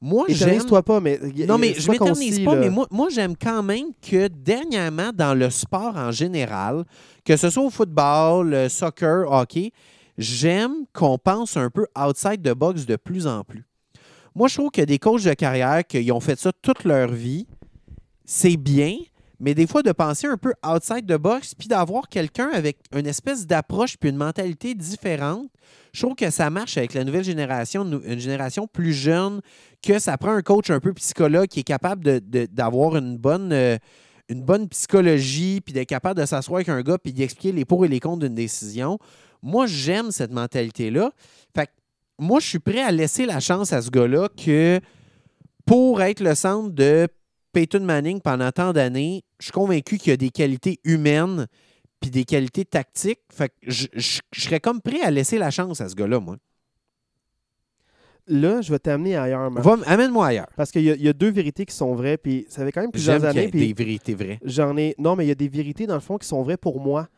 [0.00, 0.62] moi, j'aime...
[0.64, 1.18] Pas, mais.
[1.46, 2.60] Non, mais je m'éternise pas, là.
[2.60, 6.84] mais moi, moi j'aime quand même que dernièrement, dans le sport en général,
[7.24, 9.72] que ce soit au football, le soccer, hockey,
[10.16, 13.64] j'aime qu'on pense un peu outside the box de plus en plus.
[14.34, 17.48] Moi, je trouve que des coachs de carrière qui ont fait ça toute leur vie,
[18.24, 18.96] c'est bien,
[19.40, 23.06] mais des fois de penser un peu outside the box, puis d'avoir quelqu'un avec une
[23.06, 25.48] espèce d'approche puis une mentalité différente,
[25.92, 29.40] je trouve que ça marche avec la nouvelle génération, une génération plus jeune,
[29.82, 33.76] que ça prend un coach un peu psychologue qui est capable d'avoir une bonne, euh,
[34.28, 37.88] bonne psychologie, puis d'être capable de s'asseoir avec un gars, puis d'expliquer les pour et
[37.88, 38.98] les contre d'une décision.
[39.40, 41.12] Moi, j'aime cette mentalité-là.
[41.54, 41.72] Fait que
[42.18, 44.80] moi, je suis prêt à laisser la chance à ce gars-là que
[45.64, 47.06] pour être le centre de
[47.52, 51.46] Peyton Manning pendant tant d'années, je suis convaincu qu'il y a des qualités humaines
[52.00, 53.20] puis des qualités tactiques.
[53.32, 56.20] Fait que je, je- je serais comme prêt à laisser la chance à ce gars-là,
[56.20, 56.36] moi.
[58.30, 59.64] Là, je vais t'amener ailleurs, Marc.
[59.86, 60.48] Amène-moi ailleurs.
[60.54, 62.90] Parce qu'il y, a- y deux vérités qui sont vraies, puis ça fait quand même
[62.90, 63.48] plusieurs y années.
[63.48, 64.38] Puis des vérités vraies.
[64.44, 64.94] j'en ai.
[64.98, 67.08] Non, mais il y a des vérités, dans le fond, qui sont vraies pour moi,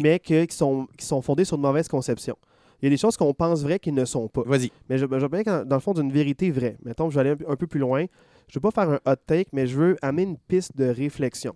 [0.00, 2.36] mais que- qui, sont, qui sont fondées sur de mauvaises conceptions.
[2.80, 4.42] Il y a des choses qu'on pense vraies qui ne sont pas.
[4.46, 4.70] vas-y.
[4.88, 6.76] Mais je, je que dans le fond d'une vérité vraie.
[6.84, 8.06] Mettons, je vais aller un peu plus loin.
[8.50, 11.54] Je veux pas faire un hot take, mais je veux amener une piste de réflexion.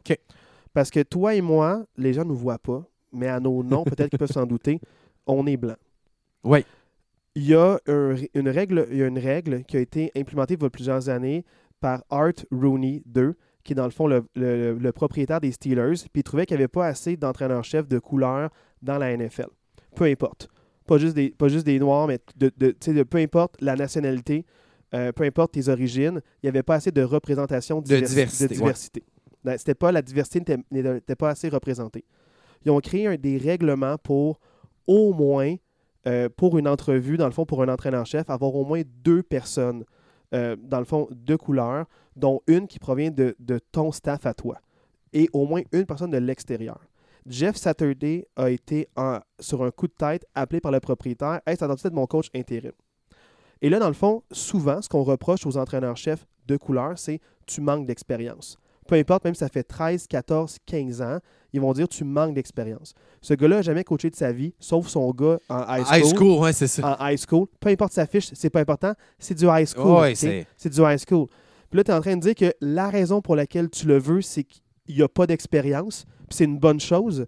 [0.73, 3.85] Parce que toi et moi, les gens ne nous voient pas, mais à nos noms,
[3.85, 4.81] peut-être qu'ils peuvent s'en douter,
[5.27, 5.77] on est blanc.
[6.45, 6.65] Oui.
[7.37, 10.55] Il y, a un- une règle, il y a une règle qui a été implémentée
[10.55, 11.45] il y a plusieurs années
[11.81, 13.31] par Art Rooney II,
[13.65, 16.57] qui est dans le fond le, le- le propriétaire des Steelers, puis il trouvait qu'il
[16.57, 18.51] n'y avait pas assez d'entraîneurs-chefs de couleur
[18.83, 19.49] dans la NFL.
[19.97, 20.49] Peu importe.
[20.87, 24.45] Pas juste des, pas juste des Noirs, mais de, de- peu importe la nationalité,
[24.95, 28.49] euh, peu importe tes origines, il n'y avait pas assez de représentation De diversi- diversité,
[28.49, 29.03] de diversité.
[29.45, 32.05] Ben, C'était pas, la diversité n'était- n'était pas assez représentée.
[32.65, 34.41] Ils ont créé un- des règlements pour
[34.87, 35.55] au moins,
[36.07, 39.85] euh, pour une entrevue, dans le fond, pour un entraîneur-chef, avoir au moins deux personnes,
[40.35, 41.87] euh, dans le fond, de couleur,
[42.17, 44.61] dont une qui provient de, de ton staff à toi,
[45.13, 46.81] et au moins une personne de l'extérieur.
[47.27, 51.57] Jeff Saturday a été en- sur un coup de tête appelé par le propriétaire Hey,
[51.57, 52.73] ça doit être mon coach intérim.
[53.65, 57.63] Et là, dans le fond, souvent, ce qu'on reproche aux entraîneurs-chefs de couleur, c'est tu
[57.63, 58.59] manques d'expérience.
[58.87, 61.19] Peu importe, même si ça fait 13, 14, 15 ans,
[61.51, 62.93] ils vont dire tu manques d'expérience.
[63.23, 65.97] Ce gars-là n'a jamais coaché de sa vie, sauf son gars en high school.
[65.97, 66.99] High school, ouais, c'est ça.
[67.01, 67.47] En high school.
[67.59, 69.99] Peu importe sa fiche, c'est pas important, c'est du high school.
[69.99, 71.27] Ouais, c'est du high school.
[71.71, 73.97] Puis là, tu es en train de dire que la raison pour laquelle tu le
[73.97, 74.61] veux, c'est qu'il
[74.95, 77.25] n'y a pas d'expérience, puis c'est une bonne chose.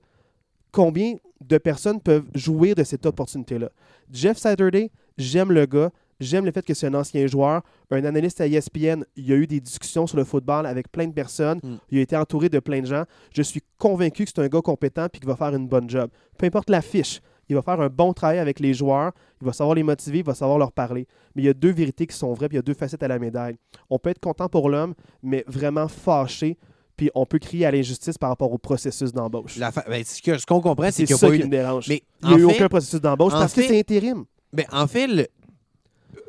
[0.70, 3.70] Combien de personnes peuvent jouir de cette opportunité-là?
[4.12, 5.90] Jeff Saturday, j'aime le gars,
[6.20, 9.36] j'aime le fait que c'est un ancien joueur, un analyste à ESPN, il y a
[9.36, 11.76] eu des discussions sur le football avec plein de personnes, Mm.
[11.90, 13.04] il a été entouré de plein de gens.
[13.34, 16.10] Je suis convaincu que c'est un gars compétent et qu'il va faire une bonne job.
[16.38, 19.52] Peu importe la fiche, il va faire un bon travail avec les joueurs, il va
[19.52, 21.06] savoir les motiver, il va savoir leur parler.
[21.34, 23.02] Mais il y a deux vérités qui sont vraies, puis il y a deux facettes
[23.02, 23.56] à la médaille.
[23.90, 26.56] On peut être content pour l'homme, mais vraiment fâché,
[26.96, 29.58] puis on peut crier à l'injustice par rapport au processus d'embauche.
[29.58, 31.44] Fa- ben, ce qu'on comprend, c'est qu'il n'y ça a pas qui eu.
[31.44, 31.88] me dérange.
[31.88, 34.24] Mais il n'y a eu fait- aucun processus d'embauche parce fait- que c'est intérim.
[34.52, 35.26] Ben, en fait, le,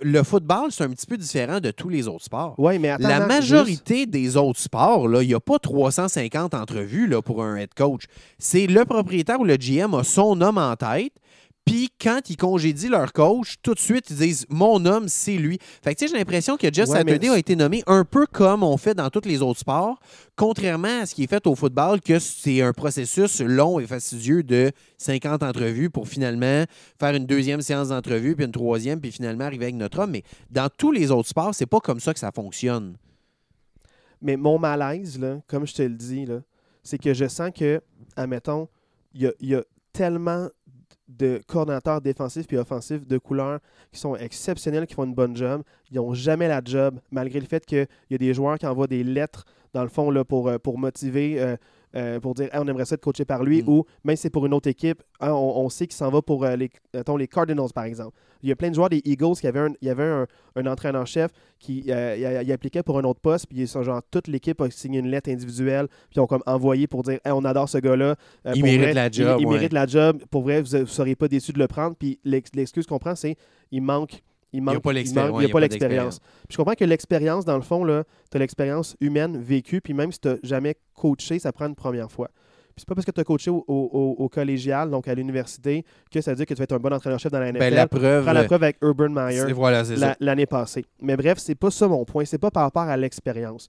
[0.02, 2.56] le football, c'est un petit peu différent de tous les autres sports.
[2.58, 7.22] Oui, mais attends, La majorité des autres sports, il n'y a pas 350 entrevues là,
[7.22, 8.06] pour un head coach.
[8.38, 11.14] C'est le propriétaire ou le GM a son homme en tête.
[11.68, 15.59] Puis quand ils congédient leur coach, tout de suite, ils disent Mon homme, c'est lui.
[15.84, 18.26] Fait que tu sais, j'ai l'impression que Jeff Ouais, mais a été nommé un peu
[18.26, 19.99] comme on fait dans tous les autres sports,
[20.38, 24.43] contrairement à ce qui est fait au football, que c'est un processus long et fastidieux
[24.43, 26.63] de 50 entrevues pour finalement
[26.97, 30.11] faire une deuxième séance d'entrevue, puis une troisième, puis finalement arriver avec notre homme.
[30.11, 32.95] Mais dans tous les autres sports, c'est pas comme ça que ça fonctionne.
[34.22, 36.26] Mais mon malaise, là, comme je te le dis,
[36.82, 37.82] c'est que je sens que,
[38.15, 38.70] admettons,
[39.13, 40.47] il y a, il y a tellement
[41.08, 43.60] de coordonnateurs défensifs et offensifs de couleur
[43.91, 45.64] qui sont exceptionnels, qui font une bonne job.
[45.91, 48.88] Ils n'ont jamais la job, malgré le fait qu'il y a des joueurs qui envoient
[48.88, 50.24] des lettres, dans le fond, euh,
[50.60, 51.55] pour motiver, euh,
[51.96, 53.70] euh, pour dire Hey, on aimerait ça être coaché par lui, Mm.
[53.70, 56.22] ou même si c'est pour une autre équipe, hein, on, on sait qu'il s'en va
[56.22, 58.16] pour euh, les, mettons, les Cardinals, par exemple.
[58.44, 60.28] Il y a plein de joueurs des Eagles qui avaient un, il y avait un,
[60.56, 64.28] un entraîneur-chef qui euh, il, il appliquait pour un autre poste, puis sont genre toute
[64.28, 67.44] l'équipe a signé une lettre individuelle, puis ils ont comme envoyé pour dire Hey, on
[67.46, 68.16] adore ce gars-là.
[68.54, 69.54] Il mérite vrai, la job, Il, ouais.
[69.54, 70.22] mérite la job.
[70.30, 71.96] Pour vrai, vous ne serez pas déçus de le prendre.
[71.96, 73.36] Puis l'ex- l'excuse qu'on prend, c'est
[73.72, 74.22] il manque.
[74.54, 76.20] Il manque, pas il l'expérience, manque- ouais, il y a pas l'expérience.
[76.50, 80.20] Je comprends que l'expérience, dans le fond, tu as l'expérience humaine vécue, puis même si
[80.20, 82.30] tu n'as jamais coaché, ça prend une première fois.
[82.76, 86.22] Puis c'est pas parce que tu as coaché au, au- collégial, donc à l'université, que
[86.22, 87.60] ça veut dire que tu vas être un bon entraîneur-chef dans la NFL.
[87.60, 88.24] Ben, la preuve.
[88.24, 89.84] Prends la preuve avec Urban Meyer voilà,
[90.20, 90.86] l'année passée.
[91.02, 92.24] Mais bref, c'est pas ça mon point.
[92.26, 93.68] C'est pas par rapport à l'expérience.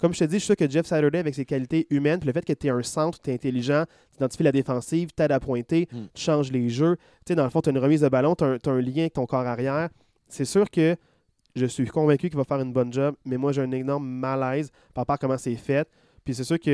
[0.00, 2.26] comme je te dis, je suis sûr que Jeff Saturday, avec ses qualités humaines, puis
[2.28, 5.22] le fait que tu es un centre, tu es intelligent, tu identifies la défensive, tu
[5.22, 5.96] aides à pointer, Mm.
[6.14, 6.96] tu changes les jeux.
[7.24, 9.00] Tu sais, dans le fond, tu as une remise de ballon, tu as, un lien
[9.02, 9.88] avec ton corps arrière.
[10.28, 10.96] C'est sûr que
[11.54, 14.70] je suis convaincu qu'il va faire une bonne job, mais moi, j'ai un énorme malaise
[14.94, 15.88] par rapport à comment c'est fait.
[16.24, 16.68] Puis c'est sûr que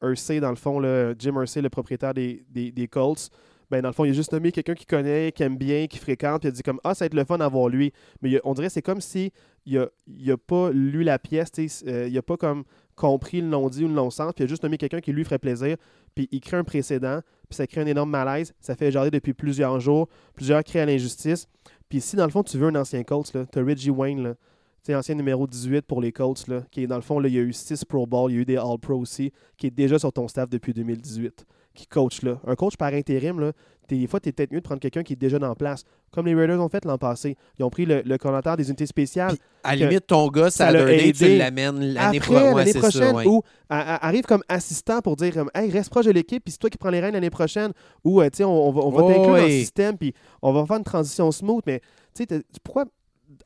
[0.00, 0.80] euh, dans le fond,
[1.18, 3.30] Jim Hersey, le propriétaire des, Colts,
[3.68, 5.98] ben, dans le fond, il a juste nommé quelqu'un qui connaît, qui aime bien, qui
[5.98, 7.92] fréquente, puis il a dit comme Ah, ça va être le fun d'avoir lui.
[8.20, 9.32] Mais on dirait c'est comme si
[9.66, 11.50] il a, pas lu la pièce,
[11.86, 14.62] euh, il a pas comme compris le non-dit ou le non-sens, puis il a juste
[14.62, 15.76] nommé quelqu'un qui lui ferait plaisir,
[16.14, 18.52] puis il crée un précédent, puis ça crée un énorme malaise.
[18.60, 21.48] Ça fait jaser depuis plusieurs jours, plusieurs créent l'injustice.
[21.92, 24.98] Puis si dans le fond, tu veux un ancien Colts, tu as Reggie Wayne, là,
[24.98, 27.38] ancien numéro 18 pour les Colts, là, qui est dans le fond, là, il y
[27.38, 29.98] a eu 6 Pro Bowl, il y a eu des All-Pro aussi, qui est déjà
[29.98, 32.38] sur ton staff depuis 2018, qui coach là.
[32.46, 33.52] Un coach par intérim, là,
[33.88, 35.84] des fois, tu es peut-être mieux de prendre quelqu'un qui est déjà en place.
[36.12, 37.36] Comme les Raiders ont fait l'an passé.
[37.58, 39.32] Ils ont pris le, le coordonnateur des unités spéciales.
[39.32, 41.38] Puis, à la limite, ton gars, ça Saturday, tu aidé.
[41.38, 43.26] l'amènes l'année pro- ouais, ça, prochaine, ouais.
[43.26, 46.58] ou a- a- arrive comme assistant pour dire Hey, reste proche de l'équipe, puis c'est
[46.58, 47.72] toi qui prends les rênes l'année prochaine.
[48.04, 50.14] Ou, euh, tu sais, on, on va, on va Oh, t'inclure dans le système, puis
[50.40, 51.62] on va faire une transition smooth.
[51.66, 51.80] Mais,
[52.14, 52.84] tu sais, pourquoi,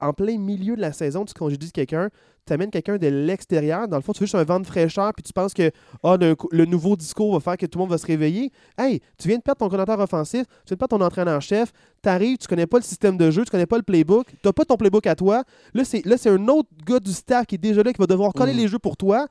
[0.01, 2.09] en plein milieu de la saison, tu congédies quelqu'un,
[2.47, 3.89] tu amènes quelqu'un de l'extérieur.
[3.89, 5.71] Dans le fond, tu veux juste un vent de fraîcheur, puis tu penses que
[6.03, 8.53] ah, le, le nouveau discours va faire que tout le monde va se réveiller.
[8.79, 11.73] Hey, tu viens de perdre ton coordinateur offensif, tu viens de perdre ton entraîneur-chef,
[12.03, 14.53] tu arrives, tu connais pas le système de jeu, tu connais pas le playbook, tu
[14.53, 15.43] pas ton playbook à toi.
[15.75, 18.07] Là, c'est là, c'est un autre gars du staff qui est déjà là, qui va
[18.07, 18.59] devoir coller Mhm.
[18.59, 19.27] les jeux pour toi.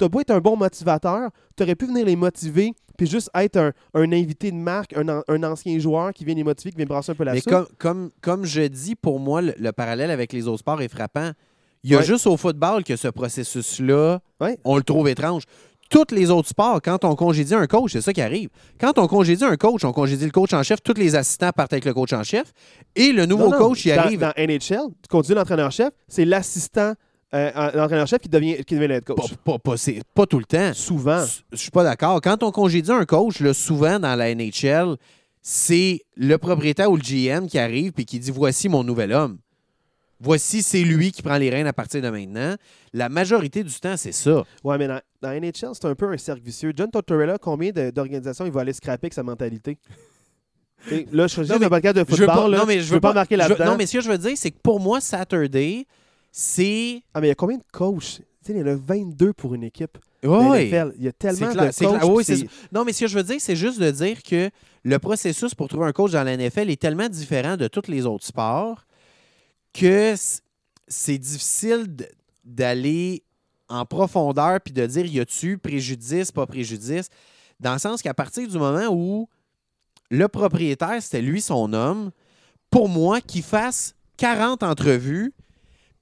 [0.00, 3.56] Tu beau être un bon motivateur, tu aurais pu venir les motiver, puis juste être
[3.58, 6.76] un, un invité de marque, un, an- un ancien joueur qui vient les motiver, qui
[6.78, 9.72] vient brasser un peu la Mais comme, comme, comme je dis, pour moi, le, le
[9.72, 11.32] parallèle avec les autres sports est frappant.
[11.82, 12.04] Il y a Ouais.
[12.04, 14.58] juste au football que ce processus-là, Ouais.
[14.64, 15.44] on le trouve étrange.
[15.90, 18.48] Tous les autres sports, quand on congédie un coach, c'est ça qui arrive.
[18.80, 21.72] Quand on congédie un coach, on congédie le coach en chef, tous les assistants partent
[21.72, 22.52] avec le coach en chef,
[22.94, 23.58] et le nouveau Non, non.
[23.68, 24.20] coach, il dans, arrive.
[24.20, 24.60] Dans NHL,
[25.02, 26.92] tu continues l'entraîneur-chef, c'est l'assistant
[27.34, 29.34] euh, en- l'entraîneur-chef qui devient, qui devient Pas, coach.
[29.44, 29.74] pas- pas-
[30.14, 30.72] pas tout le temps.
[30.74, 31.24] Souvent.
[31.52, 32.20] Je suis pas d'accord.
[32.20, 34.96] Quand on congédie un coach, là, souvent dans la NHL,
[35.42, 39.38] c'est le propriétaire ou le GM qui arrive et qui dit Voici mon nouvel homme.
[40.22, 42.54] Voici, c'est lui qui prend les rênes à partir de maintenant.
[42.92, 44.44] La majorité du temps, c'est ça.
[44.62, 46.72] Ouais, mais dans, dans NHL, c'est un peu un cercle vicieux.
[46.76, 49.78] John Tortorella, combien d'organisations il va aller scraper avec sa mentalité?
[51.12, 52.26] Là, je suis un podcast de football.
[52.26, 52.58] pas, là.
[52.58, 53.64] non, mais je veux pas, marquer là-dedans.
[53.64, 55.86] Non, mais ce que je veux dire, c'est que pour moi, Saturday,
[56.32, 57.02] c'est.
[57.14, 58.20] Ah, mais il y a combien de coachs?
[58.48, 59.98] Il y en a 22 pour une équipe.
[60.22, 60.94] NFL.
[60.98, 62.10] Il y a tellement clair, de coachs.
[62.10, 64.50] Oui, c'est- Non, mais ce que je veux dire, c'est juste de dire que
[64.82, 68.06] le processus pour trouver un coach dans la NFL est tellement différent de tous les
[68.06, 68.84] autres sports
[69.72, 70.14] que
[70.88, 71.86] c'est difficile
[72.44, 73.22] d'aller
[73.68, 77.08] en profondeur puis de dire y a-tu préjudice, pas préjudice,
[77.60, 79.28] dans le sens qu'à partir du moment où
[80.10, 82.10] le propriétaire, c'était lui son homme,
[82.70, 85.32] pour moi, qu'il fasse 40 entrevues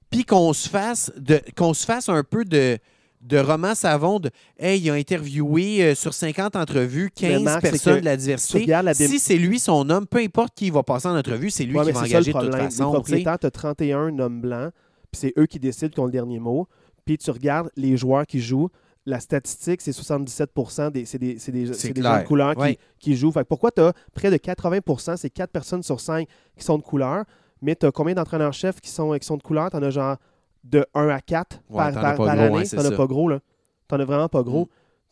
[0.09, 2.77] puis qu'on se fasse de qu'on se fasse un peu de
[3.21, 7.71] de roman savon de Hey, il a interviewé euh, sur 50 entrevues 15 Marc, c'est
[7.71, 8.65] personnes de la diversité.
[8.65, 11.77] la Si c'est lui son homme, peu importe qui va passer en entrevue, c'est lui
[11.77, 12.67] Ouais, qui va ça le engager de toute façon.
[12.69, 12.83] tu sais.
[12.93, 14.71] propriétaires, tu as 31 hommes blancs,
[15.11, 16.67] puis c'est eux qui décident qui ont le dernier mot.
[17.05, 18.69] Puis tu regardes les joueurs qui jouent.
[19.05, 20.51] La statistique, c'est 77
[20.93, 23.31] des, c'est des, c'est des, des gens de couleur qui, qui jouent.
[23.31, 24.79] Fait que pourquoi tu as près de 80
[25.17, 27.23] c'est 4 personnes sur 5 qui sont de couleur,
[27.61, 29.69] mais tu as combien d'entraîneurs-chefs qui sont, qui sont de couleur?
[29.71, 30.17] Tu en as genre
[30.63, 32.65] de 1 à 4 Ouais, par, année.
[32.65, 33.39] c'est t'en as pas gros, là.
[33.87, 34.65] T'en as vraiment pas gros.
[34.65, 34.67] Mm.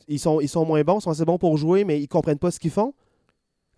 [0.09, 2.37] Ils, sont, ils sont moins bons, ils sont assez bons pour jouer, mais ils comprennent
[2.39, 2.93] pas ce qu'ils font.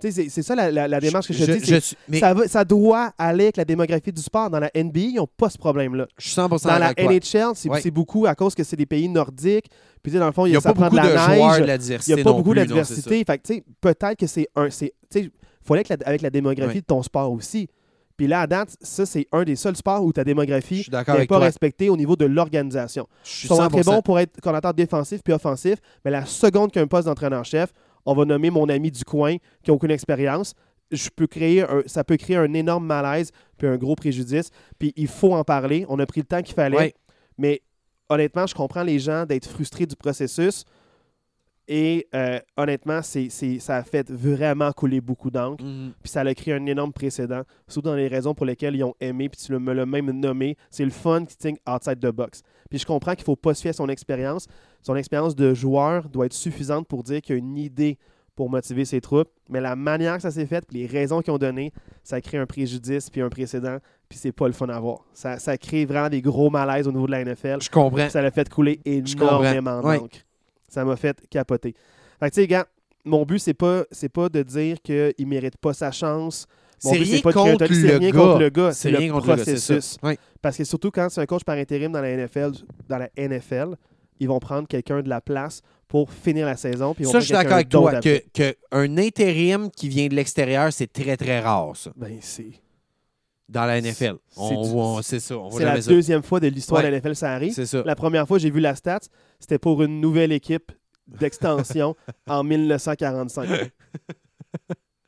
[0.02, 1.96] Tu c'est, ça la, la- la démarche que je te dis.
[2.08, 4.50] mais ça, va- ça doit aller avec la démographie du sport.
[4.50, 6.08] Dans la NBA, ils n'ont pas ce problème-là.
[6.18, 6.94] je suis 100% Dans la.
[6.98, 7.92] NHL, c'est Ouais.
[7.92, 9.68] beaucoup à cause que c'est des pays nordiques.
[10.02, 11.28] Puis, tu sais, dans le fond, Il n'y a ça pas prend beaucoup de, la
[11.28, 12.08] neige.
[12.08, 13.26] Il n'y a pas beaucoup de diversité.
[13.26, 14.68] Tu peut-être que c'est un.
[14.70, 15.32] Il
[15.66, 16.82] faut aller avec la, avec la démographie Ouais.
[16.82, 17.68] de ton sport aussi.
[18.20, 21.38] Puis là, à date, ça, c'est un des seuls sports où ta démographie n'est pas
[21.38, 21.40] toi.
[21.40, 23.08] respectée au niveau de l'organisation.
[23.24, 23.86] Je suis Ils sont très 100%.
[23.86, 27.72] bons pour être coordinateur défensif puis offensif, mais la seconde qu'un poste d'entraîneur-chef,
[28.06, 30.54] on va nommer mon ami du coin qui n'a aucune expérience.
[30.92, 34.50] Je peux créer un- ça peut créer un énorme malaise puis un gros préjudice.
[34.78, 35.86] Puis il faut en parler.
[35.88, 36.76] On a pris le temps qu'il fallait.
[36.78, 36.94] Ouais.
[37.38, 37.62] Mais
[38.10, 40.66] honnêtement, je comprends les gens d'être frustrés du processus.
[41.72, 45.64] Et euh, honnêtement, c'est, ça a fait vraiment couler beaucoup d'encre.
[45.64, 45.94] Mhm.
[46.02, 47.44] Puis ça a créé un énorme précédent.
[47.68, 49.30] Surtout dans les raisons pour lesquelles ils ont aimé.
[49.30, 50.58] Puis tu le- me l'as même nommé.
[50.72, 52.42] C'est le fun qui think outside the box.
[52.72, 54.48] Puis je comprends qu'il ne faut pas se fier à son expérience.
[54.82, 58.00] Son expérience de joueur doit être suffisante pour dire qu'il y a une idée
[58.36, 59.30] pour motiver ses troupes.
[59.48, 61.72] Mais la manière que ça s'est fait, puis les raisons qu'ils ont données,
[62.04, 63.78] ça crée un préjudice puis un précédent.
[64.08, 65.06] Puis c'est pas le fun à voir.
[65.14, 67.58] Ça, ça crée vraiment des gros malaises au niveau de la NFL.
[67.62, 68.10] Je comprends.
[68.10, 70.18] Ça l'a fait couler énormément d'encre.
[70.70, 71.74] Ça m'a fait capoter.
[72.20, 72.68] Fait que, tu sais, gars,
[73.06, 76.46] mon but, c'est pas, c'est pas de dire qu'il ne mérite pas sa chance.
[76.84, 78.20] Mon C'est but, rien pas de contre c'est le rien gars.
[78.20, 78.72] contre le gars.
[78.72, 79.98] C'est C'est le contre le gars, c'est processus.
[80.42, 82.52] Parce que surtout quand c'est un coach par intérim dans la NFL,
[82.88, 83.76] dans la NFL
[84.20, 86.94] ils vont prendre quelqu'un de la place pour finir la saison.
[86.94, 88.00] Puis ils vont Ça, je suis d'accord avec toi.
[88.02, 92.52] Que, que un intérim qui vient de l'extérieur, c'est très, très rare, ça, Ben, c'est
[93.50, 94.16] dans la NFL.
[94.30, 95.36] C'est ça.
[95.52, 95.90] C'est la ça.
[95.92, 96.88] deuxième fois de l'histoire Ouais.
[96.88, 97.54] de la NFL ça arrive.
[97.54, 97.84] C'est ça.
[97.86, 99.00] La première fois j'ai vu la stat,
[99.40, 100.72] c'était pour une nouvelle équipe
[101.08, 101.96] d'extension
[102.28, 103.50] en 1945.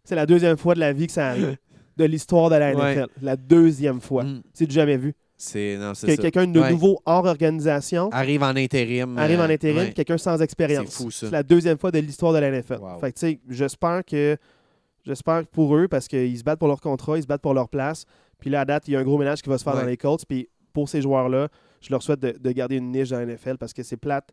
[0.04, 1.58] C'est la deuxième fois de la vie que ça arrive.
[1.98, 2.96] De l'histoire de la Ouais.
[2.96, 3.08] NFL.
[3.22, 4.24] La deuxième fois.
[4.24, 4.42] Mm.
[4.54, 5.14] C'est du jamais vu.
[5.38, 6.72] C'est Que quelqu'un de Ouais.
[6.72, 9.18] nouveau hors organisation Arrive en intérim.
[9.18, 10.88] arrive en euh, intérim, quelqu'un sans expérience.
[10.90, 11.26] C'est fou, ça.
[11.28, 12.78] C'est la deuxième fois de l'histoire de la NFL.
[12.80, 13.00] Wow.
[13.00, 14.38] Fait que, tu sais, j'espère que
[15.04, 17.70] j'espère pour eux parce qu'ils se battent pour leur contrat, ils se battent pour leur
[17.70, 18.06] place.
[18.42, 19.82] Puis là, à date, il y a un gros ménage qui va se faire Ouais.
[19.82, 20.26] dans les Colts.
[20.28, 21.48] Puis pour ces joueurs-là,
[21.80, 24.30] je leur souhaite de, de garder une niche dans la NFL parce que c'est plate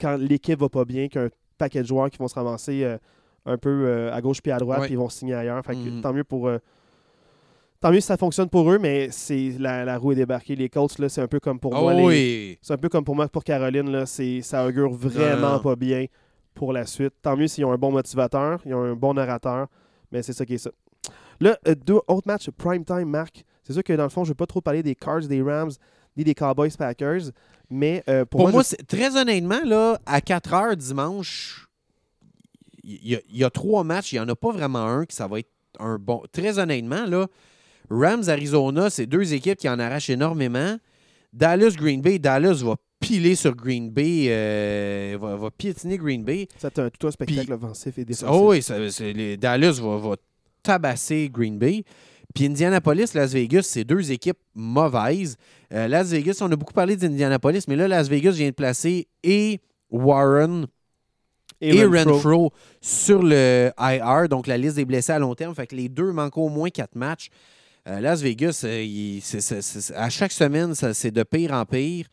[0.00, 2.98] quand l'équipe va pas bien, qu'un paquet de joueurs qui vont se ramasser euh,
[3.46, 4.86] un peu euh, à gauche puis à droite, Ouais.
[4.86, 5.64] puis ils vont signer ailleurs.
[5.64, 6.00] Fait que Mhm.
[6.02, 6.58] tant mieux pour euh,
[7.80, 10.56] tant mieux si ça fonctionne pour eux, mais c'est la, la roue est débarquée.
[10.56, 11.94] Les Colts, là, c'est un peu comme pour Oh moi.
[11.94, 12.58] les- oui.
[12.62, 16.06] c'est un peu comme pour moi pour Caroline, là, ça augure vraiment Non, pas bien
[16.54, 17.12] pour la suite.
[17.22, 19.66] Tant mieux s'ils ont un bon motivateur, ils ont un bon narrateur,
[20.10, 20.70] mais c'est ça qui est ça.
[21.40, 23.44] Là, euh, deux autres matchs prime time, Marc.
[23.62, 25.42] C'est sûr que dans le fond, je ne vais pas trop parler des Cards, des
[25.42, 25.70] Rams,
[26.16, 27.30] ni des Cowboys Packers,
[27.70, 31.66] mais euh, pour, Pour, moi, je- très honnêtement, là, à 4 heures dimanche,
[32.82, 34.12] il y, a- il y a trois matchs.
[34.12, 36.22] Il n'y en a pas vraiment un qui ça va être un bon.
[36.32, 37.26] Très honnêtement, là,
[37.90, 40.76] Rams, Arizona, c'est deux équipes qui en arrachent énormément.
[41.32, 46.46] Dallas, Green Bay, Dallas va piler sur Green Bay, euh, va, va piétiner Green Bay.
[46.58, 48.28] c'est un, tout un spectacle offensif et défensif.
[48.30, 50.16] Oh oui, ça- les- Dallas va, va
[50.64, 51.84] tabasser Green Bay.
[52.34, 55.36] Puis Indianapolis, Las Vegas, c'est deux équipes mauvaises.
[55.72, 59.06] Euh, Las Vegas, on a beaucoup parlé d'Indianapolis, mais là, Las Vegas vient de placer
[59.22, 59.60] et
[59.90, 60.66] Warren
[61.60, 62.12] et, Renfro.
[62.12, 65.54] Renfro sur le IR, donc la liste des blessés à long terme.
[65.54, 67.28] Fait que les deux manquent au moins quatre matchs.
[67.86, 69.22] Euh, Las Vegas, euh, il-
[69.94, 72.06] à chaque semaine, c'est de pire en pire.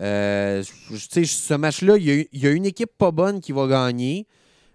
[0.00, 4.26] Euh, ce match-là, y, il y a une équipe pas bonne qui va gagner,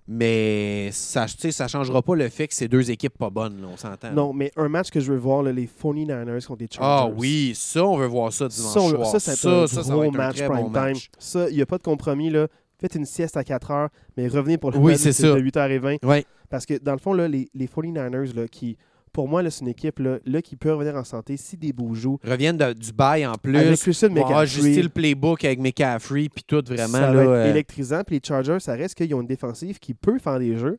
[0.08, 3.68] mais ça ne ça changera pas le fait que c'est deux équipes pas bonnes, là,
[3.74, 4.12] on s'entend.
[4.12, 7.14] Non, mais un match que je veux voir, là, les 49ers contre les Ah Chargers.
[7.18, 9.08] oui, ça, on veut voir ça dimanche Ça, on- soir.
[9.08, 10.82] ça, c'est un ça, ça gros va être un match très prime bon time.
[10.82, 11.10] match.
[11.18, 12.30] Ça, il n'y a pas de compromis.
[12.30, 12.48] Là.
[12.80, 15.98] Faites une sieste à 4 heures, mais revenez pour le Oui, match de 8h20.
[16.06, 16.26] Ouais.
[16.50, 18.78] Parce que dans le fond, là, les, les 49ers, là, qui,
[19.16, 21.94] pour moi, c'est une équipe là, là, qui peut revenir en santé si des beaux.
[22.22, 23.56] Reviennent de- du bail en plus.
[23.56, 26.98] Avec Christian McCaffrey, ajuster le playbook avec McCaffrey, puis tout vraiment.
[26.98, 28.02] ça là, va être euh, électrisant.
[28.06, 30.78] Puis les Chargers, ça reste qu'ils ont une défensive qui peut faire des jeux.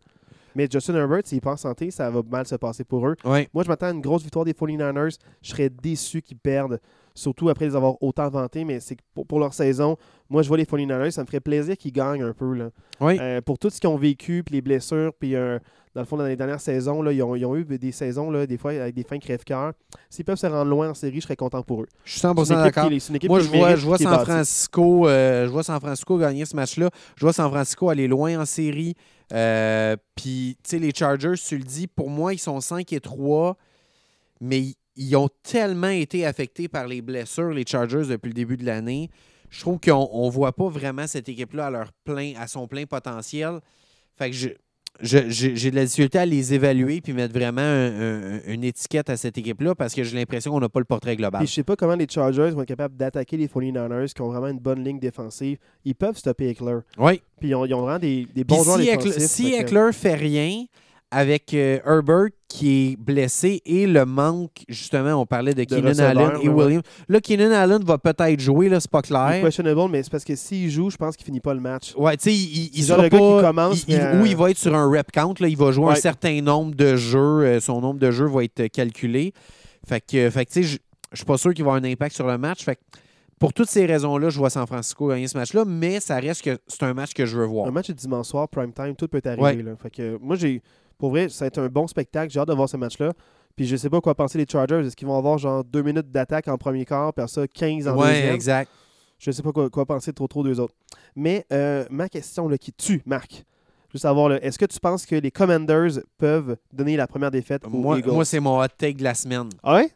[0.54, 3.16] Mais Justin Herbert, s'il n'est pas en santé, ça va mal se passer pour eux.
[3.24, 3.48] ouais.
[3.54, 5.16] Moi, je m'attends à une grosse victoire des 49ers.
[5.40, 6.78] Je serais déçu qu'ils perdent,
[7.16, 8.64] surtout après les avoir autant vantés.
[8.64, 9.96] Mais c'est que pour, pour leur saison,
[10.28, 11.10] moi, je vois les 49ers.
[11.10, 12.54] Ça me ferait plaisir qu'ils gagnent un peu.
[12.54, 12.70] Là.
[13.00, 13.18] Oui.
[13.20, 15.58] Euh, pour tout ce qu'ils ont vécu, puis les blessures, puis euh,
[15.94, 18.30] dans le fond, dans les dernières saisons, là, ils, ont, ils ont eu des saisons,
[18.30, 19.72] là, des fois, avec des fins crève-cœur.
[20.10, 21.86] S'ils peuvent se rendre loin en série, je serais content pour eux.
[22.04, 23.30] Je suis 100% C'est une équipe d'accord.
[23.30, 24.24] Moi, je vois, je vois San.
[24.24, 26.90] Francisco, euh, je vois San Francisco gagner ce match-là.
[27.16, 28.94] Je vois San Francisco aller loin en série.
[29.28, 33.56] Puis, tu sais, les Chargers, tu le dis, pour moi, ils sont 5 et 3,
[34.40, 38.64] mais ils- ont tellement été affectés par les blessures, les Chargers, depuis le début de
[38.64, 39.10] l'année.
[39.50, 42.84] Je trouve qu'on ne voit pas vraiment cette équipe-là à, leur plein, à son plein
[42.84, 43.60] potentiel.
[44.18, 44.48] Fait que je-
[45.00, 49.16] j'ai de la difficulté à les évaluer puis mettre vraiment un- un- une étiquette à
[49.18, 51.40] cette équipe-là parce que j'ai l'impression qu'on n'a pas le portrait global.
[51.40, 54.28] Puis je sais pas comment les Chargers vont être capables d'attaquer les 49ers qui ont
[54.30, 55.58] vraiment une bonne ligne défensive.
[55.84, 56.78] Ils peuvent stopper Eckler.
[56.98, 57.20] Oui.
[57.38, 59.10] Puis ils ont, ils ont vraiment des, bons joueurs si, défensifs.
[59.12, 60.64] Eckler, si Eckler fait rien
[61.10, 66.10] avec euh, Herbert qui est blessé et le manque, justement, on parlait de, Keenan receveurs,
[66.10, 66.64] Allen et ouais, ouais.
[66.64, 66.82] Williams.
[67.08, 69.42] Là, Keenan Allen va peut-être jouer, là, c'est pas clair.
[69.42, 71.94] questionable, mais c'est parce que s'il joue, je pense qu'il finit pas le match.
[71.96, 73.36] Ouais, tu sais, il, il, le sera de gars pas.
[73.40, 75.70] qui commence, il- euh, Ou il va être sur un rep count, là, il va
[75.72, 77.18] jouer un certain nombre de jeux.
[77.18, 79.32] euh, son nombre de jeux va être calculé.
[79.86, 80.78] Fait que, fait tu sais, je
[81.12, 82.64] je suis pas sûr qu'il va avoir un impact sur le match.
[82.64, 82.80] Fait que,
[83.38, 86.58] pour toutes ces raisons-là, je vois San Francisco gagner ce match-là, mais ça reste que
[86.66, 87.68] c'est un match que je veux voir.
[87.68, 89.42] Un match de dimanche soir, prime time, tout peut arriver.
[89.42, 89.62] Ouais.
[89.62, 89.76] là.
[89.80, 90.60] Fait que moi, j'ai.
[90.98, 92.32] Pour vrai, ça va être un bon spectacle.
[92.32, 93.12] J'ai hâte de voir ce match-là.
[93.54, 94.86] Puis je sais pas quoi penser les Chargers.
[94.86, 97.96] Est-ce qu'ils vont avoir genre deux minutes d'attaque en premier quart, puis ça 15 en
[97.96, 98.34] Ouais, deuxième?
[98.34, 98.70] exact.
[99.18, 100.74] Je sais pas quoi, quoi penser trop trop d'eux autres.
[101.14, 103.44] Mais euh, ma question là, qui tue, Marc.
[103.88, 107.64] Je veux savoir, est-ce que tu penses que les Commanders peuvent donner la première défaite
[107.64, 108.10] aux Moi, Eagles?
[108.12, 109.48] moi c'est mon hot take de la semaine.
[109.62, 109.90] Ah ouais?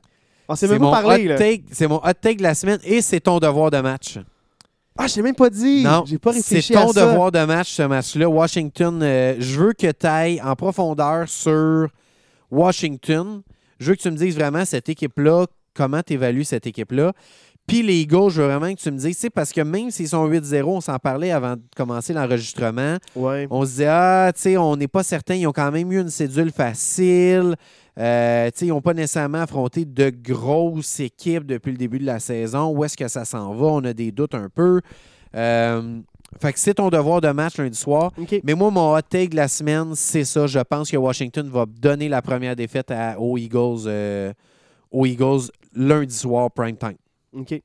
[0.48, 3.20] On s'est C'est même pas parlé, c'est mon hot take de la semaine et c'est
[3.20, 4.18] ton devoir de match.
[4.98, 5.82] Ah, je t'ai même pas dit.
[5.84, 7.06] Non, J'ai pas c'est réfléchi ton à ça.
[7.10, 8.28] devoir de match, ce match-là.
[8.28, 11.88] Washington, euh, je veux que tu ailles en profondeur sur
[12.50, 13.42] Washington.
[13.78, 17.12] Je veux que tu me dises vraiment cette équipe-là, comment tu évalues cette équipe-là.
[17.66, 20.08] Puis les Eagles, je veux vraiment que tu me dises, c'est parce que même s'ils
[20.08, 22.96] sont 8-0, on s'en parlait avant de commencer l'enregistrement.
[23.14, 23.46] Ouais.
[23.48, 25.34] On se disait, ah, tu sais, on n'est pas certain.
[25.34, 27.54] Ils ont quand même eu une cédule facile.
[27.98, 32.70] Euh, ils n'ont pas nécessairement affronté de grosses équipes depuis le début de la saison.
[32.70, 33.66] Où est-ce que ça s'en va?
[33.66, 34.80] On a des doutes un peu.
[35.34, 36.00] Euh,
[36.40, 38.12] fait que c'est ton devoir de match lundi soir.
[38.44, 40.46] Mais moi, mon hot take de la semaine, c'est ça.
[40.46, 44.32] Je pense que Washington va donner la première défaite à- aux, Eagles, euh,
[44.92, 46.96] aux Eagles lundi soir, prime time.
[47.32, 47.60] OK.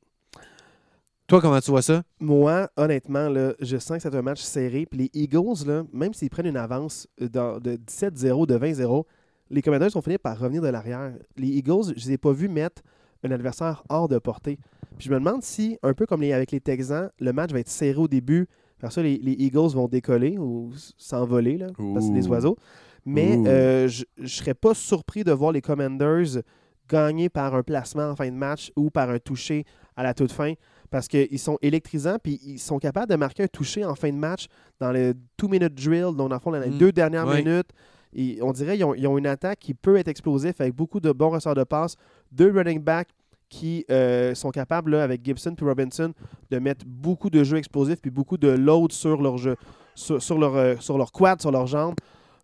[1.28, 2.04] Toi, comment tu vois ça?
[2.20, 4.86] Moi, honnêtement, là, je sens que c'est un match serré.
[4.86, 9.06] Puis les Eagles, là, même s'ils prennent une avance de 17-0, de 20-0,
[9.50, 11.14] les Commanders vont finir par revenir de l'arrière.
[11.38, 12.82] Les Eagles, je ne les ai pas vus mettre
[13.24, 14.58] un adversaire hors de portée.
[14.98, 17.60] Puis je me demande si, un peu comme les, avec les Texans, le match va
[17.60, 18.48] être serré au début.
[18.80, 22.32] Après ça, les, les Eagles vont décoller ou s'envoler, là, parce que c'est des Ouh.
[22.32, 22.58] oiseaux.
[23.06, 26.42] Mais euh, je ne serais pas surpris de voir les Commanders
[26.90, 29.66] gagner par un placement en fin de match ou par un toucher
[29.96, 30.54] à la toute fin
[30.92, 34.16] parce qu'ils sont électrisants puis ils sont capables de marquer un toucher en fin de
[34.18, 34.48] match
[34.80, 36.78] dans le two-minute drill, donc dans le fond, dans les Mm.
[36.78, 37.70] deux dernières minutes.
[38.16, 41.00] Et on dirait qu'ils ont, ils ont une attaque qui peut être explosive avec beaucoup
[41.00, 41.96] de bons ressorts de passe,
[42.32, 43.10] deux running backs
[43.50, 46.14] qui euh, sont capables, là, avec Gibson puis Robinson,
[46.50, 49.56] de mettre beaucoup de jeux explosifs puis beaucoup de load sur leur jeu,
[49.94, 51.96] sur, sur leur, euh, sur leur quad, sur leurs jambes.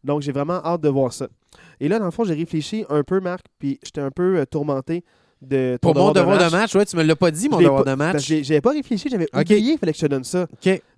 [0.03, 1.27] Donc, j'ai vraiment hâte de voir ça.
[1.79, 4.45] Et là, dans le fond, j'ai réfléchi un peu, Marc, puis j'étais un peu euh,
[4.45, 5.03] tourmenté
[5.41, 6.51] de ton Pour mon devoir de match.
[6.51, 8.27] match, ouais, tu me l'as pas dit, mon devoir pas- de match.
[8.43, 10.47] J'avais pas réfléchi, j'avais oublié, il fallait que je te donne ça.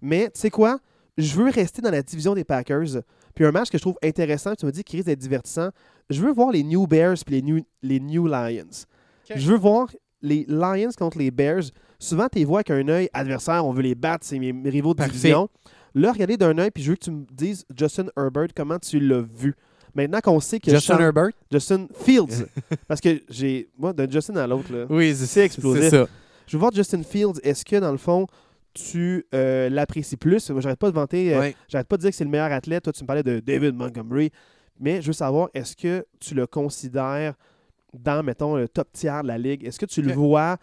[0.01, 0.79] Mais tu sais quoi?
[1.17, 3.01] Je veux rester dans la division des Packers.
[3.35, 5.69] Puis un match que je trouve intéressant, tu me dis qu'il risque d'être divertissant.
[6.09, 8.85] Je veux voir les New Bears puis les New, les New Lions.
[9.33, 9.87] Je veux voir
[10.21, 11.63] les Lions contre les Bears.
[11.99, 14.69] Souvent, tu les vois avec un œil adversaire, on veut les battre, c'est mes, mes
[14.69, 15.13] rivaux de Parfait.
[15.13, 15.49] division.
[15.95, 18.99] Là, regardez d'un œil, puis je veux que tu me dises, Justin Herbert, comment tu
[18.99, 19.55] l'as vu?
[19.95, 21.29] Maintenant qu'on sait que Justin Herbert?
[21.51, 22.45] Justin Fields,
[22.87, 25.83] parce que j'ai, moi, d'un Justin à l'autre, là, Oui, c'est explosif.
[25.83, 26.07] C'est ça.
[26.47, 27.39] je veux voir Justin Fields.
[27.43, 28.25] Est-ce que, dans le fond,
[28.73, 30.51] tu euh, l'apprécies plus?
[30.57, 32.83] J'arrête pas de vanter, euh, j'arrête pas de dire que c'est le meilleur athlète.
[32.83, 34.31] Toi, tu me parlais de David Montgomery.
[34.79, 37.35] Mais je veux savoir, est-ce que tu le considères
[37.93, 39.63] dans, mettons, le top tiers de la ligue?
[39.63, 40.57] Est-ce que tu le vois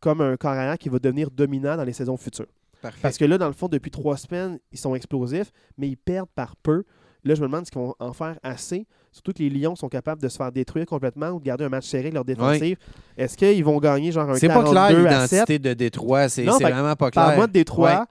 [0.00, 2.46] comme un carrière qui va devenir dominant dans les saisons futures?
[2.80, 3.00] Parfait.
[3.02, 6.28] Parce que là, dans le fond, depuis trois semaines, ils sont explosifs, mais ils perdent
[6.34, 6.84] par peu.
[7.24, 8.86] Là, je me demande s'ils vont en faire assez.
[9.16, 11.70] Surtout que les Lions sont capables de se faire détruire complètement ou de garder un
[11.70, 12.76] match serré avec leur défensive.
[13.16, 15.32] Est-ce qu'ils vont gagner genre un C'est pas 42 clair à 7?
[15.32, 16.28] l'identité de Détroit.
[16.28, 17.24] C'est vraiment pas clair.
[17.24, 18.04] Par-moi de Détroit, Ouais.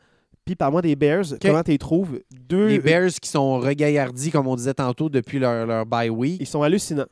[0.44, 1.26] puis par-moi des Bears.
[1.40, 2.20] Comment tu les trouves?
[2.50, 6.38] Deux, Les Bears qui sont regaillardis, comme on disait tantôt, depuis leur, leur bye week.
[6.42, 7.06] ils sont hallucinants.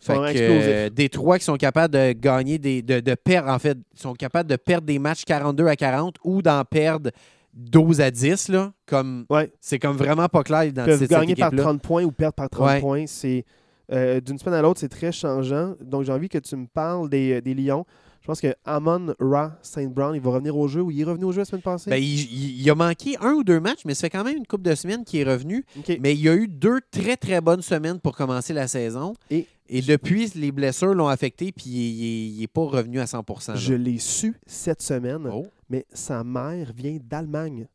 [0.00, 0.62] Ils Fait sont que, explosifs.
[0.66, 2.80] euh, Détroit qui sont capables de gagner des.
[2.82, 6.40] de, de perdre, en fait, sont capables de perdre des matchs 42 à 40 ou
[6.42, 7.10] d'en perdre
[7.54, 8.72] 12 à 10, là.
[8.86, 9.52] Comme, Ouais.
[9.60, 11.62] c'est comme vraiment pas clair de cette gagner par équipe-là.
[11.62, 12.80] 30 points ou perdre par 30 Ouais.
[12.80, 13.04] points.
[13.06, 13.44] C'est
[13.92, 15.74] euh, D'une semaine à l'autre, c'est très changeant.
[15.82, 17.84] Donc, j'ai envie que tu me parles des, des Lions.
[18.22, 21.04] Je pense que Amon Ra Saint Brown, il va revenir au jeu ou il est
[21.04, 21.90] revenu au jeu la semaine passée?
[21.90, 24.62] Ben, il, a manqué un ou deux matchs, mais ça fait quand même une couple
[24.62, 25.66] de semaines qu'il est revenu.
[26.00, 29.12] Mais il y a eu deux très, très bonnes semaines pour commencer la saison.
[29.30, 29.46] Et-
[29.82, 33.54] depuis, les blessures l'ont affecté, puis il n'est pas revenu à 100 là.
[33.56, 35.46] Je l'ai su cette semaine, Oh.
[35.68, 37.66] Mais sa mère vient d'Allemagne.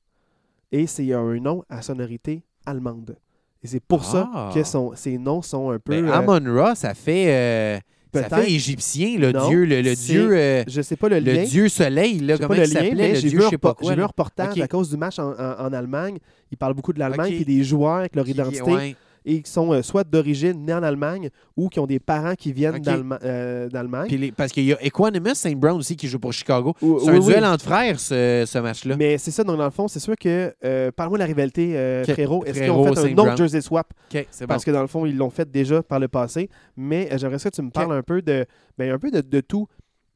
[0.71, 3.17] Et c'est un nom à sonorité allemande.
[3.63, 4.51] Et c'est pour ça Ah.
[4.53, 5.93] que son, ses noms sont un peu.
[6.01, 7.79] Ben, euh, Amon-Ra, ça fait, euh,
[8.13, 11.43] ça fait égyptien, le Non, dieu, le, dieu, euh, je sais pas le, le lien.
[11.43, 13.89] dieu soleil, là, comment pas il s'appelait, le dieu vu, je sais pas quoi.
[13.89, 16.19] j'ai vu un reportage à cause du match en, en- en Allemagne.
[16.51, 18.95] Il parle beaucoup de l'Allemagne puis des joueurs avec leur identité ouais.
[19.31, 22.51] Et qui sont euh, soit d'origine nés en Allemagne ou qui ont des parents qui
[22.51, 22.81] viennent
[23.23, 24.31] euh, d'Allemagne.
[24.35, 25.55] Parce qu'il y a Equanimous St.
[25.55, 26.73] Brown aussi qui joue pour Chicago.
[26.79, 27.25] C'est oui, un oui.
[27.25, 28.95] duel entre frères, ce, ce match-là.
[28.97, 30.53] Mais c'est ça, donc dans le fond, c'est sûr que.
[30.65, 32.43] euh, Parle-moi de la rivalité, euh, frérot.
[32.45, 33.93] Est-ce qu'ils ont fait Saint un autre jersey swap?
[34.13, 34.23] Bon.
[34.47, 36.49] Parce que dans le fond, ils l'ont fait déjà par le passé.
[36.75, 38.45] Mais j'aimerais ça que tu me parles un peu de.
[38.77, 39.67] Ben, un peu de, de tout.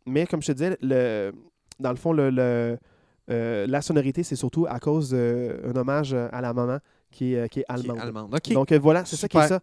[0.05, 1.31] Mais comme je te disais, le,
[1.79, 2.77] dans le fond, le, le,
[3.31, 6.79] euh, la sonorité, c'est surtout à cause d'un hommage à la maman
[7.13, 8.39] qui est, euh, qui est Qui est allemande.
[8.51, 9.59] Donc euh, voilà, c'est ça qui est ça.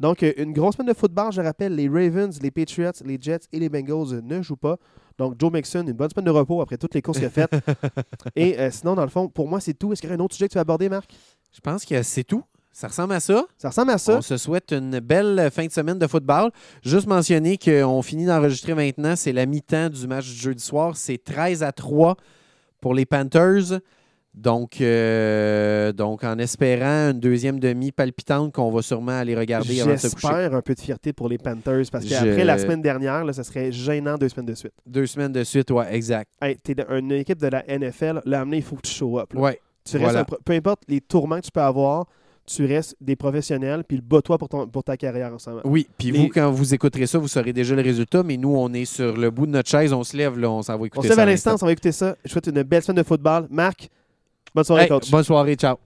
[0.00, 3.46] Donc euh, une grosse semaine de football, je rappelle, les Ravens, les Patriots, les Jets
[3.52, 4.76] et les Bengals ne jouent pas.
[5.18, 7.52] Donc Joe Mixon, une bonne semaine de repos après toutes les courses qu'il a faites.
[8.36, 9.92] et euh, sinon, dans le fond, pour moi, c'est tout.
[9.92, 11.12] Est-ce qu'il y a un autre sujet que tu veux aborder, Marc?
[11.52, 12.42] Je pense que c'est tout.
[12.72, 13.44] Ça ressemble à ça.
[13.56, 14.16] Ça ressemble à ça.
[14.16, 16.50] On se souhaite une belle fin de semaine de football.
[16.82, 19.14] Juste mentionner qu'on finit d'enregistrer maintenant.
[19.14, 20.96] C'est la mi-temps du match du jeudi soir.
[20.96, 22.16] C'est 13 à 3
[22.80, 23.78] pour les Panthers.
[24.34, 29.92] Donc, euh, donc en espérant une deuxième demi palpitante qu'on va sûrement aller regarder avant
[29.92, 30.26] de se coucher.
[30.28, 33.32] J'espère un peu de fierté pour les Panthers parce Je- qu'après la semaine dernière, là,
[33.32, 34.72] ça serait gênant deux semaines de suite.
[34.86, 36.30] Deux semaines de suite, ouais, exact.
[36.42, 39.32] Hey, t'es une équipe de la NFL, là, amené, il faut que tu show up.
[39.34, 39.40] là.
[39.40, 39.60] Ouais.
[39.84, 40.20] Tu restes Voilà.
[40.20, 42.06] un pro- peu importe les tourments que tu peux avoir,
[42.46, 45.60] tu restes des professionnels, puis le bats-toi pour, ton- pour ta carrière ensemble.
[45.64, 48.54] Oui, puis Les- vous, quand vous écouterez ça, vous saurez déjà le résultat, mais nous,
[48.56, 50.80] on est sur le bout de notre chaise, on se lève, là, on s'en va
[50.80, 51.22] On écouter se lève ça.
[51.22, 52.16] à l'instant, on va écouter ça.
[52.24, 53.46] Je souhaite une belle semaine de football.
[53.50, 53.88] Marc,
[54.54, 55.10] bonne soirée, Hey, coach.
[55.10, 55.76] bonne soirée, ciao.